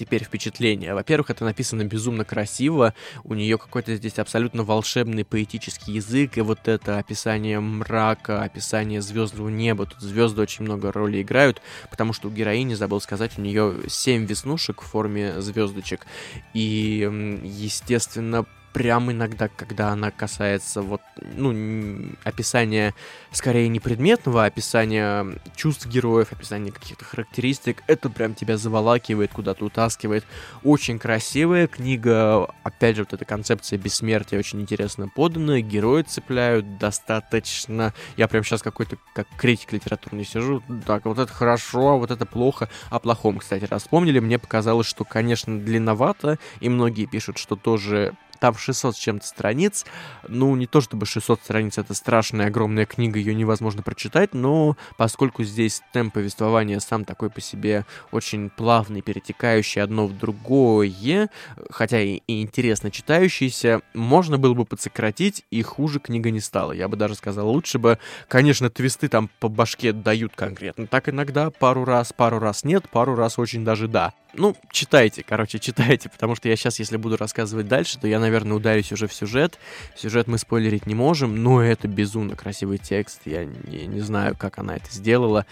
теперь 0.00 0.24
впечатление. 0.24 0.94
Во-первых, 0.94 1.28
это 1.28 1.44
написано 1.44 1.84
безумно 1.84 2.24
красиво, 2.24 2.94
у 3.22 3.34
нее 3.34 3.58
какой-то 3.58 3.94
здесь 3.96 4.18
абсолютно 4.18 4.64
волшебный 4.64 5.26
поэтический 5.26 5.92
язык, 5.92 6.38
и 6.38 6.40
вот 6.40 6.68
это 6.68 6.96
описание 6.96 7.60
мрака, 7.60 8.42
описание 8.42 9.02
звездного 9.02 9.50
неба, 9.50 9.84
тут 9.84 10.00
звезды 10.00 10.40
очень 10.40 10.64
много 10.64 10.90
роли 10.90 11.20
играют, 11.20 11.60
потому 11.90 12.14
что 12.14 12.28
у 12.28 12.30
героини, 12.30 12.72
забыл 12.72 13.02
сказать, 13.02 13.32
у 13.36 13.42
нее 13.42 13.74
семь 13.88 14.24
веснушек 14.24 14.80
в 14.80 14.86
форме 14.86 15.38
звездочек, 15.42 16.06
и, 16.54 17.40
естественно, 17.44 18.46
прям 18.72 19.10
иногда, 19.10 19.48
когда 19.48 19.88
она 19.88 20.10
касается 20.10 20.82
вот, 20.82 21.00
ну, 21.36 22.12
описания, 22.24 22.94
скорее 23.32 23.68
не 23.68 23.80
предметного, 23.80 24.44
а 24.44 24.46
описания 24.46 25.26
чувств 25.56 25.86
героев, 25.86 26.32
описания 26.32 26.70
каких-то 26.70 27.04
характеристик, 27.04 27.82
это 27.86 28.10
прям 28.10 28.34
тебя 28.34 28.56
заволакивает, 28.56 29.32
куда-то 29.32 29.64
утаскивает. 29.64 30.24
Очень 30.62 30.98
красивая 30.98 31.66
книга, 31.66 32.48
опять 32.62 32.96
же, 32.96 33.02
вот 33.02 33.12
эта 33.12 33.24
концепция 33.24 33.78
бессмертия 33.78 34.38
очень 34.38 34.60
интересно 34.60 35.08
подана, 35.08 35.60
герои 35.60 36.02
цепляют 36.02 36.78
достаточно, 36.78 37.92
я 38.16 38.28
прям 38.28 38.44
сейчас 38.44 38.62
какой-то, 38.62 38.96
как 39.14 39.26
критик 39.36 39.72
литературный 39.72 40.24
сижу, 40.24 40.62
так, 40.86 41.04
вот 41.04 41.18
это 41.18 41.32
хорошо, 41.32 41.90
а 41.90 41.96
вот 41.96 42.10
это 42.10 42.26
плохо, 42.26 42.68
о 42.90 42.98
плохом, 42.98 43.38
кстати, 43.38 43.64
раз 43.64 43.82
вспомнили, 43.82 44.20
мне 44.20 44.38
показалось, 44.38 44.86
что, 44.86 45.04
конечно, 45.04 45.58
длинновато, 45.58 46.38
и 46.60 46.68
многие 46.68 47.06
пишут, 47.06 47.38
что 47.38 47.56
тоже 47.56 48.14
там 48.40 48.56
600 48.56 48.96
с 48.96 48.98
чем-то 48.98 49.26
страниц. 49.26 49.84
Ну, 50.26 50.56
не 50.56 50.66
то 50.66 50.80
чтобы 50.80 51.06
600 51.06 51.40
страниц 51.42 51.78
это 51.78 51.94
страшная 51.94 52.46
огромная 52.46 52.86
книга, 52.86 53.18
ее 53.18 53.34
невозможно 53.34 53.82
прочитать, 53.82 54.34
но 54.34 54.76
поскольку 54.96 55.44
здесь 55.44 55.82
темп 55.92 56.14
повествования 56.14 56.80
сам 56.80 57.04
такой 57.04 57.30
по 57.30 57.40
себе 57.40 57.84
очень 58.10 58.50
плавный, 58.50 59.02
перетекающий 59.02 59.82
одно 59.82 60.06
в 60.06 60.16
другое, 60.16 61.30
хотя 61.70 62.00
и, 62.00 62.22
и 62.26 62.42
интересно 62.42 62.90
читающийся, 62.90 63.82
можно 63.94 64.38
было 64.38 64.54
бы 64.54 64.64
подсократить, 64.64 65.44
и 65.50 65.62
хуже 65.62 66.00
книга 66.00 66.30
не 66.30 66.40
стала. 66.40 66.72
Я 66.72 66.88
бы 66.88 66.96
даже 66.96 67.14
сказал, 67.14 67.48
лучше 67.48 67.78
бы, 67.78 67.98
конечно, 68.28 68.70
твисты 68.70 69.08
там 69.08 69.30
по 69.38 69.48
башке 69.48 69.92
дают 69.92 70.32
конкретно. 70.34 70.86
Так 70.86 71.08
иногда 71.08 71.50
пару 71.50 71.84
раз, 71.84 72.12
пару 72.12 72.38
раз 72.38 72.64
нет, 72.64 72.88
пару 72.88 73.14
раз 73.14 73.38
очень 73.38 73.64
даже 73.64 73.88
да. 73.88 74.12
Ну, 74.34 74.56
читайте, 74.70 75.22
короче, 75.22 75.58
читайте, 75.58 76.08
потому 76.12 76.34
что 76.36 76.48
я 76.48 76.56
сейчас, 76.56 76.78
если 76.78 76.96
буду 76.96 77.16
рассказывать 77.16 77.68
дальше, 77.68 77.98
то 77.98 78.06
я, 78.06 78.20
наверное, 78.20 78.56
ударюсь 78.56 78.92
уже 78.92 79.06
в 79.06 79.12
сюжет. 79.12 79.58
Сюжет 79.96 80.26
мы 80.26 80.38
спойлерить 80.38 80.86
не 80.86 80.94
можем, 80.94 81.42
но 81.42 81.62
это 81.62 81.88
безумно 81.88 82.36
красивый 82.36 82.78
текст. 82.78 83.22
Я 83.24 83.44
не, 83.44 83.86
не 83.86 84.00
знаю, 84.00 84.36
как 84.36 84.58
она 84.58 84.76
это 84.76 84.90
сделала. 84.90 85.46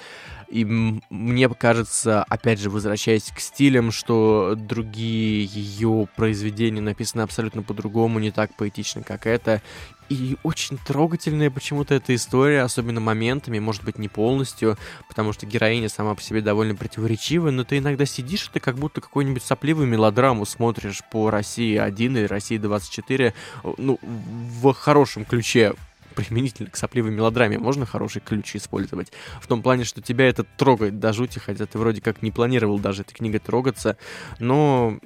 И 0.51 0.64
мне 0.64 1.49
кажется, 1.51 2.22
опять 2.24 2.59
же, 2.59 2.70
возвращаясь 2.70 3.30
к 3.34 3.38
стилям, 3.38 3.92
что 3.92 4.55
другие 4.57 5.44
ее 5.44 6.09
произведения 6.16 6.80
написаны 6.80 7.22
абсолютно 7.22 7.62
по-другому, 7.62 8.18
не 8.18 8.30
так 8.30 8.55
поэтично, 8.55 9.03
как 9.03 9.26
это. 9.26 9.61
И 10.09 10.38
очень 10.42 10.78
трогательная 10.78 11.51
почему-то 11.51 11.94
эта 11.94 12.14
история, 12.14 12.62
особенно 12.62 12.99
моментами, 12.99 13.59
может 13.59 13.84
быть, 13.84 13.99
не 13.99 14.09
полностью, 14.09 14.78
потому 15.07 15.34
что 15.34 15.44
героиня 15.44 15.90
сама 15.90 16.14
по 16.14 16.22
себе 16.22 16.40
довольно 16.40 16.74
противоречивая, 16.74 17.53
но 17.53 17.64
ты 17.64 17.76
иногда 17.76 18.07
сидишь, 18.07 18.46
и 18.46 18.53
ты 18.55 18.61
как 18.61 18.76
будто 18.76 19.03
какую-нибудь 19.03 19.42
сопливую 19.42 19.86
мелодраму 19.86 20.46
смотришь 20.46 21.03
по 21.12 21.30
России 21.30 21.76
1 21.76 22.16
или 22.16 22.24
России 22.24 22.57
24, 22.57 23.34
ну, 23.76 23.99
в 24.03 24.72
хорошем 24.72 25.26
ключе, 25.26 25.74
применительно 26.19 26.69
к 26.69 26.77
сопливой 26.77 27.12
мелодраме 27.12 27.59
можно 27.59 27.87
хороший 27.87 28.21
ключ 28.21 28.57
использовать. 28.57 29.12
В 29.41 29.47
том 29.47 29.62
плане, 29.62 29.85
что 29.85 30.03
тебя 30.03 30.29
это 30.29 30.43
трогает 30.43 30.99
до 30.99 31.12
жути, 31.12 31.39
хотя 31.39 31.64
ты 31.66 31.79
вроде 31.79 32.01
как 32.01 32.23
не 32.23 32.33
планировал 32.33 32.81
даже 32.81 33.03
этой 33.03 33.14
книгой 33.14 33.39
трогаться. 33.39 33.97
Но 34.41 34.99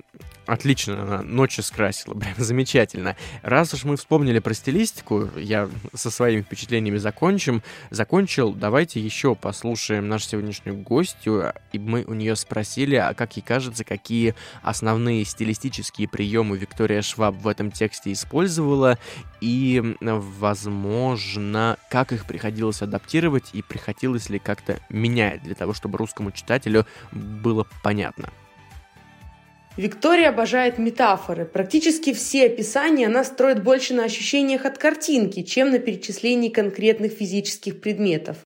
Отлично, 0.46 1.02
она 1.02 1.22
ночи 1.22 1.60
скрасила, 1.60 2.14
прям 2.18 2.34
замечательно. 2.36 3.16
Раз 3.42 3.74
уж 3.74 3.84
мы 3.84 3.96
вспомнили 3.96 4.40
про 4.40 4.54
стилистику, 4.54 5.30
я 5.36 5.68
со 5.94 6.10
своими 6.10 6.42
впечатлениями 6.42 6.98
закончим. 6.98 7.62
Закончил, 7.90 8.52
давайте 8.52 9.00
еще 9.00 9.36
послушаем 9.36 10.08
нашу 10.08 10.28
сегодняшнюю 10.28 10.78
гостью. 10.78 11.54
И 11.72 11.78
мы 11.78 12.04
у 12.04 12.14
нее 12.14 12.34
спросили, 12.34 12.96
а 12.96 13.14
как 13.14 13.36
ей 13.36 13.42
кажется, 13.42 13.84
какие 13.84 14.34
основные 14.62 15.24
стилистические 15.24 16.08
приемы 16.08 16.56
Виктория 16.58 17.02
Шваб 17.02 17.36
в 17.36 17.46
этом 17.46 17.70
тексте 17.70 18.12
использовала, 18.12 18.98
и, 19.40 19.96
возможно, 20.00 21.78
как 21.88 22.12
их 22.12 22.26
приходилось 22.26 22.82
адаптировать, 22.82 23.50
и 23.52 23.62
приходилось 23.62 24.28
ли 24.28 24.38
как-то 24.38 24.80
менять 24.88 25.42
для 25.42 25.54
того, 25.54 25.72
чтобы 25.72 25.98
русскому 25.98 26.32
читателю 26.32 26.86
было 27.12 27.66
понятно. 27.82 28.30
Виктория 29.76 30.28
обожает 30.28 30.78
метафоры. 30.78 31.46
Практически 31.46 32.12
все 32.12 32.46
описания 32.46 33.06
она 33.06 33.24
строит 33.24 33.62
больше 33.62 33.94
на 33.94 34.04
ощущениях 34.04 34.66
от 34.66 34.76
картинки, 34.76 35.42
чем 35.42 35.70
на 35.70 35.78
перечислении 35.78 36.50
конкретных 36.50 37.12
физических 37.12 37.80
предметов. 37.80 38.36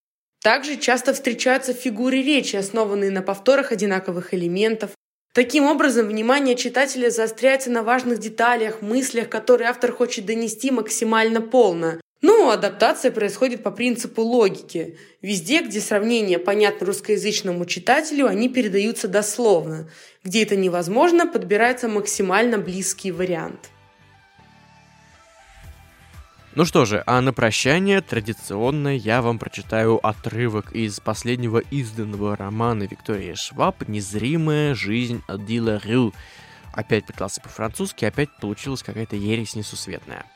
Также 0.43 0.77
часто 0.77 1.12
встречаются 1.12 1.74
фигуры 1.74 2.22
речи, 2.22 2.55
основанные 2.55 3.11
на 3.11 3.22
повторах 3.22 3.72
одинаковых 3.72 4.33
элементов. 4.33 4.91
Таким 5.35 5.64
образом, 5.64 6.07
внимание 6.07 6.55
читателя 6.55 7.11
заостряется 7.11 7.70
на 7.70 7.83
важных 7.83 8.20
деталях, 8.20 8.81
мыслях, 8.81 9.29
которые 9.29 9.68
автор 9.68 9.91
хочет 9.91 10.24
донести 10.24 10.70
максимально 10.70 11.41
полно. 11.41 12.01
Ну, 12.47 12.53
адаптация 12.53 13.11
происходит 13.11 13.64
по 13.64 13.72
принципу 13.72 14.22
логики. 14.22 14.97
Везде, 15.20 15.62
где 15.62 15.80
сравнения 15.80 16.38
понятны 16.38 16.86
русскоязычному 16.86 17.66
читателю, 17.66 18.28
они 18.28 18.49
передаются 18.49 19.09
дословно. 19.09 19.90
Где 20.22 20.44
это 20.44 20.55
невозможно, 20.55 21.26
подбирается 21.26 21.88
максимально 21.88 22.59
близкий 22.59 23.11
вариант. 23.11 23.70
Ну 26.55 26.64
что 26.64 26.84
же, 26.84 27.03
а 27.05 27.20
на 27.20 27.32
прощание 27.32 28.01
традиционно 28.01 28.97
я 28.97 29.22
вам 29.22 29.40
прочитаю 29.40 29.99
отрывок 30.07 30.70
из 30.70 31.01
последнего 31.01 31.59
изданного 31.59 32.36
романа 32.36 32.84
Виктории 32.84 33.34
Шваб 33.34 33.88
«Незримая 33.88 34.76
жизнь 34.76 35.20
Адила 35.26 35.80
Рю». 35.84 36.14
Опять 36.72 37.07
пытался 37.07 37.40
по-французски, 37.40 38.05
опять 38.05 38.28
получилась 38.40 38.84
какая-то 38.84 39.16
ересь 39.16 39.57
несусветная. 39.57 40.26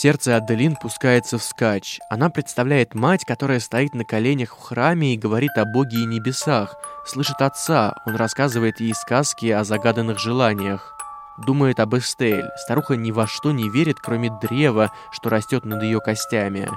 Сердце 0.00 0.36
Аделин 0.36 0.76
пускается 0.76 1.38
вскачь. 1.38 1.98
Она 2.08 2.30
представляет 2.30 2.94
мать, 2.94 3.24
которая 3.24 3.58
стоит 3.58 3.96
на 3.96 4.04
коленях 4.04 4.56
в 4.56 4.60
храме 4.60 5.12
и 5.12 5.18
говорит 5.18 5.58
о 5.58 5.64
Боге 5.64 5.98
и 5.98 6.06
небесах. 6.06 6.76
Слышит 7.04 7.42
отца, 7.42 7.96
он 8.06 8.14
рассказывает 8.14 8.78
ей 8.78 8.94
сказки 8.94 9.46
о 9.46 9.64
загаданных 9.64 10.20
желаниях. 10.20 10.96
Думает 11.36 11.80
об 11.80 11.96
Эстель. 11.96 12.48
Старуха 12.58 12.94
ни 12.94 13.10
во 13.10 13.26
что 13.26 13.50
не 13.50 13.68
верит, 13.68 13.96
кроме 13.98 14.30
древа, 14.40 14.92
что 15.10 15.30
растет 15.30 15.64
над 15.64 15.82
ее 15.82 15.98
костями. 15.98 16.70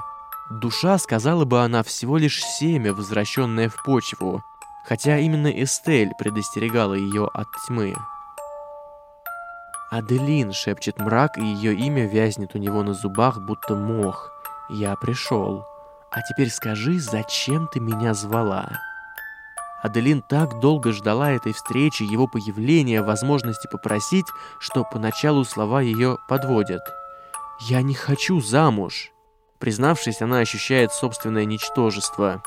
Душа, 0.50 0.98
сказала 0.98 1.44
бы 1.44 1.62
она, 1.62 1.84
всего 1.84 2.16
лишь 2.16 2.42
семя, 2.42 2.92
возвращенное 2.92 3.68
в 3.68 3.84
почву. 3.84 4.42
Хотя 4.84 5.18
именно 5.18 5.46
Эстель 5.46 6.10
предостерегала 6.18 6.94
ее 6.94 7.30
от 7.32 7.46
тьмы. 7.68 7.94
«Аделин!»— 9.92 10.52
шепчет 10.54 10.98
мрак, 10.98 11.36
и 11.36 11.44
ее 11.44 11.74
имя 11.74 12.06
вязнет 12.06 12.54
у 12.54 12.58
него 12.58 12.82
на 12.82 12.94
зубах, 12.94 13.38
будто 13.42 13.74
мох. 13.74 14.32
«Я 14.70 14.96
пришел. 14.96 15.66
А 16.10 16.22
теперь 16.22 16.48
скажи, 16.48 16.98
зачем 16.98 17.68
ты 17.70 17.78
меня 17.78 18.14
звала?» 18.14 18.70
Аделин 19.82 20.22
так 20.22 20.60
долго 20.60 20.92
ждала 20.92 21.32
этой 21.32 21.52
встречи, 21.52 22.04
его 22.04 22.26
появления, 22.26 23.02
возможности 23.02 23.68
попросить, 23.70 24.24
что 24.60 24.82
поначалу 24.82 25.44
слова 25.44 25.82
ее 25.82 26.16
подводят. 26.26 26.80
«Я 27.60 27.82
не 27.82 27.92
хочу 27.92 28.40
замуж!» 28.40 29.12
Признавшись, 29.58 30.22
она 30.22 30.38
ощущает 30.38 30.94
собственное 30.94 31.44
ничтожество. 31.44 32.42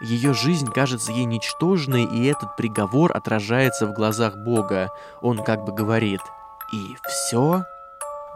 Ее 0.00 0.32
жизнь 0.32 0.72
кажется 0.72 1.12
ей 1.12 1.26
ничтожной, 1.26 2.04
и 2.04 2.24
этот 2.24 2.56
приговор 2.56 3.14
отражается 3.14 3.86
в 3.86 3.92
глазах 3.92 4.38
Бога. 4.38 4.90
Он 5.20 5.44
как 5.44 5.66
бы 5.66 5.72
говорит– 5.74 6.22
и 6.72 6.96
все? 7.08 7.64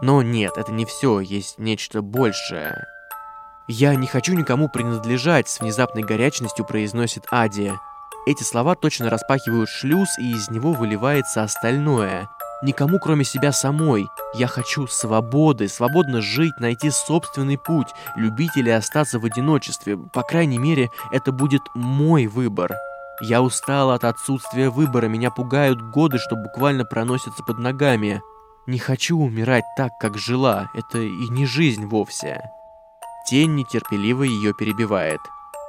Но 0.01 0.21
нет, 0.21 0.57
это 0.57 0.71
не 0.71 0.85
все, 0.85 1.19
есть 1.19 1.59
нечто 1.59 2.01
большее. 2.01 2.85
«Я 3.67 3.95
не 3.95 4.07
хочу 4.07 4.33
никому 4.33 4.67
принадлежать»,— 4.67 5.47
с 5.49 5.61
внезапной 5.61 6.03
горячностью 6.03 6.65
произносит 6.65 7.25
Ади. 7.31 7.71
Эти 8.25 8.43
слова 8.43 8.75
точно 8.75 9.09
распахивают 9.09 9.69
шлюз, 9.69 10.17
и 10.19 10.31
из 10.31 10.49
него 10.49 10.73
выливается 10.73 11.43
остальное. 11.43 12.29
Никому, 12.61 12.99
кроме 12.99 13.25
себя 13.25 13.51
самой. 13.51 14.07
Я 14.33 14.47
хочу 14.47 14.87
свободы, 14.87 15.67
свободно 15.67 16.21
жить, 16.21 16.57
найти 16.59 16.89
собственный 16.91 17.57
путь, 17.57 17.89
любить 18.15 18.55
или 18.55 18.69
остаться 18.69 19.19
в 19.19 19.25
одиночестве. 19.25 19.97
По 19.97 20.23
крайней 20.23 20.57
мере, 20.57 20.89
это 21.11 21.33
будет 21.33 21.61
мой 21.73 22.27
выбор. 22.27 22.73
Я 23.21 23.41
устала 23.41 23.95
от 23.95 24.03
отсутствия 24.03 24.69
выбора, 24.69 25.05
меня 25.07 25.29
пугают 25.29 25.81
годы, 25.81 26.17
что 26.17 26.35
буквально 26.35 26.83
проносятся 26.83 27.43
под 27.43 27.59
ногами. 27.59 28.21
Не 28.65 28.79
хочу 28.79 29.17
умирать 29.17 29.65
так, 29.77 29.91
как 29.99 30.17
жила, 30.17 30.69
это 30.73 30.97
и 30.97 31.29
не 31.29 31.45
жизнь 31.45 31.85
вовсе. 31.85 32.41
Тень 33.29 33.55
нетерпеливо 33.55 34.23
ее 34.23 34.53
перебивает. 34.53 35.19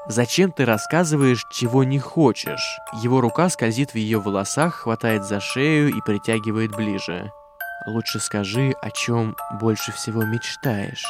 «Зачем 0.07 0.53
ты 0.53 0.67
рассказываешь, 0.67 1.47
чего 1.51 1.83
не 1.83 1.99
хочешь?» 1.99 2.79
Его 3.03 3.23
рука 3.23 3.49
скользит 3.49 3.93
в 3.93 3.95
ее 3.95 4.21
волосах, 4.21 4.75
хватает 4.75 5.25
за 5.25 5.41
шею 5.41 5.89
и 5.89 6.01
притягивает 6.03 6.77
ближе. 6.77 7.31
«Лучше 7.87 8.21
скажи, 8.21 8.75
о 8.83 8.91
чем 8.91 9.35
больше 9.61 9.93
всего 9.93 10.23
мечтаешь». 10.25 11.07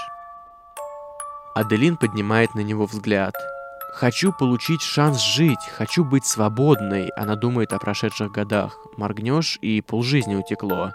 Аделин 1.56 1.96
поднимает 1.96 2.54
на 2.54 2.60
него 2.60 2.86
взгляд– 2.86 3.34
Хочу 3.94 4.32
получить 4.32 4.82
шанс 4.82 5.22
жить, 5.22 5.70
хочу 5.76 6.04
быть 6.04 6.26
свободной, 6.26 7.10
она 7.10 7.36
думает 7.36 7.72
о 7.72 7.78
прошедших 7.78 8.32
годах. 8.32 8.76
Моргнешь, 8.96 9.56
и 9.62 9.80
полжизни 9.80 10.34
утекло. 10.34 10.90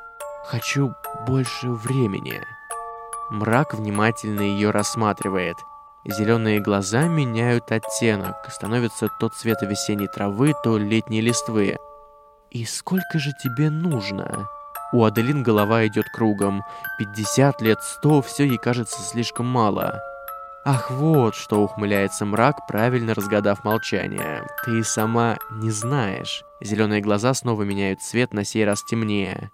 Хочу 0.46 0.94
больше 1.26 1.70
времени. 1.70 2.42
Мрак 3.30 3.74
внимательно 3.74 4.42
ее 4.42 4.72
рассматривает. 4.72 5.56
Зеленые 6.04 6.60
глаза 6.60 7.08
меняют 7.08 7.72
оттенок, 7.72 8.36
становится 8.50 9.08
то 9.08 9.30
цвета 9.30 9.66
весенней 9.66 10.08
травы, 10.08 10.54
то 10.62 10.78
летней 10.78 11.22
листвы. 11.22 11.78
И 12.52 12.66
сколько 12.66 13.18
же 13.18 13.32
тебе 13.42 13.70
нужно? 13.70 14.50
У 14.92 15.06
Аделин 15.06 15.42
голова 15.42 15.88
идет 15.88 16.10
кругом. 16.10 16.64
50 16.98 17.62
лет, 17.62 17.82
100, 17.82 18.22
все 18.24 18.44
ей 18.44 18.58
кажется 18.58 19.02
слишком 19.02 19.46
мало. 19.46 20.02
Ах, 20.66 20.92
вот 20.92 21.36
что 21.36 21.62
ухмыляется 21.62 22.26
мрак, 22.26 22.68
правильно 22.68 23.14
разгадав 23.14 23.64
молчание. 23.64 24.46
Ты 24.66 24.84
сама 24.84 25.38
не 25.52 25.72
знаешь. 25.72 26.44
Зеленые 26.62 27.02
глаза 27.02 27.34
снова 27.34 27.64
меняют 27.64 28.02
цвет, 28.02 28.34
на 28.34 28.44
сей 28.44 28.66
раз 28.66 28.84
темнее. 28.84 29.52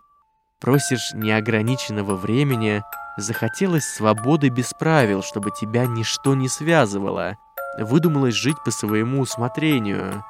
Просишь 0.60 1.12
неограниченного 1.14 2.16
времени, 2.16 2.82
захотелось 3.18 3.86
свободы 3.86 4.50
без 4.50 4.74
правил, 4.74 5.22
чтобы 5.22 5.52
тебя 5.52 5.86
ничто 5.86 6.34
не 6.34 6.50
связывало. 6.50 7.38
Выдумалось 7.78 8.34
жить 8.34 8.58
по 8.66 8.72
своему 8.72 9.22
усмотрению. 9.22 10.24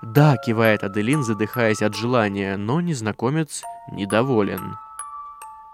Да, 0.00 0.36
кивает 0.36 0.84
Аделин, 0.84 1.22
задыхаясь 1.22 1.82
от 1.82 1.94
желания, 1.94 2.56
но 2.56 2.80
незнакомец 2.80 3.62
недоволен. 3.92 4.76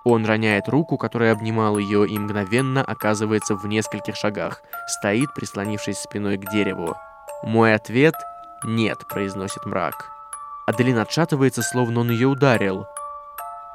Он 0.05 0.24
роняет 0.24 0.68
руку, 0.68 0.96
которая 0.96 1.32
обнимал 1.32 1.76
ее, 1.78 2.09
и 2.09 2.18
мгновенно 2.18 2.82
оказывается 2.82 3.55
в 3.55 3.66
нескольких 3.66 4.16
шагах. 4.16 4.62
Стоит, 4.86 5.34
прислонившись 5.34 5.98
спиной 5.98 6.38
к 6.38 6.51
дереву. 6.51 6.96
«Мой 7.42 7.74
ответ— 7.74 8.14
нет»,— 8.64 9.07
произносит 9.09 9.66
мрак. 9.66 10.11
Аделин 10.66 10.98
отшатывается, 10.98 11.62
словно 11.62 12.01
он 12.01 12.11
ее 12.11 12.28
ударил. 12.28 12.86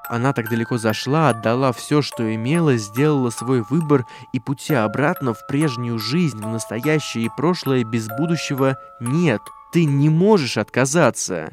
Она 0.07 0.33
так 0.33 0.49
далеко 0.49 0.77
зашла, 0.77 1.29
отдала 1.29 1.71
все, 1.71 2.01
что 2.01 2.33
имела, 2.33 2.77
сделала 2.77 3.31
свой 3.31 3.61
выбор, 3.61 4.05
и 4.33 4.39
пути 4.39 4.73
обратно 4.73 5.33
в 5.33 5.47
прежнюю 5.47 5.97
жизнь, 5.97 6.41
в 6.41 6.47
настоящее 6.47 7.25
и 7.25 7.31
прошлое 7.35 7.83
без 7.83 8.07
будущего 8.07 8.77
нет. 8.99 9.41
Ты 9.73 9.85
не 9.85 10.09
можешь 10.09 10.57
отказаться. 10.57 11.49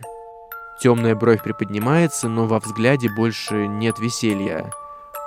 Темная 0.82 1.14
бровь 1.14 1.44
приподнимается, 1.44 2.28
но 2.28 2.46
во 2.46 2.58
взгляде 2.58 3.08
больше 3.08 3.68
нет 3.68 4.00
веселья. 4.00 4.72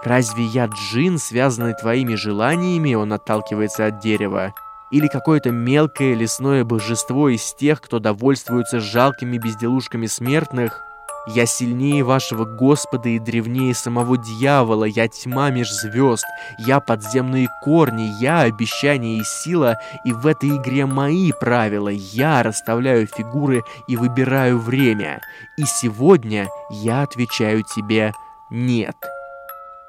«Разве 0.03 0.43
я 0.43 0.65
джин, 0.65 1.17
связанный 1.17 1.73
твоими 1.73 2.15
желаниями?» 2.15 2.93
Он 2.93 3.13
отталкивается 3.13 3.85
от 3.85 3.99
дерева. 3.99 4.53
«Или 4.91 5.07
какое-то 5.07 5.51
мелкое 5.51 6.13
лесное 6.13 6.65
божество 6.65 7.29
из 7.29 7.53
тех, 7.53 7.79
кто 7.79 7.99
довольствуется 7.99 8.81
жалкими 8.81 9.37
безделушками 9.37 10.07
смертных?» 10.07 10.81
Я 11.27 11.47
сильнее 11.47 12.03
вашего 12.03 12.45
Господа 12.45 13.09
и 13.09 13.17
древнее 13.17 13.73
самого 13.73 14.15
дьявола, 14.17 14.85
я 14.85 15.07
тьма 15.07 15.49
меж 15.49 15.71
звезд, 15.71 16.25
я 16.59 16.79
подземные 16.79 17.47
корни, 17.63 18.13
я 18.21 18.41
обещание 18.41 19.17
и 19.17 19.23
сила, 19.23 19.77
и 20.03 20.13
в 20.13 20.27
этой 20.27 20.57
игре 20.57 20.85
мои 20.85 21.31
правила, 21.31 21.89
я 21.89 22.43
расставляю 22.43 23.07
фигуры 23.07 23.63
и 23.87 23.97
выбираю 23.97 24.59
время. 24.59 25.21
И 25.57 25.63
сегодня 25.65 26.47
я 26.69 27.01
отвечаю 27.01 27.63
тебе 27.63 28.13
«нет». 28.51 28.95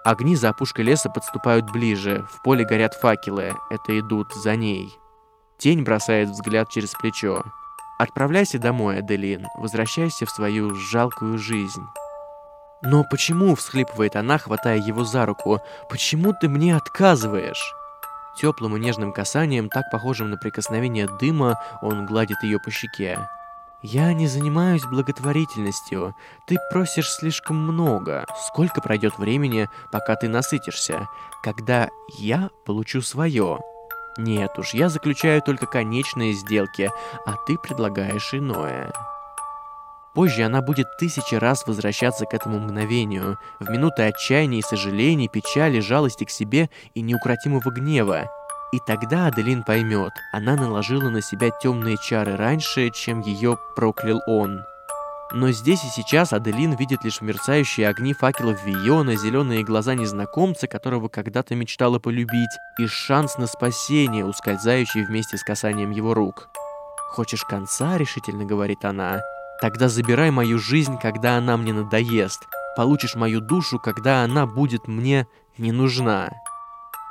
Огни 0.05 0.37
за 0.37 0.51
опушкой 0.51 0.85
леса 0.85 1.11
подступают 1.11 1.71
ближе, 1.71 2.25
в 2.33 2.43
поле 2.43 2.65
горят 2.65 2.95
факелы, 2.95 3.55
это 3.71 3.99
идут 3.99 4.33
за 4.33 4.57
ней. 4.57 4.89
Тень 5.59 5.83
бросает 5.83 6.31
взгляд 6.31 6.71
через 6.71 6.93
плечо. 6.93 7.43
Отправляйся 7.99 8.59
домой, 8.59 8.99
Аделин, 8.99 9.47
возвращайся 9.57 10.27
в 10.27 10.31
свою 10.31 10.75
жалкую 10.75 11.39
жизнь. 11.39 11.83
Но 12.83 13.05
почему, 13.05 13.55
всхлипывает 13.55 14.17
она, 14.17 14.37
хватая 14.37 14.77
его 14.77 15.05
за 15.05 15.25
руку, 15.25 15.61
почему 15.89 16.35
ты 16.39 16.49
мне 16.49 16.77
отказываешь? 16.77 17.75
Теплым 18.39 18.77
и 18.77 18.81
нежным 18.81 19.15
касанием, 19.15 19.71
так 19.71 19.91
похожим 19.91 20.29
на 20.29 20.37
прикосновение 20.37 21.09
дыма, 21.19 21.59
он 21.81 22.05
гладит 22.05 22.43
ее 22.43 22.61
по 22.61 22.71
щеке. 22.71 23.29
«Я 23.83 24.13
не 24.13 24.27
занимаюсь 24.27 24.85
благотворительностью. 24.85 26.15
Ты 26.47 26.57
просишь 26.71 27.11
слишком 27.11 27.57
много. 27.57 28.27
Сколько 28.47 28.81
пройдет 28.81 29.17
времени, 29.19 29.69
пока 29.93 30.17
ты 30.17 30.29
насытишься? 30.29 31.09
Когда 31.43 31.89
я 32.19 32.51
получу 32.65 33.01
свое?» 33.01 33.61
Нет 34.17 34.59
уж, 34.59 34.75
я 34.75 34.89
заключаю 34.89 35.43
только 35.43 35.67
конечные 35.67 36.33
сделки, 36.33 36.91
а 37.27 37.35
ты 37.47 37.59
предлагаешь 37.59 38.33
иное. 38.33 38.93
Позже 40.15 40.45
она 40.45 40.63
будет 40.63 40.97
тысячи 40.97 41.35
раз 41.35 41.67
возвращаться 41.67 42.25
к 42.25 42.33
этому 42.33 42.59
мгновению, 42.59 43.39
в 43.61 43.69
минуты 43.69 44.05
отчаяния 44.05 44.61
и 44.61 44.63
сожалений, 44.63 45.29
печали, 45.29 45.81
жалости 45.81 46.25
к 46.25 46.31
себе 46.31 46.71
и 46.95 47.03
неукротимого 47.03 47.71
гнева. 47.71 48.31
И 48.73 48.79
тогда 48.87 49.27
Аделин 49.27 49.63
поймет, 49.63 50.13
она 50.33 50.57
наложила 50.57 51.11
на 51.11 51.21
себя 51.21 51.51
темные 51.51 51.99
чары 51.99 52.37
раньше, 52.37 52.91
чем 52.91 53.21
ее 53.21 53.59
проклял 53.77 54.23
он. 54.27 54.63
Но 55.33 55.51
здесь 55.51 55.83
и 55.85 55.89
сейчас 55.89 56.33
Аделин 56.33 56.75
видит 56.75 57.03
лишь 57.03 57.21
мерцающие 57.21 57.89
огни 57.89 58.15
факелов 58.15 58.65
Виона, 58.65 59.17
зеленые 59.17 59.65
глаза 59.65 59.95
незнакомца, 59.95 60.69
которого 60.69 61.09
когда-то 61.09 61.55
мечтала 61.57 61.99
полюбить, 61.99 62.51
и 62.79 62.87
шанс 62.87 63.37
на 63.37 63.47
спасение, 63.47 64.25
ускользающий 64.25 65.05
вместе 65.05 65.37
с 65.37 65.43
касанием 65.43 65.91
его 65.91 66.15
рук. 66.15 66.49
«Хочешь 67.11 67.45
конца?»— 67.45 67.97
решительно 67.99 68.45
говорит 68.45 68.85
она. 68.85 69.21
«Тогда 69.61 69.89
забирай 69.89 70.31
мою 70.31 70.59
жизнь, 70.59 70.99
когда 70.99 71.39
она 71.39 71.57
мне 71.57 71.73
надоест. 71.73 72.47
Получишь 72.77 73.17
мою 73.17 73.41
душу, 73.41 73.81
когда 73.81 74.23
она 74.23 74.47
будет 74.47 74.87
мне 74.87 75.27
не 75.59 75.73
нужна». 75.73 76.31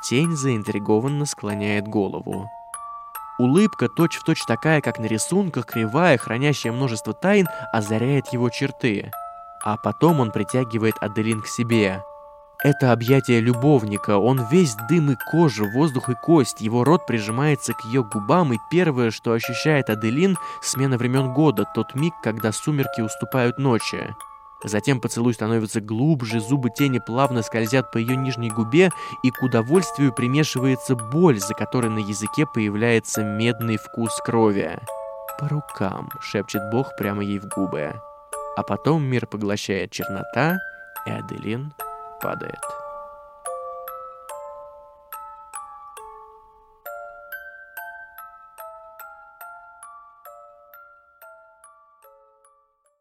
Тень 0.07 0.38
заинтригованно 0.38 1.26
склоняет 1.26 1.88
голову. 1.88 2.47
Улыбка, 3.38 3.90
точь-в-точь 3.90 4.40
точь 4.40 4.46
такая, 4.46 4.80
как 4.80 4.98
на 4.98 5.06
рисунках, 5.06 5.66
кривая, 5.66 6.18
хранящая 6.18 6.72
множество 6.72 7.14
тайн, 7.14 7.48
озаряет 7.74 8.28
его 8.30 8.50
черты. 8.50 9.12
А 9.62 9.76
потом 9.78 10.22
он 10.22 10.32
притягивает 10.32 10.96
Аделин 11.02 11.42
к 11.42 11.48
себе. 11.48 12.02
Это 12.64 12.94
объятие 12.94 13.42
любовника, 13.42 14.18
он 14.18 14.48
весь 14.50 14.76
дым 14.90 15.12
и 15.12 15.16
кожа, 15.30 15.66
воздух 15.66 16.10
и 16.10 16.16
кость, 16.16 16.62
его 16.62 16.86
рот 16.86 17.06
прижимается 17.06 17.74
к 17.74 17.84
ее 17.86 18.04
губам, 18.04 18.54
и 18.54 18.58
первое, 18.72 19.12
что 19.12 19.34
ощущает 19.34 19.90
Аделин, 19.90 20.38
смена 20.62 20.98
времен 20.98 21.34
года, 21.34 21.66
тот 21.76 21.94
миг, 21.94 22.14
когда 22.24 22.54
сумерки 22.54 23.02
уступают 23.02 23.60
ночи. 23.60 24.16
Затем 24.66 24.99
поцелуй 24.99 25.34
становится 25.36 25.80
глубже, 25.80 26.39
зубы 26.39 26.72
тени 26.72 26.99
плавно 26.99 27.43
скользят 27.43 27.91
по 27.91 27.99
ее 27.99 28.16
нижней 28.16 28.49
губе, 28.49 28.89
и 29.24 29.30
к 29.30 29.43
удовольствию 29.43 30.11
примешивается 30.11 30.95
боль, 30.95 31.39
за 31.39 31.53
которой 31.53 31.89
на 31.89 31.99
языке 31.99 32.45
появляется 32.51 33.24
медный 33.24 33.78
вкус 33.78 34.20
крови. 34.26 34.80
«По 35.39 35.47
рукам»,— 35.49 36.09
шепчет 36.22 36.72
Бог 36.72 36.95
прямо 36.97 37.24
ей 37.24 37.39
в 37.39 37.47
губы. 37.49 37.93
А 38.57 38.63
потом 38.63 39.03
мир 39.03 39.28
поглощает 39.28 39.91
чернота, 39.91 40.57
и 41.05 41.11
Аделин 41.11 41.74
падает. 42.22 42.59